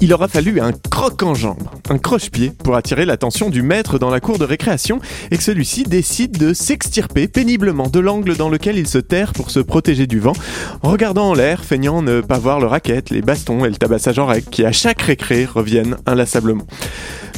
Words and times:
il 0.00 0.14
aura 0.14 0.28
fallu 0.28 0.60
un 0.60 0.72
croc 0.72 1.22
en 1.22 1.34
jambe, 1.34 1.68
un 1.88 1.98
croche-pied, 1.98 2.52
pour 2.64 2.76
attirer 2.76 3.04
l'attention 3.04 3.50
du 3.50 3.62
maître 3.62 3.98
dans 3.98 4.10
la 4.10 4.20
cour 4.20 4.38
de 4.38 4.44
récréation 4.44 5.00
et 5.30 5.36
que 5.36 5.42
celui-ci 5.42 5.82
décide 5.84 6.38
de 6.38 6.54
s'extirper 6.54 7.28
péniblement 7.28 7.88
de 7.88 8.00
l'angle 8.00 8.36
dans 8.36 8.48
lequel 8.48 8.78
il 8.78 8.88
se 8.88 8.98
terre 8.98 9.32
pour 9.32 9.50
se 9.50 9.60
protéger 9.60 10.06
du 10.06 10.18
vent, 10.18 10.32
regardant 10.82 11.30
en 11.30 11.34
l'air, 11.34 11.64
feignant 11.64 12.02
ne 12.02 12.20
pas 12.20 12.38
voir 12.38 12.60
le 12.60 12.66
racket, 12.66 13.10
les 13.10 13.22
bastons 13.22 13.64
et 13.64 13.68
le 13.68 13.76
tabassage 13.76 14.18
en 14.18 14.26
règle 14.26 14.48
qui 14.48 14.64
à 14.64 14.72
chaque 14.72 15.02
récré 15.02 15.44
reviennent 15.44 15.96
inlassablement. 16.06 16.66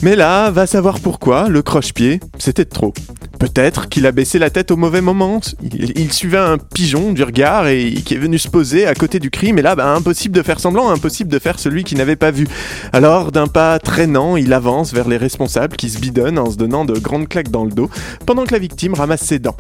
Mais 0.02 0.16
là, 0.16 0.50
va 0.50 0.66
savoir 0.66 0.98
pourquoi, 0.98 1.48
le 1.48 1.62
croche-pied, 1.62 2.18
c'était 2.36 2.64
trop. 2.64 2.92
Peut-être 3.38 3.88
qu'il 3.88 4.06
a 4.06 4.12
baissé 4.12 4.40
la 4.40 4.50
tête 4.50 4.72
au 4.72 4.76
mauvais 4.76 5.00
moment. 5.00 5.40
Il, 5.62 6.12
suivait 6.12 6.38
un 6.38 6.58
pigeon 6.58 7.12
du 7.12 7.22
regard 7.24 7.66
et 7.66 7.92
qui 8.04 8.14
est 8.14 8.18
venu 8.18 8.38
se 8.38 8.48
poser 8.48 8.86
à 8.86 8.94
côté 8.94 9.18
du 9.18 9.30
crime. 9.30 9.58
Et 9.58 9.62
là, 9.62 9.74
bah, 9.74 9.92
impossible 9.94 10.34
de 10.34 10.42
faire 10.42 10.60
semblant, 10.60 10.90
impossible 10.90 11.30
de 11.30 11.38
faire 11.40 11.58
celui 11.58 11.82
qui 11.82 11.96
n'avait 11.96 12.16
pas 12.16 12.30
vu. 12.30 12.46
Alors, 12.92 13.32
d'un 13.32 13.48
pas 13.48 13.80
traînant, 13.80 14.36
il 14.36 14.52
avance 14.52 14.92
vers 14.92 15.08
les 15.08 15.16
responsables 15.16 15.76
qui 15.76 15.90
se 15.90 15.98
bidonnent 15.98 16.38
en 16.38 16.50
se 16.50 16.56
donnant 16.56 16.84
de 16.84 16.98
grandes 16.98 17.28
claques 17.28 17.50
dans 17.50 17.64
le 17.64 17.72
dos, 17.72 17.90
pendant 18.26 18.44
que 18.44 18.52
la 18.52 18.60
victime 18.60 18.94
ramasse 18.94 19.22
ses 19.22 19.38
dents. 19.38 19.56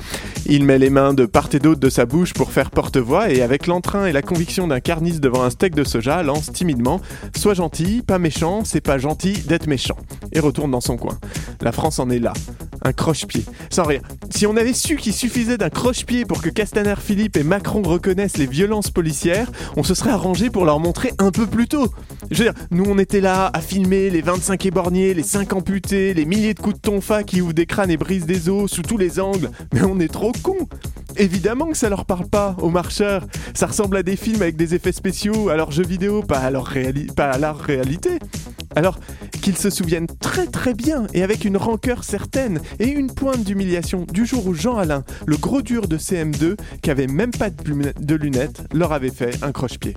Il 0.46 0.64
met 0.64 0.78
les 0.78 0.90
mains 0.90 1.14
de 1.14 1.26
part 1.26 1.48
et 1.52 1.58
d'autre 1.58 1.80
de 1.80 1.90
sa 1.90 2.04
bouche 2.04 2.34
pour 2.34 2.52
faire 2.52 2.70
porte-voix 2.70 3.30
et 3.30 3.42
avec 3.42 3.66
l'entrain 3.66 4.06
et 4.06 4.12
la 4.12 4.22
conviction 4.22 4.68
d'un 4.68 4.80
carniste 4.80 5.20
devant 5.20 5.42
un 5.42 5.50
steak 5.50 5.74
de 5.74 5.84
soja, 5.84 6.22
lance 6.22 6.52
timidement 6.52 7.00
Sois 7.36 7.54
gentil, 7.54 8.02
pas 8.06 8.18
méchant, 8.18 8.62
c'est 8.64 8.80
pas 8.80 8.98
gentil 8.98 9.32
d'être 9.46 9.66
méchant. 9.66 9.96
Et 10.32 10.40
retourne 10.40 10.70
dans 10.70 10.80
son 10.80 10.96
coin. 10.96 11.18
La 11.60 11.72
France 11.72 11.98
en 11.98 12.10
est 12.10 12.18
là. 12.18 12.32
Un 12.84 12.92
croche-pied. 12.92 13.44
Sans 13.70 13.84
rien. 13.84 14.00
Si 14.30 14.46
on 14.46 14.56
avait 14.56 14.72
su 14.72 14.96
qu'il 14.96 15.12
suffisait 15.12 15.58
d'un 15.58 15.70
croche-pied 15.70 16.24
pour 16.24 16.42
que 16.42 16.48
Castaner 16.48 16.94
Philippe 16.98 17.36
et 17.36 17.44
Macron 17.44 17.82
reconnaissent 17.82 18.38
les 18.38 18.46
violences 18.46 18.90
policières, 18.90 19.50
on 19.76 19.84
se 19.84 19.94
serait 19.94 20.10
arrangé 20.10 20.50
pour 20.50 20.64
leur 20.64 20.80
montrer 20.80 21.12
un 21.18 21.30
peu 21.30 21.46
plus 21.46 21.68
tôt. 21.68 21.86
Je 22.30 22.42
veux 22.42 22.50
dire, 22.50 22.60
nous 22.70 22.84
on 22.88 22.98
était 22.98 23.20
là 23.20 23.50
à 23.52 23.60
filmer 23.60 24.10
les 24.10 24.22
25 24.22 24.66
éborgnés, 24.66 25.14
les 25.14 25.22
5 25.22 25.52
amputés, 25.52 26.14
les 26.14 26.24
milliers 26.24 26.54
de 26.54 26.60
coups 26.60 26.76
de 26.76 26.80
tonfa 26.80 27.22
qui 27.22 27.40
ouvrent 27.40 27.52
des 27.52 27.66
crânes 27.66 27.90
et 27.90 27.96
brisent 27.96 28.26
des 28.26 28.48
os 28.48 28.70
sous 28.70 28.82
tous 28.82 28.98
les 28.98 29.20
angles. 29.20 29.50
Mais 29.72 29.82
on 29.82 30.00
est 30.00 30.12
trop 30.12 30.32
cons. 30.42 30.66
Évidemment 31.16 31.66
que 31.66 31.76
ça 31.76 31.88
leur 31.88 32.04
parle 32.04 32.26
pas 32.26 32.56
aux 32.60 32.70
marcheurs. 32.70 33.26
Ça 33.54 33.66
ressemble 33.66 33.98
à 33.98 34.02
des 34.02 34.16
films 34.16 34.42
avec 34.42 34.56
des 34.56 34.74
effets 34.74 34.92
spéciaux, 34.92 35.50
à 35.50 35.56
leurs 35.56 35.70
jeux 35.70 35.84
vidéo, 35.84 36.22
pas 36.22 36.38
à 36.38 36.50
leur, 36.50 36.72
pas 37.14 37.30
à 37.30 37.38
leur 37.38 37.58
réalité. 37.58 38.18
Alors 38.74 38.98
qu'ils 39.42 39.58
se 39.58 39.68
souviennent 39.68 40.06
très 40.06 40.46
très 40.46 40.72
bien 40.72 41.06
et 41.12 41.22
avec 41.22 41.44
une 41.44 41.56
rancœur 41.56 42.04
certaine 42.04 42.60
et 42.78 42.88
une 42.88 43.12
pointe 43.12 43.42
d'humiliation 43.42 44.06
du 44.10 44.24
jour 44.24 44.46
où 44.46 44.54
Jean 44.54 44.78
Alain, 44.78 45.04
le 45.26 45.36
gros 45.36 45.60
dur 45.60 45.88
de 45.88 45.98
CM2, 45.98 46.56
qui 46.80 46.90
avait 46.90 47.08
même 47.08 47.32
pas 47.32 47.50
de 47.50 48.14
lunettes, 48.14 48.62
leur 48.72 48.92
avait 48.92 49.10
fait 49.10 49.42
un 49.42 49.52
croche-pied. 49.52 49.94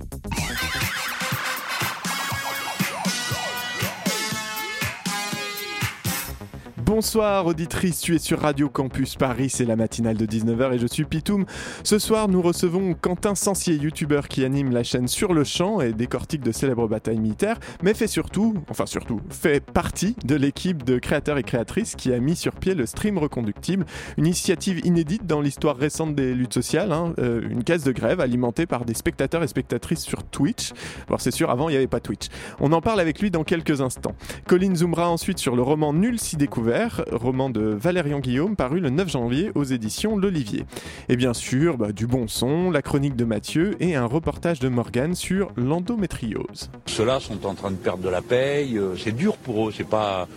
Bonsoir 6.86 7.46
auditrice, 7.46 8.00
tu 8.00 8.14
es 8.14 8.20
sur 8.20 8.38
Radio 8.38 8.68
Campus 8.68 9.16
Paris, 9.16 9.50
c'est 9.50 9.64
la 9.64 9.74
matinale 9.74 10.16
de 10.16 10.24
19h 10.24 10.72
et 10.72 10.78
je 10.78 10.86
suis 10.86 11.04
Pitoum. 11.04 11.44
Ce 11.82 11.98
soir 11.98 12.28
nous 12.28 12.40
recevons 12.40 12.94
Quentin 12.94 13.34
Sancier, 13.34 13.74
youtubeur 13.74 14.28
qui 14.28 14.44
anime 14.44 14.70
la 14.70 14.84
chaîne 14.84 15.08
Sur 15.08 15.34
le 15.34 15.42
Champ 15.42 15.80
et 15.80 15.92
décortique 15.92 16.42
de 16.42 16.52
célèbres 16.52 16.86
batailles 16.86 17.18
militaires, 17.18 17.58
mais 17.82 17.92
fait 17.92 18.06
surtout, 18.06 18.54
enfin 18.68 18.86
surtout, 18.86 19.20
fait 19.30 19.58
partie 19.58 20.14
de 20.24 20.36
l'équipe 20.36 20.84
de 20.84 21.00
créateurs 21.00 21.38
et 21.38 21.42
créatrices 21.42 21.96
qui 21.96 22.12
a 22.12 22.20
mis 22.20 22.36
sur 22.36 22.54
pied 22.54 22.76
le 22.76 22.86
stream 22.86 23.18
reconductible, 23.18 23.84
une 24.16 24.26
initiative 24.26 24.78
inédite 24.86 25.26
dans 25.26 25.40
l'histoire 25.40 25.76
récente 25.76 26.14
des 26.14 26.34
luttes 26.34 26.54
sociales, 26.54 26.92
hein, 26.92 27.14
euh, 27.18 27.40
une 27.50 27.64
caisse 27.64 27.82
de 27.82 27.90
grève 27.90 28.20
alimentée 28.20 28.66
par 28.66 28.84
des 28.84 28.94
spectateurs 28.94 29.42
et 29.42 29.48
spectatrices 29.48 30.04
sur 30.04 30.22
Twitch. 30.22 30.70
Alors 31.08 31.20
c'est 31.20 31.32
sûr, 31.32 31.50
avant 31.50 31.68
il 31.68 31.72
n'y 31.72 31.78
avait 31.78 31.88
pas 31.88 31.98
Twitch. 31.98 32.28
On 32.60 32.70
en 32.70 32.80
parle 32.80 33.00
avec 33.00 33.20
lui 33.20 33.32
dans 33.32 33.42
quelques 33.42 33.80
instants. 33.80 34.14
Colin 34.46 34.76
zoomera 34.76 35.10
ensuite 35.10 35.38
sur 35.40 35.56
le 35.56 35.62
roman 35.62 35.92
Nul 35.92 36.20
si 36.20 36.36
découvert 36.36 36.75
roman 37.12 37.50
de 37.50 37.60
Valérian 37.60 38.20
Guillaume, 38.20 38.56
paru 38.56 38.80
le 38.80 38.90
9 38.90 39.08
janvier 39.08 39.50
aux 39.54 39.64
éditions 39.64 40.16
L'Olivier. 40.16 40.64
Et 41.08 41.16
bien 41.16 41.34
sûr, 41.34 41.76
bah, 41.76 41.92
du 41.92 42.06
bon 42.06 42.28
son, 42.28 42.70
la 42.70 42.82
chronique 42.82 43.16
de 43.16 43.24
Mathieu 43.24 43.76
et 43.80 43.96
un 43.96 44.06
reportage 44.06 44.60
de 44.60 44.68
Morgane 44.68 45.14
sur 45.14 45.50
l'endométriose. 45.56 46.70
Ceux-là 46.86 47.20
sont 47.20 47.46
en 47.46 47.54
train 47.54 47.70
de 47.70 47.76
perdre 47.76 48.02
de 48.02 48.08
la 48.08 48.22
paye, 48.22 48.78
euh, 48.78 48.96
c'est 48.96 49.12
dur 49.12 49.36
pour 49.36 49.68
eux, 49.68 49.72
c'est 49.76 49.88
pas, 49.88 50.28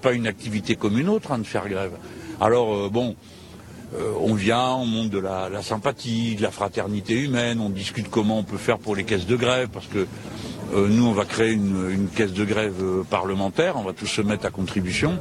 pas 0.00 0.12
une 0.12 0.26
activité 0.26 0.76
comme 0.76 0.98
une 0.98 1.08
autre 1.08 1.32
hein, 1.32 1.38
de 1.38 1.44
faire 1.44 1.68
grève. 1.68 1.92
Alors 2.40 2.74
euh, 2.74 2.88
bon, 2.88 3.14
euh, 3.94 4.12
on 4.20 4.34
vient, 4.34 4.70
on 4.70 4.86
monte 4.86 5.10
de 5.10 5.18
la, 5.18 5.62
sympathie, 5.62 6.36
de 6.36 6.42
la 6.42 6.50
fraternité 6.50 7.14
humaine, 7.14 7.60
on 7.60 7.70
discute 7.70 8.08
comment 8.10 8.38
on 8.38 8.44
peut 8.44 8.56
faire 8.56 8.78
pour 8.78 8.96
les 8.96 9.04
caisses 9.04 9.26
de 9.26 9.36
grève, 9.36 9.68
parce 9.72 9.86
que 9.86 10.06
nous, 10.74 11.04
on 11.04 11.12
va 11.12 11.26
créer 11.26 11.52
une 11.52 12.08
caisse 12.16 12.32
de 12.32 12.46
grève 12.46 13.04
parlementaire, 13.10 13.76
on 13.76 13.82
va 13.82 13.92
tous 13.92 14.06
se 14.06 14.22
mettre 14.22 14.46
à 14.46 14.50
contribution 14.50 15.18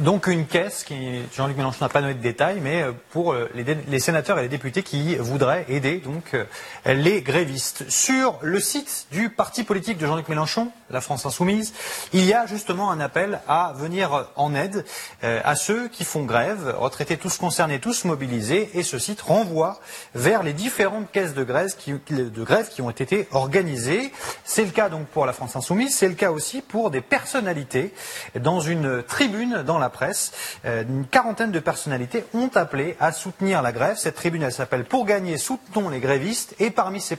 donc 0.00 0.26
une 0.26 0.46
caisse 0.46 0.84
qui, 0.84 1.22
Jean-Luc 1.36 1.56
Mélenchon 1.56 1.84
n'a 1.84 1.88
pas 1.88 2.00
donné 2.00 2.14
de 2.14 2.22
détails, 2.22 2.60
mais 2.60 2.82
euh, 2.82 2.92
pour 3.10 3.32
euh, 3.32 3.50
les, 3.54 3.98
sénateurs 4.00 4.38
et 4.38 4.42
les 4.42 4.48
députés 4.48 4.82
qui 4.82 5.16
voudraient 5.16 5.64
aider 5.68 5.98
donc 5.98 6.34
euh, 6.34 6.44
les 6.86 7.22
grévistes. 7.22 7.88
Sur 7.90 8.38
le 8.42 8.60
site 8.60 9.06
du 9.10 9.30
parti 9.30 9.64
politique 9.64 9.98
de 9.98 10.06
Jean-Luc 10.06 10.28
Mélenchon, 10.28 10.70
la 10.90 11.00
France 11.00 11.26
Insoumise, 11.26 11.74
il 12.12 12.24
y 12.24 12.32
a 12.32 12.46
justement 12.46 12.90
un 12.90 13.00
appel 13.00 13.40
à 13.48 13.72
venir 13.76 14.30
en 14.36 14.54
aide 14.54 14.84
à 15.22 15.54
ceux 15.54 15.88
qui 15.88 16.04
font 16.04 16.24
grève, 16.24 16.74
retraités 16.78 17.18
tous 17.18 17.36
concernés, 17.36 17.78
tous 17.78 18.04
mobilisés, 18.04 18.70
et 18.72 18.82
ce 18.82 18.98
site 18.98 19.20
renvoie 19.20 19.80
vers 20.14 20.42
les 20.42 20.54
différentes 20.54 21.10
caisses 21.12 21.34
de 21.34 21.44
grève 21.44 21.74
qui, 21.76 21.92
de 21.92 22.42
grève 22.42 22.68
qui 22.70 22.80
ont 22.80 22.90
été 22.90 23.28
organisées. 23.32 24.12
C'est 24.44 24.64
le 24.64 24.70
cas 24.70 24.88
donc 24.88 25.06
pour 25.08 25.26
la 25.26 25.34
France 25.34 25.56
Insoumise, 25.56 25.94
c'est 25.94 26.08
le 26.08 26.14
cas 26.14 26.30
aussi 26.30 26.62
pour 26.62 26.90
des 26.90 27.02
personnalités 27.02 27.92
dans 28.34 28.60
une 28.60 29.02
tribune 29.02 29.62
dans 29.62 29.78
la 29.78 29.87
presse, 29.90 30.32
euh, 30.64 30.82
une 30.82 31.06
quarantaine 31.06 31.50
de 31.50 31.60
personnalités 31.60 32.24
ont 32.34 32.50
appelé 32.54 32.96
à 33.00 33.12
soutenir 33.12 33.62
la 33.62 33.72
grève. 33.72 33.96
Cette 33.96 34.14
tribune, 34.14 34.42
elle 34.42 34.52
s'appelle 34.52 34.84
Pour 34.84 35.04
gagner, 35.04 35.38
soutenons 35.38 35.88
les 35.88 36.00
grévistes. 36.00 36.54
Et 36.58 36.70
parmi 36.70 37.00
ces, 37.00 37.16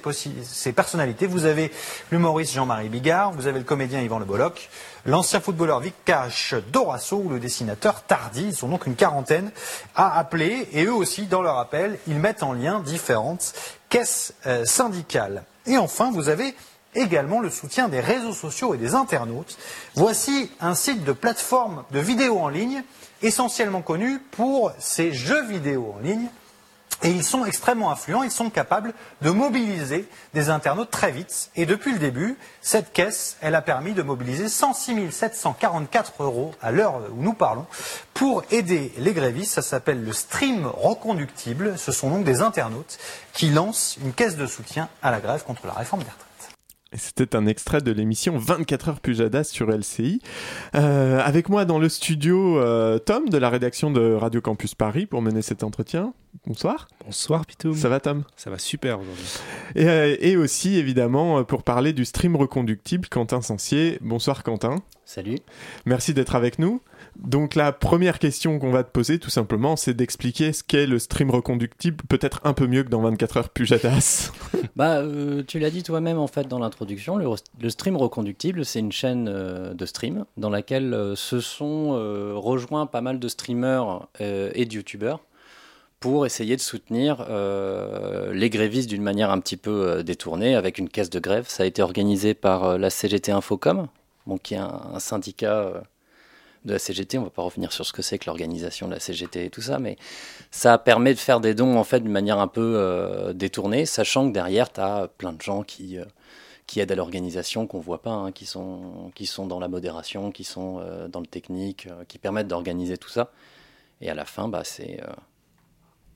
personnalités, 0.74 1.28
vous 1.28 1.46
avez 1.46 1.72
l'humoriste 2.12 2.53
Jean-Marie 2.53 2.90
Bigard, 2.90 3.31
vous 3.31 3.47
avez 3.47 3.59
le 3.59 3.66
comédien 3.66 4.02
Yvan 4.02 4.19
Le 4.19 4.25
Bolloc, 4.25 4.69
l'ancien 5.06 5.40
footballeur 5.40 5.79
Vikash 5.79 6.56
Dorasso 6.72 7.18
ou 7.18 7.29
le 7.29 7.40
dessinateur 7.40 8.03
Tardy. 8.03 8.47
Ils 8.47 8.56
sont 8.56 8.69
donc 8.69 8.88
une 8.88 8.96
quarantaine 8.96 9.52
à 9.96 10.18
appeler. 10.18 10.68
Et 10.74 10.85
eux 10.85 10.94
aussi, 10.94 11.28
dans 11.28 11.41
leur 11.41 11.58
appel, 11.58 11.97
ils 12.08 12.19
mettent 12.19 12.44
en 12.44 12.53
lien 12.53 12.79
différentes 12.79 13.53
caisses 13.90 14.34
euh, 14.46 14.66
syndicales. 14.66 15.44
Et 15.66 15.78
enfin, 15.78 16.12
vous 16.12 16.29
avez 16.29 16.56
également 16.95 17.39
le 17.39 17.50
soutien 17.50 17.88
des 17.88 18.00
réseaux 18.00 18.33
sociaux 18.33 18.73
et 18.73 18.77
des 18.77 18.95
internautes. 18.95 19.57
Voici 19.95 20.51
un 20.59 20.75
site 20.75 21.03
de 21.03 21.11
plateforme 21.11 21.83
de 21.91 22.00
vidéos 22.00 22.39
en 22.39 22.50
ligne 22.50 22.83
essentiellement 23.22 23.81
connu 23.81 24.19
pour 24.31 24.72
ses 24.79 25.11
jeux 25.13 25.45
vidéo 25.45 25.94
en 25.97 25.99
ligne. 25.99 26.28
Et 27.01 27.11
ils 27.11 27.23
sont 27.23 27.45
extrêmement 27.45 27.91
influents, 27.91 28.23
ils 28.23 28.31
sont 28.31 28.49
capables 28.49 28.94
de 29.22 29.29
mobiliser 29.29 30.05
des 30.33 30.49
internautes 30.49 30.91
très 30.91 31.11
vite. 31.11 31.49
Et 31.55 31.66
depuis 31.66 31.94
le 31.94 31.99
début, 31.99 32.38
cette 32.61 32.91
caisse, 32.91 33.38
elle 33.39 33.55
a 33.55 33.61
permis 33.61 33.94
de 33.94 34.01
mobiliser 34.01 34.49
106 34.49 35.09
744 35.09 36.23
euros 36.23 36.53
à 36.61 36.72
l'heure 36.72 36.99
où 37.16 37.22
nous 37.22 37.34
parlons 37.34 37.66
pour 38.14 38.43
aider 38.52 38.91
les 38.97 39.14
grévistes. 39.14 39.53
Ça 39.53 39.61
s'appelle 39.61 40.03
le 40.03 40.11
stream 40.11 40.66
reconductible. 40.66 41.78
Ce 41.78 41.93
sont 41.93 42.09
donc 42.09 42.25
des 42.25 42.41
internautes 42.41 42.97
qui 43.31 43.49
lancent 43.49 43.97
une 44.03 44.11
caisse 44.11 44.35
de 44.35 44.46
soutien 44.46 44.90
à 45.02 45.09
la 45.09 45.22
grève 45.22 45.46
contre 45.46 45.67
la 45.67 45.73
réforme 45.73 46.03
des 46.03 46.09
retraites. 46.09 46.28
C'était 46.94 47.36
un 47.36 47.46
extrait 47.46 47.82
de 47.82 47.91
l'émission 47.91 48.36
24 48.38 48.90
heures 48.90 49.00
Pujadas 49.00 49.44
sur 49.44 49.70
LCI. 49.70 50.22
Euh, 50.74 51.20
avec 51.24 51.47
moi 51.47 51.64
dans 51.64 51.78
le 51.78 51.88
studio, 51.88 52.58
euh, 52.58 52.97
Tom 52.97 53.30
de 53.30 53.38
la 53.38 53.50
rédaction 53.50 53.91
de 53.91 54.14
Radio 54.14 54.41
Campus 54.41 54.74
Paris 54.74 55.06
pour 55.06 55.22
mener 55.22 55.44
cet 55.44 55.64
entretien. 55.64 56.14
Bonsoir. 56.47 56.88
Bonsoir 57.06 57.46
Pitou. 57.46 57.76
Ça 57.76 57.90
va 57.90 58.00
Tom? 58.00 58.24
Ça 58.36 58.50
va 58.50 58.58
super 58.58 59.00
aujourd'hui. 59.00 59.26
Et, 59.76 59.88
euh, 59.88 60.16
et 60.20 60.36
aussi 60.36 60.78
évidemment 60.78 61.44
pour 61.44 61.62
parler 61.62 61.94
du 61.94 62.06
stream 62.06 62.36
reconductible, 62.36 63.08
Quentin 63.08 63.41
Sancier. 63.41 64.00
Bonsoir 64.02 64.41
Quentin. 64.41 64.78
Salut. 65.06 65.38
Merci 65.86 66.16
d'être 66.16 66.34
avec 66.34 66.58
nous. 66.58 66.82
Donc 67.17 67.56
la 67.56 67.72
première 67.72 68.20
question 68.20 68.59
qu'on 68.59 68.72
va 68.72 68.84
te 68.84 68.91
poser 68.91 69.20
tout 69.20 69.29
simplement, 69.29 69.76
c'est 69.76 69.94
d'expliquer 69.94 70.53
ce 70.53 70.64
qu'est 70.64 70.85
le 70.85 71.00
stream 71.00 71.32
reconductible, 71.32 72.03
peut-être 72.08 72.40
un 72.44 72.53
peu 72.53 72.67
mieux 72.67 72.84
que 72.84 72.90
dans 72.90 73.02
24 73.02 73.38
heures 73.38 73.50
Pujadas. 73.50 74.32
bah, 74.76 74.97
euh, 74.97 75.44
tu 75.46 75.59
l'as 75.59 75.70
dit 75.70 75.84
toi-même 75.84 76.17
en 76.17 76.28
fait 76.28 76.47
dans 76.47 76.59
l'introduction, 76.59 77.17
le, 77.17 77.70
stream 77.70 77.97
reconductible, 77.97 78.66
c'est 78.66 78.79
une 78.79 78.91
chaîne 78.91 79.28
euh, 79.28 79.73
de 79.73 79.85
stream 79.85 80.26
dans 80.38 80.50
laquelle 80.50 80.94
euh, 80.94 81.16
se 81.16 81.40
sont 81.40 81.90
rejoints 82.35 82.85
pas 82.85 83.02
mal 83.02 83.20
de 83.20 83.28
streamers 83.28 84.08
et 84.20 84.66
de 84.66 84.73
youtubeurs 84.73 85.20
pour 86.00 86.26
essayer 86.26 86.55
de 86.55 86.62
soutenir 86.62 87.26
les 88.32 88.50
grévistes 88.50 88.90
d'une 88.90 89.02
manière 89.02 89.32
un 89.32 89.40
petit 89.40 89.58
peu 89.58 90.03
détournée 90.03 90.55
avec 90.55 90.78
une 90.78 90.90
caisse 90.90 91.09
de 91.09 91.20
grève. 91.20 91.46
Ça 91.47 91.64
a 91.64 91.66
été 91.66 91.82
organisé 91.82 92.34
par 92.34 92.78
la 92.78 92.90
CGT 92.90 93.32
Infocom, 93.32 93.88
bon, 94.26 94.38
qui 94.38 94.53
est 94.53 94.58
un, 94.58 95.00
syndicat 95.00 95.84
de 96.66 96.73
la 96.73 96.79
CGT. 96.79 97.17
On 97.17 97.23
va 97.23 97.29
pas 97.29 97.41
revenir 97.41 97.72
sur 97.72 97.85
ce 97.85 97.94
que 97.94 98.02
c'est 98.02 98.17
que 98.17 98.26
l'organisation 98.26 98.88
de 98.88 98.94
la 98.94 99.00
CGT 99.00 99.46
et 99.46 99.50
tout 99.50 99.61
ça, 99.61 99.79
mais 99.79 99.97
ça 100.52 100.78
permet 100.78 101.14
de 101.14 101.20
faire 101.20 101.40
des 101.40 101.53
dons 101.53 101.78
en 101.78 101.84
fait 101.84 102.02
d'une 102.02 102.11
manière 102.11 102.40
un 102.40 102.47
peu 102.47 102.73
euh, 102.76 103.34
détournée, 103.34 103.85
sachant 103.85 104.28
que 104.28 104.34
derrière, 104.34 104.72
tu 104.72 104.82
as 104.82 105.09
plein 105.17 105.34
de 105.34 105.41
gens 105.41 105.64
qui, 105.64 105.97
euh, 105.97 106.06
qui 106.67 106.79
aident 106.79 106.91
à 106.91 106.96
l'organisation 106.96 107.67
qu'on 107.67 107.79
voit 107.79 108.02
pas, 108.02 108.11
hein, 108.11 108.32
qui, 108.32 108.46
sont, 108.46 109.11
qui 109.16 109.26
sont 109.26 109.47
dans 109.47 109.59
la 109.59 109.67
modération, 109.67 110.32
qui 110.32 110.44
sont 110.44 110.79
euh, 110.79 111.08
dans 111.08 111.22
le 111.22 111.28
technique, 111.28 111.88
qui 112.08 112.17
permettent 112.17 112.47
d'organiser 112.47 112.97
tout 112.97 113.09
ça. 113.09 113.32
Et 114.02 114.09
à 114.09 114.14
la 114.14 114.26
fin, 114.26 114.47
bah, 114.47 114.64
c'est 114.64 115.02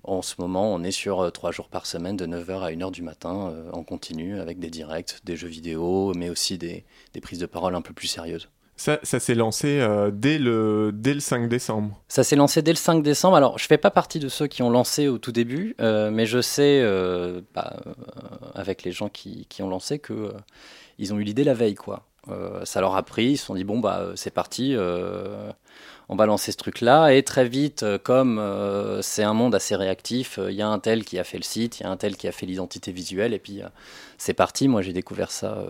en 0.06 0.22
ce 0.22 0.36
moment, 0.40 0.74
on 0.74 0.84
est 0.84 0.92
sur 0.92 1.32
trois 1.34 1.52
jours 1.52 1.68
par 1.68 1.86
semaine, 1.86 2.16
de 2.16 2.26
9h 2.26 2.62
à 2.62 2.72
1h 2.72 2.92
du 2.92 3.02
matin, 3.02 3.54
en 3.74 3.84
continu, 3.84 4.40
avec 4.40 4.60
des 4.60 4.70
directs, 4.70 5.20
des 5.26 5.36
jeux 5.36 5.50
vidéo, 5.50 6.14
mais 6.16 6.30
aussi 6.30 6.58
des, 6.58 6.86
des 7.14 7.22
prises 7.22 7.40
de 7.40 7.46
parole 7.46 7.76
un 7.76 7.82
peu 7.82 7.94
plus 7.94 8.08
sérieuses. 8.08 8.50
Ça, 8.76 9.00
s'est 9.04 9.36
lancé 9.36 9.80
euh, 9.80 10.12
dès, 10.12 10.40
le, 10.40 10.92
dès 10.94 11.14
le 11.14 11.20
5 11.20 11.48
décembre. 11.48 12.02
Ça 12.08 12.24
s'est 12.24 12.36
lancé 12.36 12.62
dès 12.62 12.72
le 12.72 12.78
5 12.78 13.04
décembre. 13.04 13.36
Alors, 13.36 13.58
je 13.58 13.66
fais 13.66 13.78
pas 13.78 13.92
partie 13.92 14.20
de 14.20 14.28
ceux 14.28 14.48
qui 14.48 14.64
ont 14.64 14.70
lancé 14.70 15.08
au 15.08 15.20
tout 15.20 15.32
début, 15.32 15.76
euh, 15.80 16.10
mais 16.12 16.26
je 16.26 16.42
sais, 16.42 16.82
euh, 16.82 17.42
bah, 17.54 17.78
avec 18.56 18.84
les 18.84 18.92
gens 18.92 19.10
qui, 19.10 19.46
qui 19.48 19.62
ont 19.62 19.70
lancé, 19.70 20.00
que 20.00 20.34
ils 20.98 21.14
ont 21.14 21.20
eu 21.20 21.24
l'idée 21.24 21.44
la 21.44 21.54
veille, 21.54 21.76
quoi. 21.76 22.06
Ça 22.64 22.80
leur 22.80 22.96
a 22.96 23.04
pris, 23.04 23.32
ils 23.32 23.38
se 23.38 23.48
sont 23.48 23.54
dit 23.54 23.66
bon 23.66 23.80
bah 23.80 24.14
c'est 24.16 24.32
parti, 24.32 24.78
on 24.78 26.16
va 26.16 26.26
lancer 26.26 26.54
ce 26.54 26.58
truc-là 26.58 27.10
et 27.10 27.22
très 27.22 27.46
vite, 27.46 27.86
comme 28.04 28.42
c'est 29.02 29.24
un 29.24 29.34
monde 29.34 29.54
assez 29.54 29.76
réactif, 29.76 30.40
il 30.42 30.56
y 30.56 30.62
a 30.62 30.68
un 30.70 30.80
tel 30.80 31.04
qui 31.04 31.20
a 31.20 31.26
fait 31.26 31.36
le 31.36 31.44
site, 31.44 31.82
il 31.82 31.84
y 31.84 31.86
a 31.86 31.90
un 31.90 31.98
tel 31.98 32.16
qui 32.16 32.30
a 32.30 32.32
fait 32.32 32.46
l'identité 32.46 32.94
visuelle 32.94 33.34
et 33.34 33.40
puis 33.40 33.60
c'est 34.18 34.34
parti. 34.34 34.70
Moi 34.70 34.82
j'ai 34.82 34.94
découvert 34.94 35.32
ça 35.32 35.66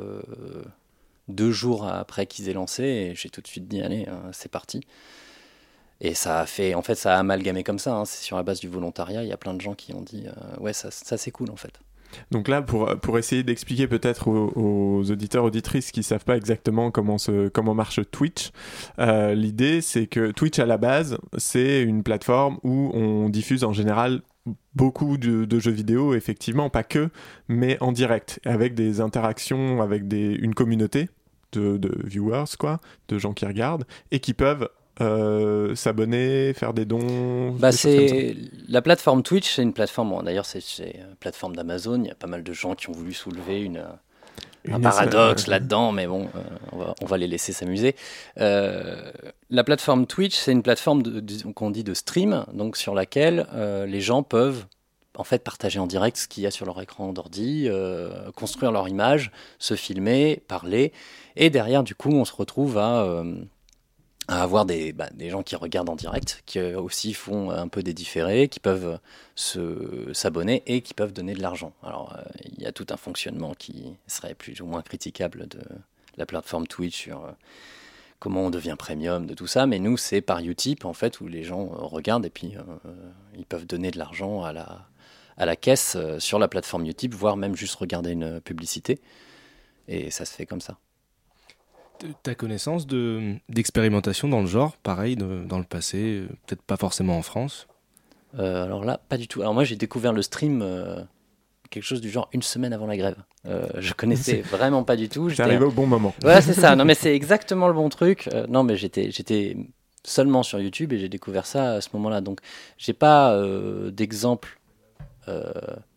deux 1.28 1.52
jours 1.52 1.88
après 1.88 2.26
qu'ils 2.26 2.50
aient 2.50 2.54
lancé 2.54 2.84
et 2.84 3.16
j'ai 3.16 3.30
tout 3.30 3.42
de 3.42 3.48
suite 3.48 3.68
dit 3.68 3.82
allez 3.82 4.06
euh, 4.08 4.30
c'est 4.32 4.52
parti. 4.52 4.82
Et 6.02 6.16
ça 6.16 6.42
a 6.42 6.46
fait, 6.46 6.74
en 6.74 6.82
fait, 6.82 6.96
ça 6.96 7.16
a 7.16 7.20
amalgamé 7.20 7.64
comme 7.64 7.80
ça. 7.80 7.96
hein. 7.96 8.06
C'est 8.06 8.24
sur 8.24 8.36
la 8.36 8.44
base 8.44 8.60
du 8.60 8.68
volontariat. 8.68 9.24
Il 9.24 9.30
y 9.30 9.32
a 9.32 9.38
plein 9.38 9.54
de 9.54 9.62
gens 9.62 9.74
qui 9.74 9.94
ont 9.94 10.02
dit, 10.02 10.26
euh, 10.28 10.60
ouais, 10.60 10.74
ça, 10.74 10.92
ça 10.92 11.18
c'est 11.18 11.32
cool 11.32 11.50
en 11.50 11.56
fait. 11.56 11.80
Donc 12.32 12.48
là, 12.48 12.62
pour, 12.62 12.88
pour 13.00 13.18
essayer 13.18 13.44
d'expliquer 13.44 13.88
peut-être 13.88 14.28
aux, 14.28 15.10
auditeurs, 15.10 15.44
auditrices 15.46 15.92
qui 15.92 16.04
savent 16.04 16.26
pas 16.26 16.38
exactement 16.38 16.92
comment, 16.92 17.18
se, 17.18 17.48
comment 17.48 17.74
marche 17.74 18.00
Twitch, 18.12 18.52
euh, 19.00 19.34
l'idée 19.34 19.82
c'est 19.82 20.08
que 20.08 20.32
Twitch 20.32 20.60
à 20.60 20.66
la 20.66 20.78
base, 20.78 21.18
c'est 21.38 21.82
une 21.82 22.04
plateforme 22.04 22.60
où 22.64 22.92
on 22.94 23.30
diffuse 23.30 23.64
en 23.64 23.74
général 23.74 24.22
beaucoup 24.76 25.18
de, 25.18 25.46
de 25.46 25.60
jeux 25.60 25.72
vidéo, 25.72 26.14
effectivement, 26.14 26.70
pas 26.70 26.84
que, 26.84 27.10
mais 27.48 27.78
en 27.82 27.92
direct, 27.92 28.40
avec 28.46 28.76
des 28.76 29.02
interactions 29.02 29.82
avec 29.82 30.08
des, 30.08 30.34
une 30.34 30.54
communauté 30.54 31.10
de, 31.54 31.78
de 31.78 31.92
viewers, 32.04 32.58
quoi, 32.60 32.80
de 33.08 33.18
gens 33.18 33.34
qui 33.34 33.46
regardent, 33.46 33.86
et 34.12 34.20
qui 34.20 34.34
peuvent 34.34 34.70
euh, 35.02 35.76
s'abonner, 35.76 36.54
faire 36.54 36.74
des 36.74 36.86
dons. 36.86 37.52
Bah, 37.54 37.72
c'est 37.72 38.36
la 38.68 38.82
plateforme 38.82 39.24
Twitch, 39.24 39.56
c'est 39.56 39.64
une 39.64 39.74
plateforme. 39.74 40.10
Bon, 40.10 40.22
D'ailleurs, 40.22 40.46
c'est 40.46 40.62
c'est 40.62 40.98
une 41.10 41.16
plateforme 41.16 41.56
d'Amazon. 41.56 42.04
Il 42.04 42.08
y 42.08 42.12
a 42.12 42.16
pas 42.16 42.28
mal 42.28 42.44
de 42.44 42.54
gens 42.54 42.76
qui 42.76 42.90
ont 42.90 42.94
voulu 42.94 43.14
soulever 43.14 43.62
une, 43.62 43.84
un 44.72 44.80
paradoxe 44.80 45.48
là-dedans, 45.48 45.92
mais 45.92 46.08
bon, 46.08 46.30
euh, 46.36 46.40
on, 46.72 46.78
va, 46.78 46.96
on 47.02 47.06
va 47.06 47.18
les 47.18 47.28
laisser 47.28 47.54
s'amuser. 47.54 47.96
Euh, 48.40 49.12
la 49.50 49.64
plateforme 49.64 50.06
Twitch, 50.06 50.36
c'est 50.36 50.52
une 50.52 50.64
plateforme 50.64 51.04
qu'on 51.54 51.72
dit 51.72 51.84
de 51.84 51.94
stream, 51.94 52.46
donc 52.54 52.78
sur 52.78 52.94
laquelle 52.94 53.48
euh, 53.54 53.86
les 53.86 54.02
gens 54.02 54.24
peuvent 54.24 54.66
en 55.16 55.24
fait 55.24 55.44
partager 55.44 55.80
en 55.80 55.86
direct 55.86 56.18
ce 56.18 56.28
qu'il 56.28 56.44
y 56.44 56.48
a 56.48 56.52
sur 56.52 56.66
leur 56.66 56.82
écran 56.82 57.14
d'ordi, 57.14 57.70
construire 58.36 58.72
leur 58.72 58.88
image, 58.88 59.32
se 59.60 59.76
filmer, 59.76 60.42
parler, 60.48 60.92
et 61.36 61.52
derrière, 61.52 61.84
du 61.84 61.94
coup, 61.94 62.10
on 62.10 62.26
se 62.26 62.34
retrouve 62.34 62.80
à 62.80 63.24
à 64.28 64.42
avoir 64.42 64.66
des, 64.66 64.94
bah, 64.94 65.10
des 65.14 65.30
gens 65.30 65.44
qui 65.44 65.56
regardent 65.56 65.90
en 65.90 65.96
direct, 65.96 66.44
qui 66.46 66.60
euh, 66.60 66.80
aussi 66.80 67.14
font 67.14 67.50
un 67.50 67.68
peu 67.68 67.84
des 67.84 67.94
différés, 67.94 68.48
qui 68.48 68.60
peuvent 68.60 69.00
se 69.36 70.12
s'abonner 70.14 70.64
et 70.66 70.82
qui 70.82 70.94
peuvent 70.94 71.14
donner 71.14 71.34
de 71.34 71.42
l'argent. 71.42 71.74
Alors, 71.84 72.16
euh, 72.18 72.24
il 72.58 72.62
y 72.62 72.66
a 72.66 72.72
tout 72.72 72.88
un 72.90 72.98
fonctionnement 72.98 73.54
qui 73.54 73.96
serait 74.08 74.36
plus 74.36 74.62
ou 74.62 74.66
moins 74.66 74.82
critiquable 74.82 75.48
de 75.48 75.60
la 76.18 76.26
plateforme 76.26 76.68
Twitch 76.68 76.96
sur 76.96 77.26
euh, 77.26 77.32
comment 78.24 78.46
on 78.46 78.50
devient 78.50 78.76
premium, 78.80 79.26
de 79.26 79.34
tout 79.34 79.48
ça, 79.48 79.68
mais 79.68 79.80
nous, 79.80 79.98
c'est 79.98 80.22
par 80.22 80.40
Utip, 80.40 80.86
en 80.86 80.94
fait, 80.94 81.20
où 81.20 81.28
les 81.28 81.44
gens 81.44 81.66
euh, 81.74 81.82
regardent 81.82 82.26
et 82.26 82.30
puis 82.30 82.56
euh, 82.56 82.94
ils 83.36 83.46
peuvent 83.46 83.66
donner 83.66 83.92
de 83.92 83.98
l'argent 83.98 84.44
à 84.44 84.54
la, 84.54 84.88
à 85.36 85.46
la 85.46 85.58
caisse 85.58 85.98
euh, 85.98 86.20
sur 86.20 86.40
la 86.40 86.48
plateforme 86.48 86.86
Utip, 86.86 87.14
voire 87.14 87.36
même 87.36 87.54
juste 87.54 87.76
regarder 87.76 88.12
une 88.12 88.40
publicité. 88.40 89.02
Et 89.90 90.10
ça 90.10 90.24
se 90.24 90.34
fait 90.34 90.46
comme 90.46 90.62
ça. 90.62 90.78
Ta 92.22 92.36
connaissance 92.36 92.86
de 92.86 93.36
d'expérimentation 93.50 94.28
dans 94.28 94.42
le 94.42 94.48
genre, 94.48 94.76
pareil 94.78 95.16
de- 95.16 95.44
dans 95.48 95.58
le 95.58 95.64
passé, 95.64 96.24
peut-être 96.46 96.62
pas 96.62 96.76
forcément 96.78 97.18
en 97.18 97.22
France? 97.22 97.68
Euh, 98.40 98.66
alors 98.66 98.84
là, 98.84 99.00
pas 99.10 99.18
du 99.18 99.28
tout. 99.28 99.42
Alors 99.42 99.54
moi, 99.54 99.64
j'ai 99.64 99.76
découvert 99.76 100.12
le 100.12 100.22
stream 100.22 100.62
euh, 100.62 101.02
quelque 101.70 101.84
chose 101.84 102.02
du 102.02 102.10
genre 102.10 102.30
une 102.34 102.42
semaine 102.42 102.74
avant 102.74 102.88
la 102.88 102.98
grève. 102.98 103.16
Euh, 103.46 103.68
je 103.78 103.94
connaissais 103.98 104.42
vraiment 104.42 104.84
pas 104.84 104.96
du 104.98 105.08
tout. 105.08 105.30
C'est 105.30 105.36
J'étais- 105.36 105.44
arrivé 105.50 105.64
au 105.66 105.72
bon 105.72 105.86
moment. 105.88 106.14
Ouais, 106.24 106.42
c'est 106.42 106.54
ça. 106.54 106.76
Non, 106.76 106.84
mais 106.84 106.96
c'est 106.96 107.16
exactement 107.16 107.68
le 107.68 107.74
bon 107.74 107.88
truc. 107.90 108.28
Euh, 108.34 108.48
non, 108.48 108.64
mais 108.64 108.76
j'étais, 108.76 109.12
j'étais 109.12 109.56
seulement 110.04 110.44
sur 110.44 110.60
YouTube 110.60 110.92
et 110.92 111.00
j'ai 111.00 111.10
découvert 111.10 111.46
ça 111.46 111.74
à 111.76 111.82
ce 111.82 111.90
moment-là. 111.94 112.20
Donc, 112.22 112.40
j'ai 112.78 112.94
pas 112.94 113.34
euh, 113.34 113.92
d'exemple 113.92 114.60
euh, 115.30 115.52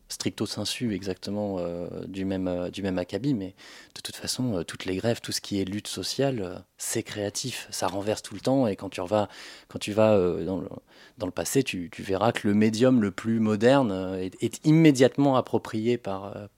stricto 0.08 0.47
sensu 0.47 0.94
exactement 0.94 1.56
euh, 1.58 1.88
du 2.06 2.25
même 2.25 2.49
euh, 2.49 2.70
du 2.70 2.82
même 2.82 2.99
acabit, 2.99 3.35
mais 3.35 3.55
de 3.94 4.00
toute 4.00 4.17
façon, 4.17 4.58
euh, 4.58 4.62
toutes 4.62 4.85
les 4.85 4.97
grèves, 4.97 5.20
tout 5.20 5.32
ce 5.32 5.41
qui 5.41 5.61
est 5.61 5.64
lutte 5.64 5.88
sociale, 5.88 6.64
c'est 6.79 7.03
créatif. 7.03 7.67
Ça 7.70 7.88
renverse 7.88 8.23
tout 8.23 8.35
le 8.35 8.41
temps. 8.41 8.67
Et 8.67 8.76
quand 8.76 8.88
tu 8.88 9.00
vas 9.00 9.29
quand 9.69 9.79
tu 9.79 9.93
vas 9.93 10.17
dans 10.47 11.26
le 11.26 11.32
passé, 11.32 11.62
tu, 11.62 11.91
verras 11.99 12.32
que 12.32 12.47
le 12.47 12.55
médium 12.55 13.03
le 13.03 13.11
plus 13.11 13.41
moderne 13.41 14.19
est, 14.20 14.43
est 14.43 14.64
immédiatement 14.67 15.37
approprié 15.37 15.99
par 15.99 16.49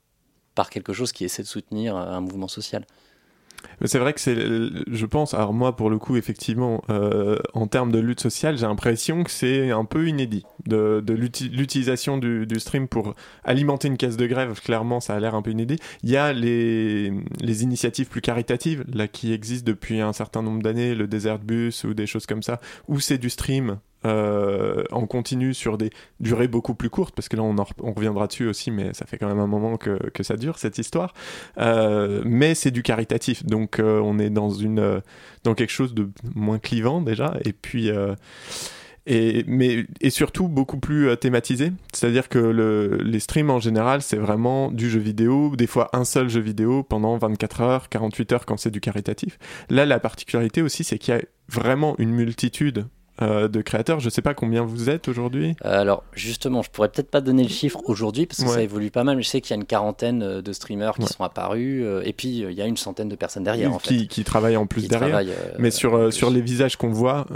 par 0.55 0.71
quelque 0.71 0.93
chose 0.93 1.13
qui 1.13 1.25
essaie 1.25 1.43
de 1.43 1.49
soutenir 1.49 1.97
un 1.97 2.21
mouvement 2.21 2.49
social. 2.49 2.85
C'est 3.85 4.01
vrai 4.01 4.13
que 4.13 4.21
c'est, 4.21 4.35
je 4.37 5.07
pense, 5.07 5.35
alors 5.35 5.53
moi 5.55 5.77
pour 5.77 5.89
le 5.89 5.99
coup 5.99 6.17
effectivement, 6.17 6.83
euh, 6.91 7.39
en 7.55 7.69
termes 7.69 7.93
de 7.93 8.01
lutte 8.01 8.21
sociale, 8.21 8.59
j'ai 8.59 8.67
l'impression 8.67 9.23
que 9.23 9.31
c'est 9.31 9.71
un 9.71 9.85
peu 9.85 10.09
inédit 10.09 10.45
de, 10.67 11.01
de 11.05 11.15
l'uti- 11.15 11.49
l'utilisation 11.49 12.19
du, 12.19 12.47
stream 12.59 12.89
pour 12.89 13.15
alimenter 13.45 13.87
une 13.87 13.97
caisse 13.97 14.17
de 14.17 14.27
grève. 14.27 14.61
Clairement, 14.61 14.99
ça 14.99 15.15
a 15.15 15.21
l'air 15.21 15.37
un 15.37 15.43
peu 15.43 15.53
inédit. 15.53 15.79
Il 16.03 16.11
y 16.11 16.17
a 16.17 16.33
les, 16.33 17.13
initiatives 17.63 18.09
plus 18.09 18.21
caritatives 18.21 18.85
là 18.93 19.07
qui 19.07 19.33
existent 19.33 19.71
depuis 19.71 20.01
un 20.01 20.13
certain 20.13 20.43
nombre 20.43 20.61
d'années, 20.63 20.95
le 20.97 21.07
Desert 21.07 21.39
Bus 21.39 21.85
ou 21.85 21.95
des 21.95 22.07
choses 22.07 22.27
comme 22.27 22.43
ça, 22.43 22.61
où 22.89 22.99
c'est 22.99 23.19
du 23.19 23.31
stream. 23.31 23.79
euh, 24.05 24.85
en 24.93 25.07
continu 25.09 25.55
sur 25.55 25.77
des 25.77 25.91
durées 26.21 26.47
beaucoup 26.47 26.75
plus 26.77 26.89
courtes 26.89 27.13
parce 27.17 27.29
que 27.29 27.35
là 27.35 27.43
on, 27.43 27.59
en 27.59 27.65
re- 27.65 27.73
on 27.83 27.93
reviendra 27.93 28.29
dessus 28.29 28.47
aussi 28.47 28.71
mais 28.71 28.95
ça 28.95 29.07
fait 29.07 29.19
quand 29.19 29.27
même 29.27 29.41
un 29.41 29.49
moment 29.49 29.77
que, 29.77 29.99
que 30.11 30.23
ça 30.23 30.37
dure 30.37 30.57
cette 30.57 30.79
histoire 30.79 31.15
euh, 31.59 32.23
mais 32.25 32.55
c'est 32.55 32.71
du 32.71 32.85
caritatif, 32.85 33.45
donc 33.45 33.68
euh, 33.81 34.01
on 34.01 34.19
est 34.19 34.31
dans 34.31 34.51
une 34.51 34.79
euh, 34.79 35.01
dans 35.45 35.55
quelque 35.55 35.71
chose 35.71 35.95
de 35.95 36.11
moins 36.35 36.59
clivant 36.59 37.01
déjà, 37.01 37.35
et 37.45 37.53
puis 37.53 37.91
euh, 37.91 38.15
et 39.07 39.45
mais 39.47 39.87
et 40.01 40.11
surtout 40.11 40.49
beaucoup 40.49 40.79
plus 40.79 41.17
thématisé. 41.17 41.73
C'est-à-dire 41.93 42.29
que 42.29 42.39
le, 42.39 42.99
les 43.03 43.21
streams 43.21 43.51
en 43.51 43.61
général 43.61 44.03
c'est 44.03 44.17
vraiment 44.17 44.71
du 44.71 44.91
jeu 44.91 45.01
vidéo, 45.01 45.55
des 45.57 45.67
fois 45.67 45.89
un 45.93 46.05
seul 46.05 46.29
jeu 46.29 46.41
vidéo 46.41 46.83
pendant 46.83 47.17
24 47.17 47.61
heures, 47.61 47.89
48 47.89 48.33
heures 48.33 48.47
quand 48.47 48.57
c'est 48.57 48.71
du 48.71 48.81
caritatif. 48.81 49.39
Là 49.71 49.87
la 49.87 50.01
particularité 50.01 50.63
aussi 50.63 50.85
c'est 50.85 50.99
qu'il 50.99 51.15
y 51.15 51.19
a 51.19 51.23
vraiment 51.49 51.95
une 51.99 52.11
multitude 52.11 52.87
euh, 53.23 53.49
de 53.49 53.61
créateurs. 53.63 54.01
Je 54.01 54.09
sais 54.11 54.23
pas 54.23 54.35
combien 54.35 54.63
vous 54.63 54.91
êtes 54.91 55.09
aujourd'hui. 55.09 55.57
Euh, 55.65 55.81
alors 55.81 56.05
justement, 56.13 56.63
je 56.63 56.71
pourrais 56.71 56.89
peut-être 56.89 57.11
pas 57.11 57.21
donner 57.21 57.43
le 57.43 57.49
chiffre 57.49 57.81
aujourd'hui 57.85 58.27
parce 58.27 58.41
que 58.43 58.49
Ouais. 58.49 58.55
ça 58.55 58.63
évolue 58.63 58.91
pas 58.91 59.05
mal. 59.05 59.21
Je 59.23 59.29
sais 59.29 59.41
qu'il 59.41 59.51
y 59.51 59.55
a 59.55 59.61
une 59.61 59.67
quarantaine 59.67 60.23
euh, 60.23 60.43
de 60.43 60.53
streamers 60.53 60.95
qui 60.95 61.03
Ouais. 61.03 61.09
sont 61.09 61.25
apparus 61.25 61.83
euh, 61.85 62.03
et 62.05 62.13
puis 62.13 62.29
il 62.41 62.53
y 62.53 62.63
a 62.63 62.67
une 62.67 62.77
centaine 62.77 63.09
de 63.09 63.17
personnes 63.17 63.45
derrière 63.45 63.73
en 63.75 63.79
fait. 63.79 63.89
qui, 63.89 64.09
qui 64.09 64.25
travaillent 64.25 64.57
en 64.57 64.67
plus 64.67 64.83
Qui 64.83 64.89
derrière. 64.89 65.21
Mais 65.59 65.71
sur, 65.71 65.99
plus. 65.99 66.13
sur 66.13 66.31
les 66.31 66.41
visages 66.41 66.77
qu'on 66.77 66.91
voit 66.91 67.27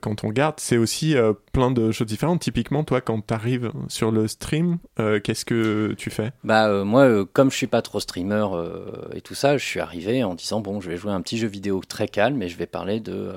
quand 0.00 0.24
on 0.24 0.28
regarde, 0.28 0.54
c'est 0.58 0.76
aussi 0.76 1.14
plein 1.52 1.70
de 1.70 1.92
choses 1.92 2.06
différentes. 2.06 2.40
Typiquement, 2.40 2.84
toi, 2.84 3.00
quand 3.00 3.24
tu 3.26 3.34
arrives 3.34 3.70
sur 3.88 4.10
le 4.10 4.26
stream, 4.28 4.78
qu'est-ce 5.22 5.44
que 5.44 5.94
tu 5.96 6.10
fais? 6.10 6.32
Bah 6.44 6.84
moi, 6.84 7.24
comme 7.32 7.50
je 7.50 7.56
suis 7.56 7.66
pas 7.66 7.82
trop 7.82 8.00
streamer 8.00 8.46
et 9.14 9.20
tout 9.20 9.34
ça, 9.34 9.56
je 9.58 9.64
suis 9.64 9.80
arrivé 9.80 10.24
en 10.24 10.34
disant 10.34 10.60
bon, 10.60 10.80
je 10.80 10.90
vais 10.90 10.96
jouer 10.96 11.12
un 11.12 11.20
petit 11.20 11.38
jeu 11.38 11.46
vidéo 11.48 11.80
très 11.86 12.08
calme 12.08 12.42
et 12.42 12.48
je 12.48 12.56
vais 12.56 12.66
parler 12.66 13.00
de 13.00 13.30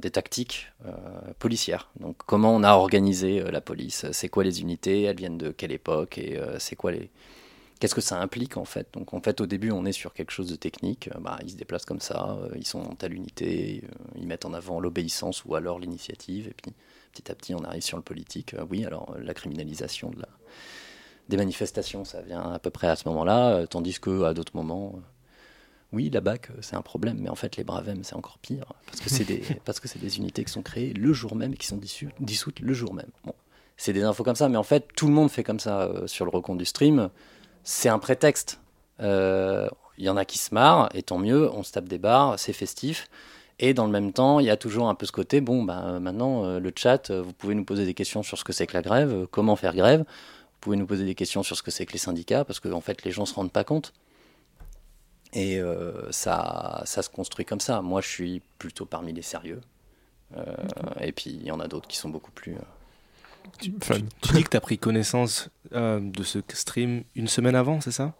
des 0.00 0.10
tactiques 0.10 0.68
euh, 1.14 1.32
policières. 1.38 1.90
Donc 2.00 2.16
comment 2.26 2.54
on 2.54 2.62
a 2.62 2.72
organisé 2.72 3.40
euh, 3.40 3.50
la 3.50 3.60
police, 3.60 4.06
c'est 4.12 4.28
quoi 4.28 4.44
les 4.44 4.60
unités, 4.60 5.02
elles 5.02 5.16
viennent 5.16 5.38
de 5.38 5.50
quelle 5.50 5.72
époque? 5.72 6.18
Et 6.18 6.38
euh, 6.38 6.58
c'est 6.58 6.76
quoi 6.76 6.92
les 6.92 7.10
Qu'est-ce 7.80 7.94
que 7.94 8.00
ça 8.00 8.20
implique 8.20 8.56
en 8.56 8.64
fait? 8.64 8.88
Donc 8.94 9.14
en 9.14 9.20
fait 9.20 9.40
au 9.40 9.46
début 9.46 9.70
on 9.70 9.84
est 9.84 9.92
sur 9.92 10.14
quelque 10.14 10.30
chose 10.30 10.48
de 10.48 10.56
technique, 10.56 11.10
bah, 11.20 11.38
ils 11.42 11.50
se 11.50 11.56
déplacent 11.56 11.84
comme 11.84 12.00
ça, 12.00 12.38
ils 12.56 12.66
sont 12.66 12.80
en 12.80 12.94
telle 12.94 13.12
unité, 13.14 13.82
ils 14.16 14.26
mettent 14.26 14.46
en 14.46 14.54
avant 14.54 14.80
l'obéissance 14.80 15.44
ou 15.44 15.54
alors 15.54 15.78
l'initiative. 15.80 16.48
Et 16.48 16.54
puis 16.54 16.72
petit 17.12 17.30
à 17.30 17.34
petit 17.34 17.54
on 17.54 17.64
arrive 17.64 17.82
sur 17.82 17.96
le 17.96 18.02
politique. 18.02 18.54
Oui 18.70 18.84
alors 18.84 19.14
la 19.20 19.34
criminalisation 19.34 20.10
de 20.10 20.20
la, 20.20 20.28
des 21.28 21.36
manifestations 21.36 22.04
ça 22.04 22.22
vient 22.22 22.52
à 22.52 22.58
peu 22.58 22.70
près 22.70 22.86
à 22.86 22.96
ce 22.96 23.08
moment-là, 23.08 23.66
tandis 23.66 23.98
que 24.00 24.22
à 24.22 24.34
d'autres 24.34 24.56
moments 24.56 25.00
oui, 25.94 26.10
la 26.10 26.20
BAC, 26.20 26.50
euh, 26.50 26.54
c'est 26.60 26.76
un 26.76 26.82
problème, 26.82 27.18
mais 27.20 27.28
en 27.30 27.34
fait, 27.34 27.56
les 27.56 27.64
Bravem, 27.64 28.02
c'est 28.04 28.14
encore 28.16 28.38
pire, 28.38 28.64
parce 28.86 29.00
que 29.00 29.08
c'est 29.08 29.24
des, 29.24 29.42
parce 29.64 29.80
que 29.80 29.88
c'est 29.88 29.98
des 30.00 30.18
unités 30.18 30.44
qui 30.44 30.52
sont 30.52 30.62
créées 30.62 30.92
le 30.92 31.12
jour 31.12 31.34
même 31.36 31.52
et 31.52 31.56
qui 31.56 31.66
sont 31.66 31.78
dissu- 31.78 32.10
dissoutes 32.20 32.60
le 32.60 32.74
jour 32.74 32.92
même. 32.94 33.10
Bon, 33.24 33.34
c'est 33.76 33.92
des 33.92 34.02
infos 34.02 34.24
comme 34.24 34.36
ça, 34.36 34.48
mais 34.48 34.56
en 34.56 34.62
fait, 34.62 34.88
tout 34.96 35.06
le 35.06 35.12
monde 35.12 35.30
fait 35.30 35.42
comme 35.44 35.60
ça 35.60 35.82
euh, 35.82 36.06
sur 36.06 36.24
le 36.24 36.30
recompte 36.30 36.58
du 36.58 36.64
stream. 36.64 37.08
C'est 37.62 37.88
un 37.88 37.98
prétexte. 37.98 38.60
Euh, 39.00 39.68
Il 39.96 40.04
y 40.04 40.08
en 40.08 40.16
a 40.16 40.24
qui 40.24 40.38
se 40.38 40.52
marrent, 40.54 40.88
et 40.94 41.02
tant 41.02 41.18
mieux, 41.18 41.50
on 41.52 41.62
se 41.62 41.72
tape 41.72 41.88
des 41.88 41.98
barres, 41.98 42.38
c'est 42.38 42.52
festif. 42.52 43.08
Et 43.60 43.72
dans 43.72 43.86
le 43.86 43.92
même 43.92 44.12
temps, 44.12 44.40
il 44.40 44.46
y 44.46 44.50
a 44.50 44.56
toujours 44.56 44.88
un 44.88 44.96
peu 44.96 45.06
ce 45.06 45.12
côté, 45.12 45.40
bon, 45.40 45.62
bah, 45.62 46.00
maintenant, 46.00 46.44
euh, 46.44 46.58
le 46.58 46.72
chat, 46.76 47.10
vous 47.12 47.32
pouvez 47.32 47.54
nous 47.54 47.64
poser 47.64 47.84
des 47.84 47.94
questions 47.94 48.22
sur 48.24 48.36
ce 48.36 48.42
que 48.44 48.52
c'est 48.52 48.66
que 48.66 48.74
la 48.74 48.82
grève, 48.82 49.26
comment 49.30 49.54
faire 49.54 49.74
grève, 49.76 50.00
vous 50.00 50.58
pouvez 50.60 50.76
nous 50.76 50.86
poser 50.86 51.04
des 51.04 51.14
questions 51.14 51.42
sur 51.44 51.56
ce 51.56 51.62
que 51.62 51.70
c'est 51.70 51.86
que 51.86 51.92
les 51.92 51.98
syndicats, 51.98 52.44
parce 52.44 52.58
que 52.58 52.68
en 52.68 52.80
fait, 52.80 53.04
les 53.04 53.12
gens 53.12 53.26
se 53.26 53.34
rendent 53.34 53.52
pas 53.52 53.62
compte. 53.64 53.92
Et 55.34 55.58
euh, 55.58 56.10
ça, 56.12 56.82
ça 56.84 57.02
se 57.02 57.10
construit 57.10 57.44
comme 57.44 57.60
ça. 57.60 57.82
Moi, 57.82 58.00
je 58.00 58.08
suis 58.08 58.42
plutôt 58.58 58.86
parmi 58.86 59.12
les 59.12 59.22
sérieux. 59.22 59.60
Euh, 60.36 60.42
et 61.00 61.12
puis, 61.12 61.30
il 61.30 61.44
y 61.44 61.50
en 61.50 61.60
a 61.60 61.68
d'autres 61.68 61.88
qui 61.88 61.96
sont 61.96 62.08
beaucoup 62.08 62.30
plus. 62.30 62.52
euh. 62.54 62.58
Tu 63.60 63.70
dis 63.70 64.42
que 64.44 64.48
tu 64.50 64.56
as 64.56 64.60
pris 64.60 64.78
connaissance 64.78 65.48
euh, 65.72 66.00
de 66.00 66.22
ce 66.22 66.38
stream 66.52 67.04
une 67.14 67.28
semaine 67.28 67.54
avant, 67.54 67.80
c'est 67.80 67.90
ça? 67.90 68.14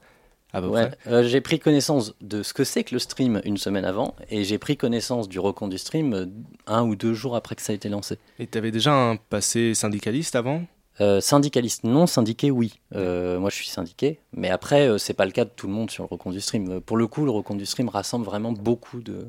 À 0.52 0.60
peu 0.60 0.68
Ouais, 0.68 0.90
près. 0.90 0.98
euh, 1.12 1.22
j'ai 1.24 1.40
pris 1.40 1.58
connaissance 1.58 2.14
de 2.20 2.42
ce 2.42 2.52
que 2.52 2.62
c'est 2.62 2.84
que 2.84 2.94
le 2.94 2.98
stream 2.98 3.40
une 3.44 3.56
semaine 3.56 3.84
avant, 3.84 4.14
et 4.28 4.44
j'ai 4.44 4.58
pris 4.58 4.76
connaissance 4.76 5.28
du 5.28 5.38
recompte 5.40 5.72
du 5.72 5.78
stream 5.78 6.30
un 6.66 6.82
ou 6.84 6.94
deux 6.94 7.14
jours 7.14 7.34
après 7.36 7.56
que 7.56 7.62
ça 7.62 7.72
a 7.72 7.74
été 7.74 7.88
lancé. 7.88 8.18
Et 8.38 8.46
tu 8.46 8.58
avais 8.58 8.70
déjà 8.70 8.92
un 8.92 9.16
passé 9.16 9.74
syndicaliste 9.74 10.36
avant? 10.36 10.62
Euh, 11.00 11.20
syndicaliste 11.20 11.82
non, 11.84 12.06
syndiqué 12.06 12.52
oui. 12.52 12.78
Euh, 12.94 13.40
moi 13.40 13.50
je 13.50 13.56
suis 13.56 13.66
syndiqué, 13.66 14.20
mais 14.32 14.48
après 14.48 14.86
euh, 14.88 14.96
c'est 14.98 15.14
pas 15.14 15.24
le 15.26 15.32
cas 15.32 15.44
de 15.44 15.50
tout 15.50 15.66
le 15.66 15.72
monde 15.72 15.90
sur 15.90 16.06
le 16.08 16.30
du 16.32 16.40
stream. 16.40 16.70
Euh, 16.70 16.80
Pour 16.80 16.96
le 16.96 17.06
coup, 17.08 17.24
le 17.24 17.56
du 17.56 17.66
stream 17.66 17.88
rassemble 17.88 18.24
vraiment 18.24 18.52
beaucoup 18.52 19.00
de, 19.00 19.26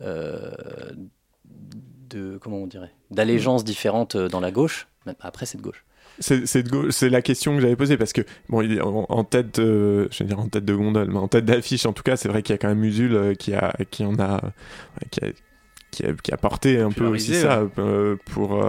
euh, 0.00 0.50
de 2.10 2.38
comment 2.40 2.58
on 2.58 2.66
dirait, 2.66 2.92
d'allégeances 3.10 3.64
différentes 3.64 4.16
dans 4.16 4.40
la 4.40 4.50
gauche. 4.50 4.88
Après 5.20 5.44
c'est 5.46 5.58
de 5.58 5.62
gauche. 5.62 5.84
C'est 6.20 6.46
c'est 6.46 6.62
de 6.62 6.70
gauche- 6.70 6.90
c'est 6.92 7.10
la 7.10 7.20
question 7.20 7.54
que 7.54 7.60
j'avais 7.60 7.76
posée 7.76 7.98
parce 7.98 8.14
que 8.14 8.22
bon, 8.48 8.62
il 8.62 8.72
est 8.72 8.80
en, 8.80 9.04
en 9.08 9.24
tête, 9.24 9.58
euh, 9.58 10.08
je 10.10 10.20
vais 10.20 10.28
dire 10.28 10.40
en 10.40 10.48
tête 10.48 10.64
de 10.64 10.74
gondole, 10.74 11.10
mais 11.10 11.18
en 11.18 11.28
tête 11.28 11.44
d'affiche 11.44 11.84
en 11.84 11.92
tout 11.92 12.02
cas, 12.02 12.16
c'est 12.16 12.28
vrai 12.30 12.42
qu'il 12.42 12.54
y 12.54 12.56
a 12.56 12.58
quand 12.58 12.68
même 12.68 12.82
Usul 12.82 13.14
euh, 13.14 13.34
qui 13.34 13.52
a, 13.54 13.74
qui 13.90 14.04
en 14.06 14.18
a, 14.18 14.36
euh, 14.42 14.48
qui 15.10 15.20
a, 15.22 15.28
qui 15.90 16.06
a, 16.06 16.12
qui 16.14 16.32
a 16.32 16.36
porté 16.38 16.80
un 16.80 16.90
peu 16.90 17.06
aussi 17.06 17.34
ça 17.34 17.64
pour. 18.24 18.64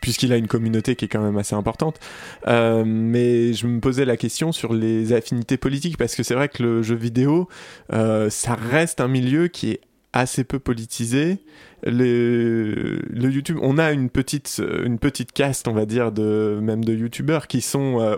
Puisqu'il 0.00 0.32
a 0.32 0.36
une 0.36 0.48
communauté 0.48 0.96
qui 0.96 1.04
est 1.04 1.08
quand 1.08 1.22
même 1.22 1.36
assez 1.36 1.54
importante. 1.54 1.98
Euh, 2.46 2.84
mais 2.86 3.52
je 3.52 3.66
me 3.66 3.80
posais 3.80 4.04
la 4.04 4.16
question 4.16 4.52
sur 4.52 4.72
les 4.72 5.12
affinités 5.12 5.56
politiques, 5.56 5.96
parce 5.96 6.14
que 6.14 6.22
c'est 6.22 6.34
vrai 6.34 6.48
que 6.48 6.62
le 6.62 6.82
jeu 6.82 6.94
vidéo, 6.94 7.48
euh, 7.92 8.30
ça 8.30 8.54
reste 8.54 9.00
un 9.00 9.08
milieu 9.08 9.48
qui 9.48 9.72
est 9.72 9.80
assez 10.12 10.44
peu 10.44 10.58
politisé. 10.58 11.38
Le, 11.82 13.00
YouTube, 13.14 13.58
on 13.62 13.78
a 13.78 13.92
une 13.92 14.10
petite, 14.10 14.60
une 14.84 14.98
petite 14.98 15.32
caste, 15.32 15.68
on 15.68 15.72
va 15.72 15.86
dire, 15.86 16.12
de, 16.12 16.58
même 16.62 16.84
de 16.84 16.94
YouTubeurs 16.94 17.46
qui 17.46 17.60
sont 17.60 18.00
euh, 18.00 18.16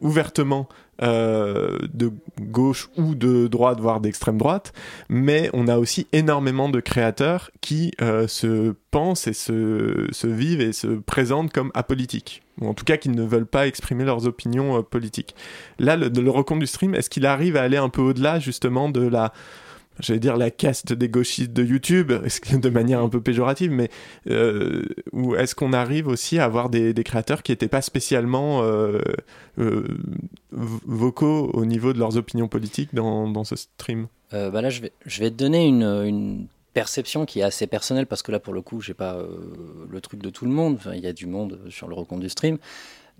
ouvertement 0.00 0.68
euh, 1.02 1.78
de 1.92 2.12
gauche 2.40 2.88
ou 2.96 3.14
de 3.14 3.48
droite, 3.48 3.80
voire 3.80 4.00
d'extrême 4.00 4.38
droite, 4.38 4.72
mais 5.08 5.50
on 5.52 5.68
a 5.68 5.78
aussi 5.78 6.06
énormément 6.12 6.68
de 6.68 6.80
créateurs 6.80 7.50
qui 7.60 7.90
euh, 8.00 8.28
se 8.28 8.74
pensent 8.90 9.26
et 9.26 9.32
se, 9.32 10.06
se 10.10 10.26
vivent 10.26 10.60
et 10.60 10.72
se 10.72 10.86
présentent 10.86 11.52
comme 11.52 11.70
apolitiques, 11.74 12.42
ou 12.60 12.68
en 12.68 12.74
tout 12.74 12.84
cas 12.84 12.96
qui 12.96 13.08
ne 13.08 13.24
veulent 13.24 13.46
pas 13.46 13.66
exprimer 13.66 14.04
leurs 14.04 14.26
opinions 14.26 14.82
politiques. 14.82 15.34
Là, 15.78 15.96
le, 15.96 16.08
le 16.08 16.58
du 16.58 16.66
stream, 16.66 16.94
est-ce 16.94 17.10
qu'il 17.10 17.26
arrive 17.26 17.56
à 17.56 17.62
aller 17.62 17.78
un 17.78 17.88
peu 17.88 18.00
au-delà 18.00 18.38
justement 18.38 18.88
de 18.88 19.06
la 19.06 19.32
j'allais 20.02 20.20
dire 20.20 20.36
la 20.36 20.50
caste 20.50 20.92
des 20.92 21.08
gauchistes 21.08 21.52
de 21.52 21.64
YouTube, 21.64 22.12
de 22.52 22.68
manière 22.68 23.00
un 23.00 23.08
peu 23.08 23.20
péjorative, 23.20 23.70
mais 23.70 23.90
euh, 24.28 24.84
est-ce 25.38 25.54
qu'on 25.54 25.72
arrive 25.72 26.08
aussi 26.08 26.38
à 26.38 26.44
avoir 26.44 26.68
des, 26.68 26.94
créateurs 27.04 27.42
qui 27.42 27.52
n'étaient 27.52 27.68
pas 27.68 27.82
spécialement 27.82 28.62
euh, 28.62 29.00
euh, 29.58 29.86
vocaux 30.50 31.50
au 31.54 31.64
niveau 31.64 31.92
de 31.92 31.98
leurs 31.98 32.16
opinions 32.16 32.48
politiques 32.48 32.94
dans, 32.94 33.44
ce 33.44 33.56
stream? 33.56 34.08
Euh, 34.32 34.50
bah 34.50 34.62
là, 34.62 34.70
je 34.70 34.80
vais, 34.80 35.30
te 35.30 35.36
donner 35.36 35.66
une, 35.66 36.46
perception 36.74 37.26
qui 37.26 37.40
est 37.40 37.42
assez 37.42 37.66
personnelle 37.66 38.06
parce 38.06 38.22
que 38.22 38.32
là, 38.32 38.40
pour 38.40 38.54
le 38.54 38.62
coup, 38.62 38.80
j'ai 38.80 38.94
pas 38.94 39.22
le 39.90 40.00
truc 40.00 40.22
de 40.22 40.30
tout 40.30 40.46
le 40.46 40.50
monde. 40.50 40.78
Il 40.94 41.00
y 41.00 41.06
a 41.06 41.12
du 41.12 41.26
monde 41.26 41.58
sur 41.68 41.86
le 41.86 41.94
recompte 41.94 42.22
du 42.22 42.30
stream. 42.30 42.56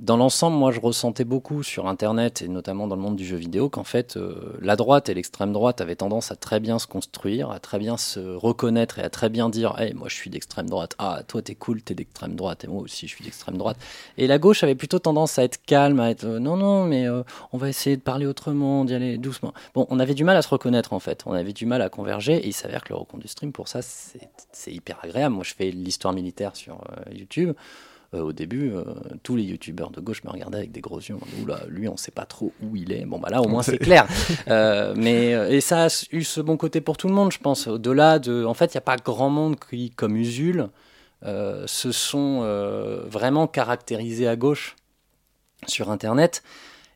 Dans 0.03 0.17
l'ensemble, 0.17 0.57
moi, 0.57 0.73
je 0.73 0.81
ressentais 0.81 1.23
beaucoup 1.23 1.63
sur 1.63 1.87
Internet 1.87 2.43
et 2.43 2.49
notamment 2.49 2.89
dans 2.89 2.97
le 2.97 3.03
monde 3.03 3.15
du 3.15 3.25
jeu 3.25 3.37
vidéo 3.37 3.69
qu'en 3.69 3.85
fait, 3.85 4.17
euh, 4.17 4.59
la 4.61 4.75
droite 4.75 5.09
et 5.09 5.15
l'extrême 5.15 5.53
droite 5.53 5.81
avaient 5.81 5.95
tendance 5.95 6.33
à 6.33 6.35
très 6.35 6.59
bien 6.59 6.81
se 6.81 6.89
construire, 6.89 7.53
à 7.53 7.61
très 7.61 7.79
bien 7.79 7.97
se 7.97 8.19
reconnaître 8.19 8.99
et 8.99 9.03
à 9.03 9.11
très 9.11 9.29
bien 9.29 9.49
dire 9.49 9.77
hey, 9.79 9.95
moi, 9.95 10.09
je 10.09 10.17
suis 10.17 10.29
d'extrême 10.29 10.69
droite. 10.69 10.97
Ah, 10.99 11.23
toi, 11.29 11.41
t'es 11.41 11.55
cool, 11.55 11.83
t'es 11.83 11.95
d'extrême 11.95 12.35
droite. 12.35 12.65
Et 12.65 12.67
moi 12.67 12.83
aussi, 12.83 13.07
je 13.07 13.15
suis 13.15 13.25
d'extrême 13.25 13.57
droite. 13.57 13.77
Et 14.19 14.27
la 14.27 14.39
gauche 14.39 14.65
avait 14.65 14.75
plutôt 14.75 14.99
tendance 14.99 15.39
à 15.39 15.45
être 15.45 15.65
calme, 15.67 16.01
à 16.01 16.11
être 16.11 16.25
euh, 16.25 16.41
non, 16.41 16.57
non, 16.57 16.85
mais 16.85 17.07
euh, 17.07 17.23
on 17.53 17.57
va 17.57 17.69
essayer 17.69 17.97
de 17.97 18.03
parler 18.03 18.27
autrement, 18.27 18.85
d'y 18.85 18.95
aller 18.95 19.19
doucement. 19.19 19.55
Bon, 19.73 19.87
on 19.89 20.01
avait 20.01 20.15
du 20.15 20.25
mal 20.25 20.37
à 20.37 20.43
se 20.43 20.49
reconnaître 20.49 20.95
en 20.95 20.99
fait, 20.99 21.23
on 21.27 21.33
avait 21.33 21.53
du 21.53 21.65
mal 21.65 21.81
à 21.81 21.89
converger 21.89 22.39
et 22.39 22.49
il 22.49 22.55
s'avère 22.55 22.83
que 22.83 22.93
le 22.93 23.21
du 23.21 23.29
stream 23.29 23.53
pour 23.53 23.69
ça 23.69 23.83
c'est 23.83 24.73
hyper 24.73 24.99
agréable. 25.03 25.35
Moi 25.35 25.45
je 25.45 25.55
fais 25.55 25.71
l'histoire 25.71 26.13
militaire 26.13 26.57
sur 26.57 26.81
YouTube. 27.13 27.55
Euh, 28.15 28.21
au 28.21 28.33
début, 28.33 28.73
euh, 28.73 28.85
tous 29.23 29.37
les 29.37 29.45
youtubeurs 29.45 29.91
de 29.91 30.01
gauche 30.01 30.23
me 30.25 30.31
regardaient 30.31 30.59
avec 30.59 30.73
des 30.73 30.83
gros 30.83 30.99
yeux. 30.99 31.17
Oula, 31.43 31.61
lui, 31.69 31.89
on 31.89 31.97
sait 31.97 32.11
pas 32.11 32.27
trop 32.27 32.53
où 32.63 32.77
il 32.77 32.93
est. 32.93 33.07
Bon, 33.07 33.19
bah 33.19 33.31
là, 33.31 33.41
au 33.41 33.49
moins, 33.49 33.63
c'est 33.63 33.79
clair. 33.79 34.07
Euh, 34.49 34.93
mais, 34.97 35.31
et 35.55 35.61
ça 35.61 35.87
a 35.87 36.07
eu 36.11 36.25
ce 36.25 36.41
bon 36.41 36.57
côté 36.57 36.81
pour 36.81 36.97
tout 36.97 37.09
le 37.09 37.15
monde, 37.15 37.33
je 37.33 37.39
pense. 37.39 37.69
Au-delà 37.69 38.19
de. 38.19 38.45
En 38.45 38.55
fait, 38.55 38.75
il 38.75 38.77
n'y 38.77 38.79
a 38.79 38.83
pas 38.83 38.97
grand 38.97 39.31
monde 39.31 39.57
qui, 39.59 39.91
comme 39.91 40.17
Usul, 40.17 40.69
euh, 41.25 41.69
se 41.69 41.93
sont 41.93 42.41
euh, 42.43 43.05
vraiment 43.07 43.47
caractérisés 43.47 44.27
à 44.27 44.35
gauche 44.35 44.75
sur 45.69 45.91
Internet. 45.91 46.43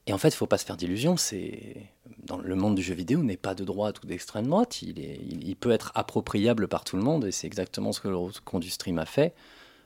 Et 0.08 0.12
en 0.12 0.18
fait, 0.18 0.28
il 0.28 0.34
faut 0.34 0.48
pas 0.48 0.58
se 0.58 0.64
faire 0.64 0.76
d'illusions. 0.76 1.16
C'est 1.16 1.76
dans 2.24 2.38
le 2.38 2.56
monde 2.56 2.74
du 2.74 2.82
jeu 2.82 2.94
vidéo 2.94 3.22
n'est 3.22 3.36
pas 3.36 3.54
de 3.54 3.64
droite 3.64 4.02
ou 4.02 4.06
d'extrême 4.06 4.48
droite. 4.48 4.82
Il, 4.82 4.98
est, 4.98 5.20
il, 5.24 5.48
il 5.48 5.54
peut 5.54 5.70
être 5.70 5.92
appropriable 5.94 6.66
par 6.66 6.82
tout 6.82 6.96
le 6.96 7.02
monde, 7.02 7.24
et 7.24 7.32
c'est 7.32 7.46
exactement 7.46 7.92
ce 7.92 8.00
que 8.00 8.08
le 8.08 8.16
compte 8.44 8.62
du 8.62 8.70
stream 8.70 8.98
a 8.98 9.06
fait. 9.06 9.32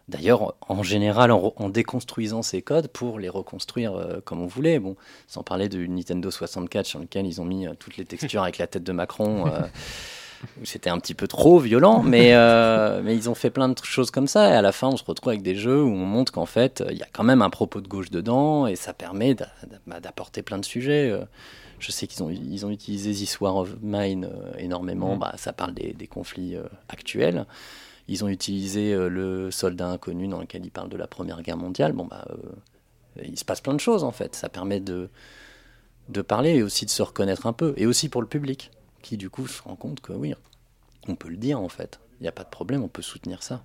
D'ailleurs, 0.09 0.55
en 0.69 0.83
général, 0.83 1.31
en, 1.31 1.53
en, 1.57 1.69
déconstruisant 1.69 2.43
ces 2.43 2.63
codes 2.63 2.89
pour 2.89 3.19
les 3.19 3.29
reconstruire 3.29 3.95
euh, 3.95 4.21
comme 4.25 4.41
on 4.41 4.47
voulait. 4.47 4.79
Bon, 4.79 4.97
sans 5.29 5.43
parler 5.43 5.69
du 5.69 5.89
Nintendo 5.89 6.31
64 6.31 6.85
sur 6.85 6.99
lequel 6.99 7.27
ils 7.27 7.41
ont 7.41 7.45
mis 7.45 7.67
euh, 7.67 7.75
toutes 7.79 7.97
les 7.97 8.05
textures 8.05 8.43
avec 8.43 8.59
la 8.59 8.67
tête 8.67 8.83
de 8.83 8.93
Macron. 8.93 9.47
Euh, 9.47 9.61
C'était 10.65 10.89
un 10.89 10.99
petit 10.99 11.15
peu 11.15 11.29
trop 11.29 11.59
violent, 11.59 12.03
mais, 12.03 12.31
euh, 12.33 13.03
mais 13.05 13.15
ils 13.15 13.29
ont 13.29 13.35
fait 13.35 13.51
plein 13.51 13.69
de 13.69 13.77
choses 13.83 14.11
comme 14.11 14.27
ça. 14.27 14.49
Et 14.51 14.55
à 14.55 14.63
la 14.63 14.73
fin, 14.73 14.89
on 14.89 14.97
se 14.97 15.05
retrouve 15.05 15.29
avec 15.29 15.43
des 15.43 15.55
jeux 15.55 15.83
où 15.83 15.91
on 15.91 16.07
montre 16.07 16.33
qu'en 16.33 16.47
fait, 16.47 16.83
il 16.91 16.97
y 16.97 17.03
a 17.03 17.09
quand 17.13 17.25
même 17.25 17.43
un 17.43 17.51
propos 17.51 17.83
de 17.83 17.89
gauche 17.89 18.11
dedans 18.11 18.67
et 18.67 18.75
ça 18.75 18.95
permet 18.95 19.37
d'apporter 19.87 20.41
plein 20.41 20.57
de 20.57 20.65
sujets. 20.65 21.15
Je 21.79 21.93
sais 21.93 22.07
qu'ils 22.07 22.23
ont, 22.23 22.31
ils 22.31 22.65
ont 22.65 22.71
utilisé 22.71 23.13
This 23.13 23.39
War 23.39 23.55
of 23.55 23.77
Mine 23.83 24.31
énormément. 24.57 25.17
Mmh. 25.17 25.19
Bah, 25.19 25.35
ça 25.37 25.53
parle 25.53 25.75
des, 25.75 25.93
des 25.93 26.07
conflits 26.07 26.57
actuels. 26.89 27.45
Ils 28.09 28.25
ont 28.25 28.29
utilisé 28.29 28.93
euh, 28.93 29.09
le 29.09 29.51
soldat 29.51 29.89
inconnu 29.89 30.29
dans 30.29 30.41
lequel 30.41 30.65
ils 30.65 30.71
parlent 30.71 30.89
de 30.89 30.97
la 30.97 31.07
Première 31.07 31.43
Guerre 31.43 31.57
mondiale. 31.57 31.93
Bon, 31.93 32.07
bah, 32.07 32.27
il 33.23 33.39
se 33.39 33.45
passe 33.45 33.61
plein 33.61 33.75
de 33.75 33.81
choses 33.81 34.05
en 34.05 34.13
fait. 34.13 34.35
Ça 34.35 34.49
permet 34.49 34.81
de, 34.81 35.09
de 36.09 36.23
parler 36.23 36.57
et 36.57 36.63
aussi 36.63 36.85
de 36.87 36.91
se 36.91 37.03
reconnaître 37.03 37.47
un 37.47 37.53
peu. 37.53 37.75
Et 37.77 37.87
aussi 37.87 38.09
pour 38.09 38.23
le 38.23 38.29
public 38.29 38.71
qui 39.03 39.17
du 39.17 39.31
coup 39.31 39.47
se 39.47 39.63
rend 39.63 39.77
compte 39.77 40.01
que 40.01 40.13
oui, 40.13 40.35
on 41.09 41.15
peut 41.15 41.29
le 41.29 41.37
dire 41.37 41.61
en 41.61 41.69
fait. 41.69 42.01
Il 42.21 42.25
n'y 42.25 42.29
a 42.29 42.33
pas 42.33 42.45
de 42.45 42.51
problème, 42.51 42.83
on 42.83 42.89
peut 42.89 43.03
soutenir 43.03 43.43
ça. 43.43 43.63